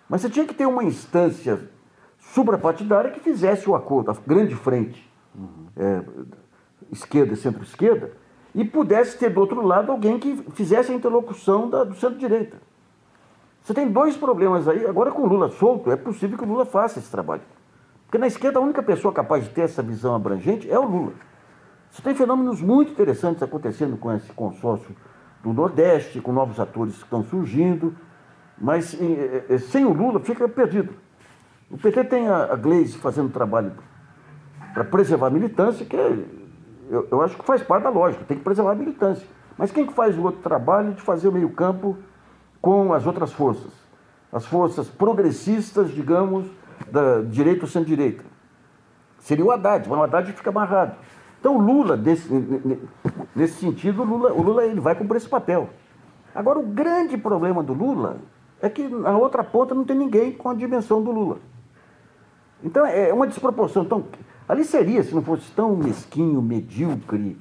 Mas 0.10 0.22
você 0.22 0.30
tinha 0.30 0.46
que 0.46 0.54
ter 0.54 0.66
uma 0.66 0.84
instância 0.84 1.70
suprapartidária 2.18 3.12
que 3.12 3.20
fizesse 3.20 3.70
o 3.70 3.76
acordo, 3.76 4.12
a 4.12 4.18
grande 4.26 4.56
frente, 4.56 5.10
uhum. 5.36 5.68
é, 5.78 6.04
esquerda 6.92 7.34
e 7.34 7.38
centro-esquerda, 7.38 8.12
e 8.56 8.66
pudesse 8.66 9.18
ter 9.18 9.30
do 9.30 9.40
outro 9.40 9.62
lado 9.62 9.92
alguém 9.92 10.18
que 10.18 10.36
fizesse 10.54 10.92
a 10.92 10.96
interlocução 10.96 11.70
da, 11.70 11.84
do 11.84 11.94
centro-direita. 11.94 12.58
Você 13.62 13.74
tem 13.74 13.88
dois 13.88 14.18
problemas 14.18 14.68
aí. 14.68 14.86
Agora, 14.88 15.12
com 15.12 15.22
o 15.22 15.28
Lula 15.28 15.50
solto, 15.50 15.92
é 15.92 15.96
possível 15.96 16.38
que 16.38 16.44
o 16.44 16.48
Lula 16.48 16.66
faça 16.66 16.98
esse 16.98 17.12
trabalho. 17.12 17.44
Porque 18.06 18.18
na 18.18 18.26
esquerda, 18.26 18.58
a 18.58 18.62
única 18.62 18.82
pessoa 18.82 19.14
capaz 19.14 19.44
de 19.44 19.52
ter 19.52 19.62
essa 19.62 19.84
visão 19.84 20.16
abrangente 20.16 20.70
é 20.70 20.80
o 20.80 20.86
Lula. 20.86 21.14
Você 21.92 22.02
tem 22.02 22.16
fenômenos 22.16 22.62
muito 22.62 22.92
interessantes 22.92 23.44
acontecendo 23.44 23.98
com 23.98 24.12
esse 24.12 24.32
consórcio 24.34 24.96
do 25.44 25.54
Nordeste, 25.54 26.20
com 26.20 26.34
novos 26.34 26.60
atores 26.60 26.96
que 26.96 27.04
estão 27.04 27.24
surgindo, 27.24 27.96
mas 28.60 28.98
sem 29.70 29.86
o 29.86 29.94
Lula 29.94 30.20
fica 30.20 30.48
perdido. 30.48 30.94
O 31.72 31.78
PT 31.78 32.04
tem 32.06 32.28
a, 32.28 32.56
Gleisi 32.56 32.98
fazendo 32.98 33.32
trabalho 33.32 33.72
para 34.74 34.84
preservar 34.84 35.28
a 35.28 35.30
militância, 35.30 35.86
que 35.86 35.96
é, 35.96 36.26
eu, 36.90 37.08
eu, 37.12 37.22
acho 37.22 37.38
que 37.38 37.46
faz 37.46 37.62
parte 37.62 37.84
da 37.84 37.90
lógica, 37.90 38.26
tem 38.26 38.38
que 38.38 38.44
preservar 38.44 38.72
a 38.72 38.76
militância. 38.76 39.26
Mas 39.58 39.72
quem 39.72 39.86
que 39.86 39.94
faz 39.94 40.18
o 40.18 40.24
outro 40.24 40.42
trabalho 40.42 40.94
de 40.94 41.02
fazer 41.02 41.28
o 41.28 41.32
meio-campo 41.32 41.98
com 42.62 42.94
as 42.94 43.06
outras 43.06 43.32
forças? 43.32 43.72
As 44.32 44.46
forças 44.46 44.90
progressistas, 44.90 45.92
digamos, 45.92 46.46
da 46.92 47.22
direita 47.22 47.66
ou 47.66 47.68
centro-direita. 47.68 48.24
Seria 49.20 49.46
o 49.46 49.52
Haddad, 49.52 49.88
mas 49.88 50.00
o 50.00 50.04
Haddad 50.04 50.32
fica 50.34 50.50
amarrado. 50.50 50.96
Então 51.40 51.56
o 51.56 51.60
Lula, 51.60 51.98
nesse 53.36 53.56
sentido, 53.60 54.02
o 54.02 54.06
Lula, 54.06 54.34
o 54.34 54.42
Lula 54.42 54.66
ele 54.66 54.80
vai 54.80 54.96
cumprir 54.96 55.18
esse 55.18 55.30
papel. 55.30 55.70
Agora, 56.34 56.60
o 56.60 56.64
grande 56.64 57.18
problema 57.18 57.64
do 57.64 57.74
Lula 57.74 58.18
é 58.62 58.70
que 58.70 58.88
na 58.88 59.18
outra 59.18 59.44
ponta 59.44 59.74
não 59.74 59.84
tem 59.84 59.98
ninguém 59.98 60.32
com 60.32 60.50
a 60.50 60.54
dimensão 60.54 61.02
do 61.02 61.12
Lula. 61.12 61.38
Então 62.64 62.86
é 62.86 63.14
uma 63.14 63.28
desproporção. 63.28 63.84
Então, 63.84 64.06
ali 64.48 64.66
seria, 64.66 65.04
se 65.04 65.14
não 65.16 65.22
fosse 65.22 65.50
tão 65.52 65.76
mesquinho, 65.76 66.42
medíocre, 66.42 67.38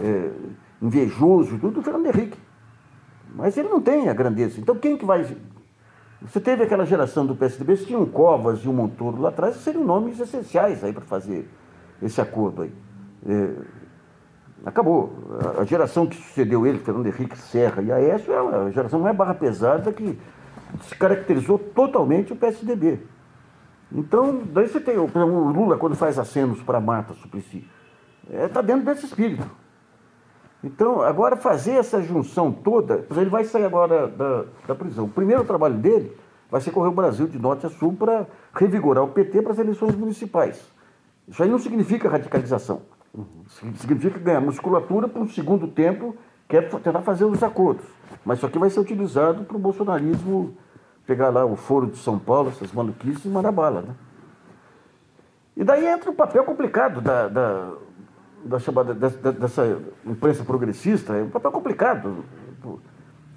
é, 0.00 0.30
invejoso, 0.80 1.58
tudo, 1.58 1.80
o 1.80 1.82
Fernando 1.82 2.06
Henrique. 2.06 2.38
Mas 3.34 3.56
ele 3.56 3.68
não 3.68 3.80
tem 3.80 4.08
a 4.08 4.14
grandeza. 4.14 4.60
Então 4.60 4.74
quem 4.76 4.96
que 4.96 5.04
vai. 5.04 5.26
Você 6.22 6.40
teve 6.40 6.62
aquela 6.62 6.86
geração 6.86 7.26
do 7.26 7.34
PSDB, 7.34 7.76
você 7.76 7.84
tinha 7.84 7.98
um 7.98 8.06
Covas 8.06 8.60
e 8.60 8.68
um 8.68 8.72
Montoro 8.72 9.20
lá 9.20 9.28
atrás, 9.28 9.56
seriam 9.56 9.84
nomes 9.84 10.18
essenciais 10.18 10.82
aí 10.82 10.92
para 10.92 11.04
fazer 11.04 11.46
esse 12.00 12.20
acordo 12.20 12.62
aí. 12.62 12.72
É, 13.26 13.50
acabou. 14.64 15.12
A 15.58 15.64
geração 15.64 16.06
que 16.06 16.16
sucedeu 16.16 16.66
ele, 16.66 16.78
Fernando 16.78 17.06
Henrique 17.06 17.36
Serra 17.36 17.82
e 17.82 17.92
Aécio, 17.92 18.32
é 18.32 18.38
a 18.38 18.70
geração 18.70 19.06
é 19.06 19.12
barra 19.12 19.34
pesada 19.34 19.92
que 19.92 20.18
se 20.82 20.94
caracterizou 20.94 21.58
totalmente 21.58 22.32
o 22.32 22.36
PSDB. 22.36 23.00
Então, 23.92 24.42
daí 24.52 24.68
você 24.68 24.80
tem, 24.80 24.94
exemplo, 24.94 25.22
o 25.22 25.48
Lula, 25.52 25.76
quando 25.76 25.94
faz 25.94 26.18
acenos 26.18 26.60
para 26.62 26.80
Marta 26.80 27.14
Suplicy, 27.14 27.64
está 28.24 28.36
é, 28.36 28.48
tá 28.48 28.60
dentro 28.60 28.84
desse 28.84 29.06
espírito. 29.06 29.48
Então, 30.62 31.02
agora 31.02 31.36
fazer 31.36 31.72
essa 31.72 32.02
junção 32.02 32.50
toda, 32.50 33.06
ele 33.16 33.30
vai 33.30 33.44
sair 33.44 33.64
agora 33.64 34.08
da, 34.08 34.44
da 34.66 34.74
prisão. 34.74 35.04
O 35.04 35.10
primeiro 35.10 35.44
trabalho 35.44 35.74
dele 35.74 36.16
vai 36.50 36.60
ser 36.60 36.70
correr 36.70 36.88
o 36.88 36.92
Brasil 36.92 37.28
de 37.28 37.38
norte 37.38 37.66
a 37.66 37.68
sul 37.68 37.92
para 37.92 38.26
revigorar 38.54 39.04
o 39.04 39.08
PT 39.08 39.42
para 39.42 39.52
as 39.52 39.58
eleições 39.58 39.94
municipais. 39.94 40.64
Isso 41.28 41.42
aí 41.42 41.48
não 41.48 41.58
significa 41.58 42.08
radicalização. 42.08 42.82
Significa 43.76 44.18
ganhar 44.18 44.40
musculatura 44.40 45.06
para 45.06 45.20
um 45.20 45.28
segundo 45.28 45.68
tempo, 45.68 46.16
que 46.48 46.56
é 46.56 46.62
tentar 46.62 47.02
fazer 47.02 47.24
os 47.24 47.42
acordos. 47.42 47.84
Mas 48.24 48.38
isso 48.38 48.46
aqui 48.46 48.58
vai 48.58 48.70
ser 48.70 48.80
utilizado 48.80 49.44
para 49.44 49.56
o 49.56 49.60
bolsonarismo 49.60 50.56
pegar 51.06 51.28
lá 51.28 51.44
o 51.44 51.56
foro 51.56 51.86
de 51.86 51.98
São 51.98 52.18
Paulo, 52.18 52.50
essas 52.50 52.72
maluquices 52.72 53.24
e 53.24 53.28
mandar 53.28 53.52
bala. 53.52 53.82
Né? 53.82 53.94
E 55.56 55.64
daí 55.64 55.86
entra 55.86 56.10
o 56.10 56.14
papel 56.14 56.44
complicado 56.44 57.00
da, 57.00 57.28
da, 57.28 57.72
da 58.44 58.58
chamada, 58.58 58.94
dessa, 58.94 59.32
dessa 59.32 59.78
imprensa 60.04 60.44
progressista, 60.44 61.14
é 61.14 61.22
um 61.22 61.30
papel 61.30 61.52
complicado. 61.52 62.24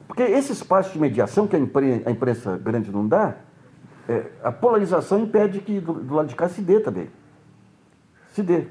Porque 0.08 0.24
esse 0.24 0.52
espaço 0.52 0.94
de 0.94 1.00
mediação 1.00 1.48
que 1.48 1.56
a 1.56 1.60
imprensa, 1.60 2.10
a 2.10 2.12
imprensa 2.12 2.58
grande 2.58 2.92
não 2.92 3.08
dá, 3.08 3.36
é, 4.08 4.32
a 4.42 4.52
polarização 4.52 5.20
impede 5.20 5.60
que 5.60 5.80
do, 5.80 5.94
do, 5.94 6.16
lado 6.16 6.28
de 6.28 6.36
cá 6.36 6.48
se 6.48 6.62
dê 6.62 6.80
também. 6.80 7.10
Se 8.32 8.42
dê. 8.42 8.68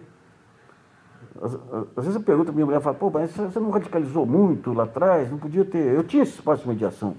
Às, 1.40 1.54
às 1.94 2.04
vezes 2.04 2.14
eu 2.14 2.22
pergunto 2.22 2.50
a 2.50 2.54
minha 2.54 2.64
mulher, 2.64 2.80
fala, 2.80 2.96
pô, 2.96 3.10
mas 3.10 3.30
você 3.30 3.60
não 3.60 3.70
radicalizou 3.70 4.24
muito 4.24 4.72
lá 4.72 4.84
atrás, 4.84 5.30
não 5.30 5.36
podia 5.36 5.64
ter. 5.64 5.94
Eu 5.94 6.02
tinha 6.02 6.22
esse 6.22 6.32
espaço 6.32 6.62
de 6.62 6.68
mediação. 6.70 7.14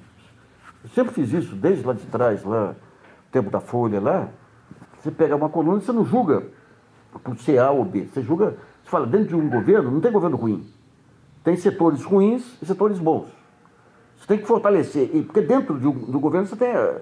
Eu 0.83 0.89
sempre 0.89 1.13
fiz 1.13 1.31
isso, 1.33 1.55
desde 1.55 1.85
lá 1.85 1.93
de 1.93 2.05
trás, 2.05 2.43
lá, 2.43 2.75
tempo 3.31 3.49
da 3.49 3.59
Folha 3.59 3.99
lá. 3.99 4.29
Você 4.99 5.11
pega 5.11 5.35
uma 5.35 5.49
coluna 5.49 5.79
e 5.79 5.81
você 5.81 5.91
não 5.91 6.05
julga 6.05 6.43
por 7.23 7.37
ser 7.37 7.59
A 7.59 7.71
ou 7.71 7.85
B. 7.85 8.05
Você 8.05 8.21
julga, 8.21 8.57
você 8.83 8.89
fala, 8.89 9.05
dentro 9.05 9.29
de 9.29 9.35
um 9.35 9.49
governo, 9.49 9.91
não 9.91 10.01
tem 10.01 10.11
governo 10.11 10.37
ruim. 10.37 10.67
Tem 11.43 11.55
setores 11.55 12.03
ruins 12.03 12.57
e 12.61 12.65
setores 12.65 12.99
bons. 12.99 13.27
Você 14.17 14.27
tem 14.27 14.37
que 14.37 14.45
fortalecer, 14.45 15.09
porque 15.25 15.41
dentro 15.41 15.79
de 15.79 15.87
um, 15.87 15.93
do 15.93 16.19
governo 16.19 16.47
você 16.47 16.55
tem 16.55 16.75
uh, 16.75 17.01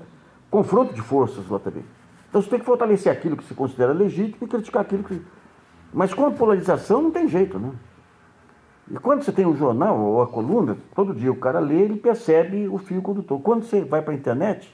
confronto 0.52 0.94
de 0.94 1.02
forças 1.02 1.48
lá 1.50 1.58
também. 1.60 1.84
Então 2.30 2.42
você 2.42 2.50
tem 2.50 2.60
que 2.60 2.66
fortalecer 2.66 3.12
aquilo 3.12 3.38
que 3.38 3.46
se 3.46 3.54
considera 3.54 3.94
legítimo 3.94 4.46
e 4.46 4.48
criticar 4.48 4.82
aquilo 4.82 5.04
que. 5.04 5.22
Mas 5.94 6.14
com 6.14 6.26
a 6.26 6.32
polarização 6.32 7.02
não 7.02 7.12
tem 7.12 7.28
jeito, 7.28 7.58
né? 7.58 7.72
E 8.90 8.98
quando 9.00 9.24
você 9.24 9.32
tem 9.32 9.46
um 9.46 9.56
jornal 9.56 10.00
ou 10.00 10.22
a 10.22 10.28
coluna, 10.28 10.78
todo 10.94 11.14
dia 11.14 11.32
o 11.32 11.36
cara 11.36 11.60
lê, 11.60 11.82
ele 11.82 11.98
percebe 11.98 12.68
o 12.68 12.78
fio 12.78 13.02
condutor. 13.02 13.42
Quando 13.42 13.64
você 13.64 13.84
vai 13.84 14.02
para 14.02 14.14
a 14.14 14.16
internet, 14.16 14.72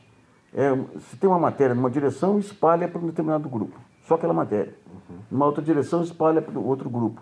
é, 0.54 0.76
você 0.76 1.16
tem 1.18 1.30
uma 1.30 1.40
matéria 1.40 1.74
numa 1.74 1.90
direção 1.90 2.38
espalha 2.38 2.88
para 2.90 3.00
um 3.00 3.08
determinado 3.08 3.48
grupo. 3.48 3.80
Só 4.04 4.16
aquela 4.16 4.34
matéria. 4.34 4.76
Uhum. 4.86 5.18
Numa 5.32 5.46
outra 5.46 5.64
direção 5.64 6.04
espalha 6.04 6.42
para 6.42 6.60
outro 6.60 6.90
grupo. 6.90 7.22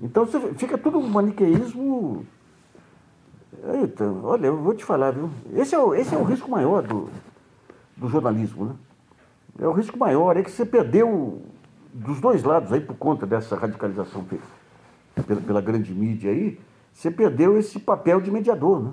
Então 0.00 0.24
você, 0.24 0.38
fica 0.54 0.78
tudo 0.78 0.98
um 0.98 1.08
maniqueísmo. 1.08 2.24
Eita, 3.80 4.04
olha, 4.22 4.46
eu 4.46 4.56
vou 4.56 4.74
te 4.74 4.84
falar, 4.84 5.12
viu? 5.12 5.28
Esse 5.54 5.74
é 5.74 5.78
o, 5.78 5.92
esse 5.92 6.14
é 6.14 6.18
o 6.18 6.22
risco 6.22 6.48
maior 6.48 6.82
do, 6.82 7.08
do 7.96 8.08
jornalismo, 8.08 8.64
né? 8.64 8.74
É 9.58 9.66
o 9.66 9.72
risco 9.72 9.98
maior, 9.98 10.36
é 10.36 10.42
que 10.42 10.50
você 10.50 10.64
perdeu 10.64 11.42
dos 11.92 12.20
dois 12.20 12.42
lados 12.42 12.72
aí 12.72 12.80
por 12.80 12.96
conta 12.96 13.26
dessa 13.26 13.54
radicalização 13.54 14.24
feita 14.24 14.61
pela, 15.14 15.40
pela 15.40 15.60
grande 15.60 15.92
mídia 15.92 16.30
aí, 16.30 16.58
você 16.92 17.10
perdeu 17.10 17.58
esse 17.58 17.78
papel 17.78 18.20
de 18.20 18.30
mediador, 18.30 18.82
né? 18.82 18.92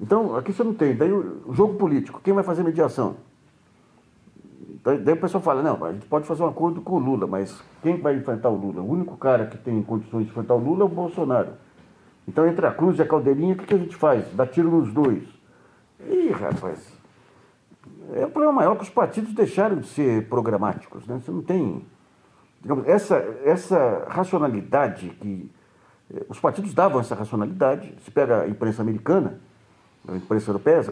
Então, 0.00 0.36
aqui 0.36 0.52
você 0.52 0.62
não 0.62 0.74
tem. 0.74 0.94
Daí 0.94 1.10
o 1.10 1.52
jogo 1.52 1.74
político, 1.74 2.20
quem 2.22 2.34
vai 2.34 2.44
fazer 2.44 2.62
mediação? 2.62 3.16
Daí, 4.84 5.14
o 5.14 5.20
pessoal 5.20 5.42
fala, 5.42 5.62
não, 5.62 5.84
a 5.84 5.92
gente 5.92 6.06
pode 6.06 6.26
fazer 6.26 6.42
um 6.42 6.46
acordo 6.46 6.80
com 6.80 6.94
o 6.94 6.98
Lula, 6.98 7.26
mas 7.26 7.60
quem 7.82 8.00
vai 8.00 8.14
enfrentar 8.14 8.50
o 8.50 8.56
Lula? 8.56 8.82
O 8.82 8.90
único 8.90 9.16
cara 9.16 9.46
que 9.46 9.58
tem 9.58 9.82
condições 9.82 10.24
de 10.24 10.30
enfrentar 10.30 10.54
o 10.54 10.58
Lula 10.58 10.82
é 10.82 10.84
o 10.84 10.88
Bolsonaro. 10.88 11.52
Então, 12.28 12.46
entre 12.46 12.66
a 12.66 12.72
Cruz 12.72 12.98
e 12.98 13.02
a 13.02 13.06
Caldeirinha, 13.06 13.54
o 13.54 13.56
que, 13.56 13.74
a 13.74 13.78
gente 13.78 13.96
faz? 13.96 14.24
Dá 14.34 14.46
tiro 14.46 14.70
nos 14.70 14.92
dois. 14.92 15.24
Ih, 16.08 16.30
rapaz, 16.30 16.92
é 18.12 18.26
o 18.26 18.30
problema 18.30 18.52
maior 18.52 18.76
que 18.76 18.82
os 18.82 18.90
partidos 18.90 19.32
deixaram 19.32 19.78
de 19.78 19.88
ser 19.88 20.28
programáticos, 20.28 21.06
né? 21.06 21.20
Você 21.20 21.30
não 21.30 21.42
tem 21.42 21.84
digamos, 22.66 22.84
essa, 22.88 23.14
essa 23.44 24.06
racionalidade 24.08 25.10
que 25.20 25.48
eh, 26.12 26.26
os 26.28 26.40
partidos 26.40 26.74
davam 26.74 27.00
essa 27.00 27.14
racionalidade, 27.14 27.94
se 28.04 28.10
pega 28.10 28.42
a 28.42 28.48
imprensa 28.48 28.82
americana, 28.82 29.38
a 30.08 30.16
imprensa 30.16 30.50
europeia, 30.50 30.84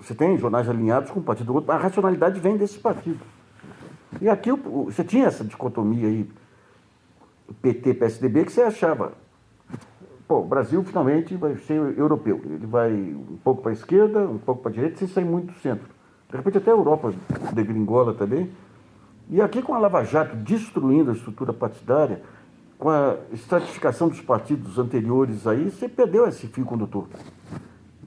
você 0.00 0.14
tem 0.14 0.38
jornais 0.38 0.68
alinhados 0.68 1.10
com 1.10 1.18
o 1.18 1.22
partido 1.22 1.46
do 1.46 1.54
outro, 1.54 1.72
a 1.72 1.76
racionalidade 1.76 2.38
vem 2.38 2.56
desse 2.56 2.78
partido. 2.78 3.18
E 4.20 4.28
aqui 4.28 4.52
você 4.52 5.02
tinha 5.02 5.26
essa 5.26 5.42
dicotomia 5.42 6.06
aí, 6.06 6.30
PT-PSDB, 7.60 8.44
que 8.44 8.52
você 8.52 8.62
achava, 8.62 9.12
pô, 10.28 10.38
o 10.38 10.46
Brasil 10.46 10.84
finalmente 10.84 11.34
vai 11.34 11.56
ser 11.56 11.98
europeu. 11.98 12.40
Ele 12.44 12.66
vai 12.66 12.92
um 12.92 13.38
pouco 13.42 13.60
para 13.60 13.72
a 13.72 13.74
esquerda, 13.74 14.20
um 14.20 14.38
pouco 14.38 14.62
para 14.62 14.70
a 14.70 14.74
direita, 14.74 14.98
sem 14.98 15.08
sair 15.08 15.24
muito 15.24 15.52
do 15.52 15.58
centro. 15.58 15.88
De 16.30 16.36
repente 16.36 16.58
até 16.58 16.70
a 16.70 16.74
Europa 16.74 17.12
degringola 17.52 18.14
também, 18.14 18.52
e 19.30 19.40
aqui 19.40 19.62
com 19.62 19.74
a 19.74 19.78
Lava 19.78 20.04
Jato 20.04 20.36
destruindo 20.36 21.10
a 21.10 21.14
estrutura 21.14 21.52
partidária, 21.52 22.22
com 22.78 22.90
a 22.90 23.16
estratificação 23.32 24.08
dos 24.08 24.20
partidos 24.20 24.78
anteriores 24.78 25.46
aí, 25.46 25.70
você 25.70 25.88
perdeu 25.88 26.26
esse 26.26 26.48
fio 26.48 26.64
condutor. 26.64 27.06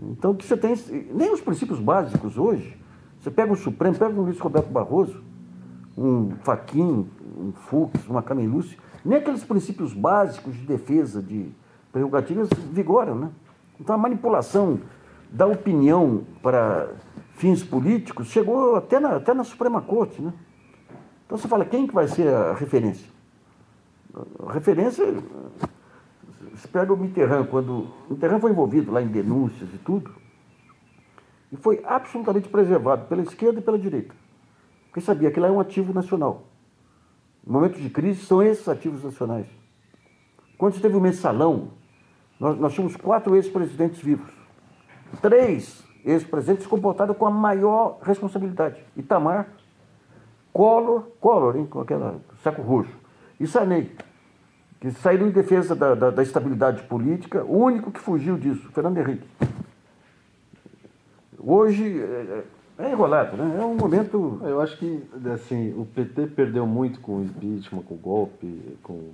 Então, 0.01 0.31
o 0.31 0.35
que 0.35 0.45
você 0.45 0.57
tem, 0.57 0.75
nem 1.13 1.31
os 1.31 1.39
princípios 1.39 1.79
básicos 1.79 2.37
hoje, 2.37 2.77
você 3.19 3.31
pega 3.31 3.53
o 3.53 3.55
Supremo, 3.55 3.97
pega 3.97 4.13
um 4.13 4.23
Luiz 4.23 4.37
Roberto 4.37 4.69
Barroso, 4.69 5.23
um 5.97 6.31
Faquin, 6.43 7.09
um 7.37 7.53
Fux, 7.53 8.05
uma 8.07 8.21
Camilúcio, 8.21 8.77
nem 9.03 9.17
aqueles 9.17 9.43
princípios 9.43 9.93
básicos 9.93 10.55
de 10.55 10.65
defesa 10.65 11.21
de 11.21 11.49
prerrogativas 11.91 12.49
vigoram, 12.71 13.15
né? 13.15 13.29
Então, 13.79 13.95
a 13.95 13.97
manipulação 13.97 14.79
da 15.31 15.45
opinião 15.45 16.23
para 16.41 16.89
fins 17.35 17.63
políticos 17.63 18.27
chegou 18.27 18.75
até 18.75 18.99
na, 18.99 19.15
até 19.15 19.33
na 19.33 19.43
Suprema 19.43 19.81
Corte, 19.81 20.21
né? 20.21 20.33
Então 21.25 21.37
você 21.37 21.47
fala, 21.47 21.65
quem 21.65 21.87
que 21.87 21.93
vai 21.93 22.07
ser 22.07 22.27
a 22.27 22.53
referência? 22.53 23.07
A 24.47 24.53
referência, 24.53 25.05
você 26.53 26.67
pega 26.67 26.93
o 26.93 26.97
Mitterrand, 26.97 27.45
quando 27.47 27.87
o 28.07 28.13
Mitterrand 28.13 28.39
foi 28.39 28.51
envolvido 28.51 28.91
lá 28.91 29.01
em 29.01 29.07
denúncias 29.07 29.69
e 29.73 29.77
tudo, 29.79 30.13
e 31.51 31.57
foi 31.57 31.81
absolutamente 31.85 32.47
preservado 32.47 33.05
pela 33.07 33.21
esquerda 33.21 33.59
e 33.59 33.61
pela 33.61 33.77
direita. 33.77 34.15
Porque 34.87 35.01
sabia 35.01 35.31
que 35.31 35.39
lá 35.39 35.47
é 35.47 35.51
um 35.51 35.59
ativo 35.59 35.93
nacional. 35.93 36.43
Em 37.45 37.51
momentos 37.51 37.81
de 37.81 37.89
crise, 37.89 38.25
são 38.25 38.41
esses 38.41 38.67
ativos 38.67 39.03
nacionais. 39.03 39.47
Quando 40.57 40.79
teve 40.79 40.95
o 40.95 41.01
mensalão, 41.01 41.71
nós, 42.39 42.57
nós 42.57 42.73
tínhamos 42.73 42.95
quatro 42.95 43.35
ex-presidentes 43.35 44.01
vivos. 44.01 44.31
Três 45.21 45.83
ex-presidentes 46.03 46.65
comportaram 46.67 47.13
com 47.13 47.25
a 47.25 47.31
maior 47.31 47.99
responsabilidade. 48.01 48.81
Itamar, 48.95 49.49
Collor, 50.55 51.01
Collor, 51.19 51.57
hein, 51.57 51.65
com 51.65 51.81
aquela 51.81 52.15
saco 52.41 52.61
roxo, 52.61 52.95
e 53.37 53.45
Sarney, 53.45 53.91
que 54.79 54.89
saíram 54.89 55.27
em 55.27 55.29
defesa 55.29 55.75
da, 55.75 55.93
da, 55.93 56.09
da 56.11 56.23
estabilidade 56.23 56.83
política, 56.83 57.43
o 57.43 57.57
único 57.57 57.91
que 57.91 57.99
fugiu 57.99 58.37
disso, 58.37 58.71
Fernando 58.71 58.97
Henrique. 58.97 59.27
Hoje 61.37 61.99
é, 62.01 62.43
é 62.79 62.89
enrolado, 62.89 63.35
né? 63.35 63.57
É 63.59 63.65
um 63.65 63.75
momento. 63.75 64.39
Eu 64.43 64.61
acho 64.61 64.77
que 64.77 65.03
assim, 65.33 65.73
o 65.77 65.85
PT 65.87 66.27
perdeu 66.27 66.65
muito 66.65 67.01
com 67.01 67.17
o 67.17 67.23
impeachment, 67.25 67.81
com 67.81 67.95
o 67.95 67.97
golpe, 67.97 68.77
com 68.81 69.09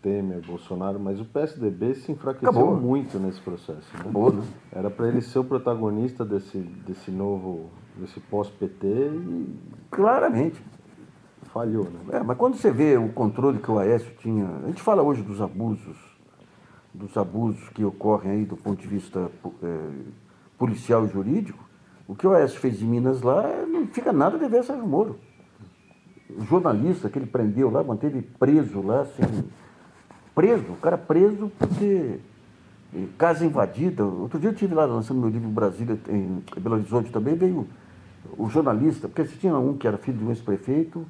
Temer, 0.00 0.46
Bolsonaro, 0.46 1.00
mas 1.00 1.20
o 1.20 1.24
PSDB 1.24 1.96
se 1.96 2.12
enfraqueceu 2.12 2.50
Acabou. 2.50 2.76
muito 2.76 3.18
nesse 3.18 3.40
processo. 3.40 3.92
Né? 3.94 3.98
Acabou, 3.98 4.32
né? 4.32 4.44
Era 4.70 4.88
para 4.90 5.08
ele 5.08 5.22
ser 5.22 5.40
o 5.40 5.44
protagonista 5.44 6.24
desse, 6.24 6.58
desse 6.58 7.10
novo, 7.10 7.68
desse 7.96 8.20
pós-PT 8.20 8.86
e. 8.86 9.58
Claramente. 9.90 10.62
Falhou, 11.54 11.84
né? 11.84 12.18
É, 12.18 12.20
mas 12.24 12.36
quando 12.36 12.56
você 12.56 12.68
vê 12.72 12.96
o 12.98 13.10
controle 13.10 13.60
que 13.60 13.70
o 13.70 13.78
Aécio 13.78 14.12
tinha. 14.18 14.44
A 14.64 14.66
gente 14.66 14.82
fala 14.82 15.04
hoje 15.04 15.22
dos 15.22 15.40
abusos, 15.40 15.96
dos 16.92 17.16
abusos 17.16 17.68
que 17.68 17.84
ocorrem 17.84 18.32
aí 18.32 18.44
do 18.44 18.56
ponto 18.56 18.82
de 18.82 18.88
vista 18.88 19.30
é, 19.62 19.90
policial 20.58 21.06
e 21.06 21.08
jurídico. 21.10 21.62
O 22.08 22.16
que 22.16 22.26
o 22.26 22.32
Aécio 22.32 22.58
fez 22.58 22.82
em 22.82 22.86
Minas 22.86 23.22
lá 23.22 23.44
não 23.68 23.86
fica 23.86 24.12
nada 24.12 24.36
de 24.36 24.48
ver 24.48 24.64
Sérgio 24.64 24.84
Moro. 24.84 25.16
O 26.28 26.42
jornalista 26.42 27.08
que 27.08 27.20
ele 27.20 27.26
prendeu 27.26 27.70
lá, 27.70 27.84
manteve 27.84 28.20
preso 28.20 28.82
lá, 28.82 29.02
assim, 29.02 29.22
preso, 30.34 30.72
o 30.72 30.76
cara 30.78 30.98
preso 30.98 31.52
porque 31.56 32.18
casa 33.16 33.46
invadida. 33.46 34.04
Outro 34.04 34.40
dia 34.40 34.48
eu 34.48 34.54
estive 34.54 34.74
lá 34.74 34.86
lançando 34.86 35.20
meu 35.20 35.30
livro 35.30 35.48
Brasília, 35.50 35.96
em 36.08 36.42
Belo 36.60 36.74
Horizonte 36.74 37.12
também, 37.12 37.36
veio 37.36 37.64
o 38.36 38.48
jornalista, 38.48 39.06
porque 39.08 39.22
tinha 39.36 39.56
um 39.56 39.76
que 39.76 39.86
era 39.86 39.96
filho 39.96 40.18
de 40.18 40.24
um 40.24 40.30
ex-prefeito, 40.30 41.06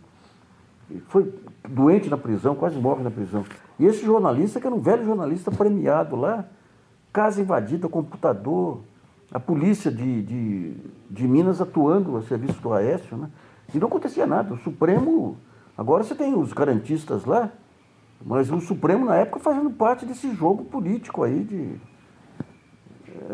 foi 1.08 1.32
doente 1.68 2.08
na 2.08 2.16
prisão, 2.16 2.54
quase 2.54 2.78
morre 2.78 3.02
na 3.02 3.10
prisão. 3.10 3.44
E 3.78 3.86
esse 3.86 4.04
jornalista, 4.04 4.60
que 4.60 4.66
era 4.66 4.74
um 4.74 4.80
velho 4.80 5.04
jornalista 5.04 5.50
premiado 5.50 6.16
lá, 6.16 6.44
casa 7.12 7.40
invadida, 7.40 7.88
computador, 7.88 8.80
a 9.32 9.40
polícia 9.40 9.90
de, 9.90 10.22
de, 10.22 10.76
de 11.10 11.26
Minas 11.26 11.60
atuando 11.60 12.16
a 12.16 12.22
serviço 12.22 12.60
do 12.60 12.72
Aécio, 12.72 13.16
né? 13.16 13.30
E 13.74 13.78
não 13.78 13.88
acontecia 13.88 14.26
nada. 14.26 14.54
O 14.54 14.58
Supremo, 14.58 15.36
agora 15.76 16.04
você 16.04 16.14
tem 16.14 16.34
os 16.34 16.52
garantistas 16.52 17.24
lá, 17.24 17.50
mas 18.24 18.50
o 18.50 18.60
Supremo, 18.60 19.06
na 19.06 19.16
época, 19.16 19.40
fazendo 19.40 19.70
parte 19.70 20.06
desse 20.06 20.32
jogo 20.34 20.64
político 20.64 21.22
aí 21.22 21.42
de. 21.42 21.80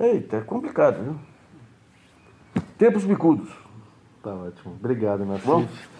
Eita, 0.01 0.37
é 0.37 0.41
complicado, 0.41 1.03
viu? 1.03 1.17
Tempos 2.79 3.05
bicudos. 3.05 3.51
Tá 4.23 4.35
ótimo. 4.35 4.75
Obrigado, 4.79 5.25
Nassif. 5.25 5.91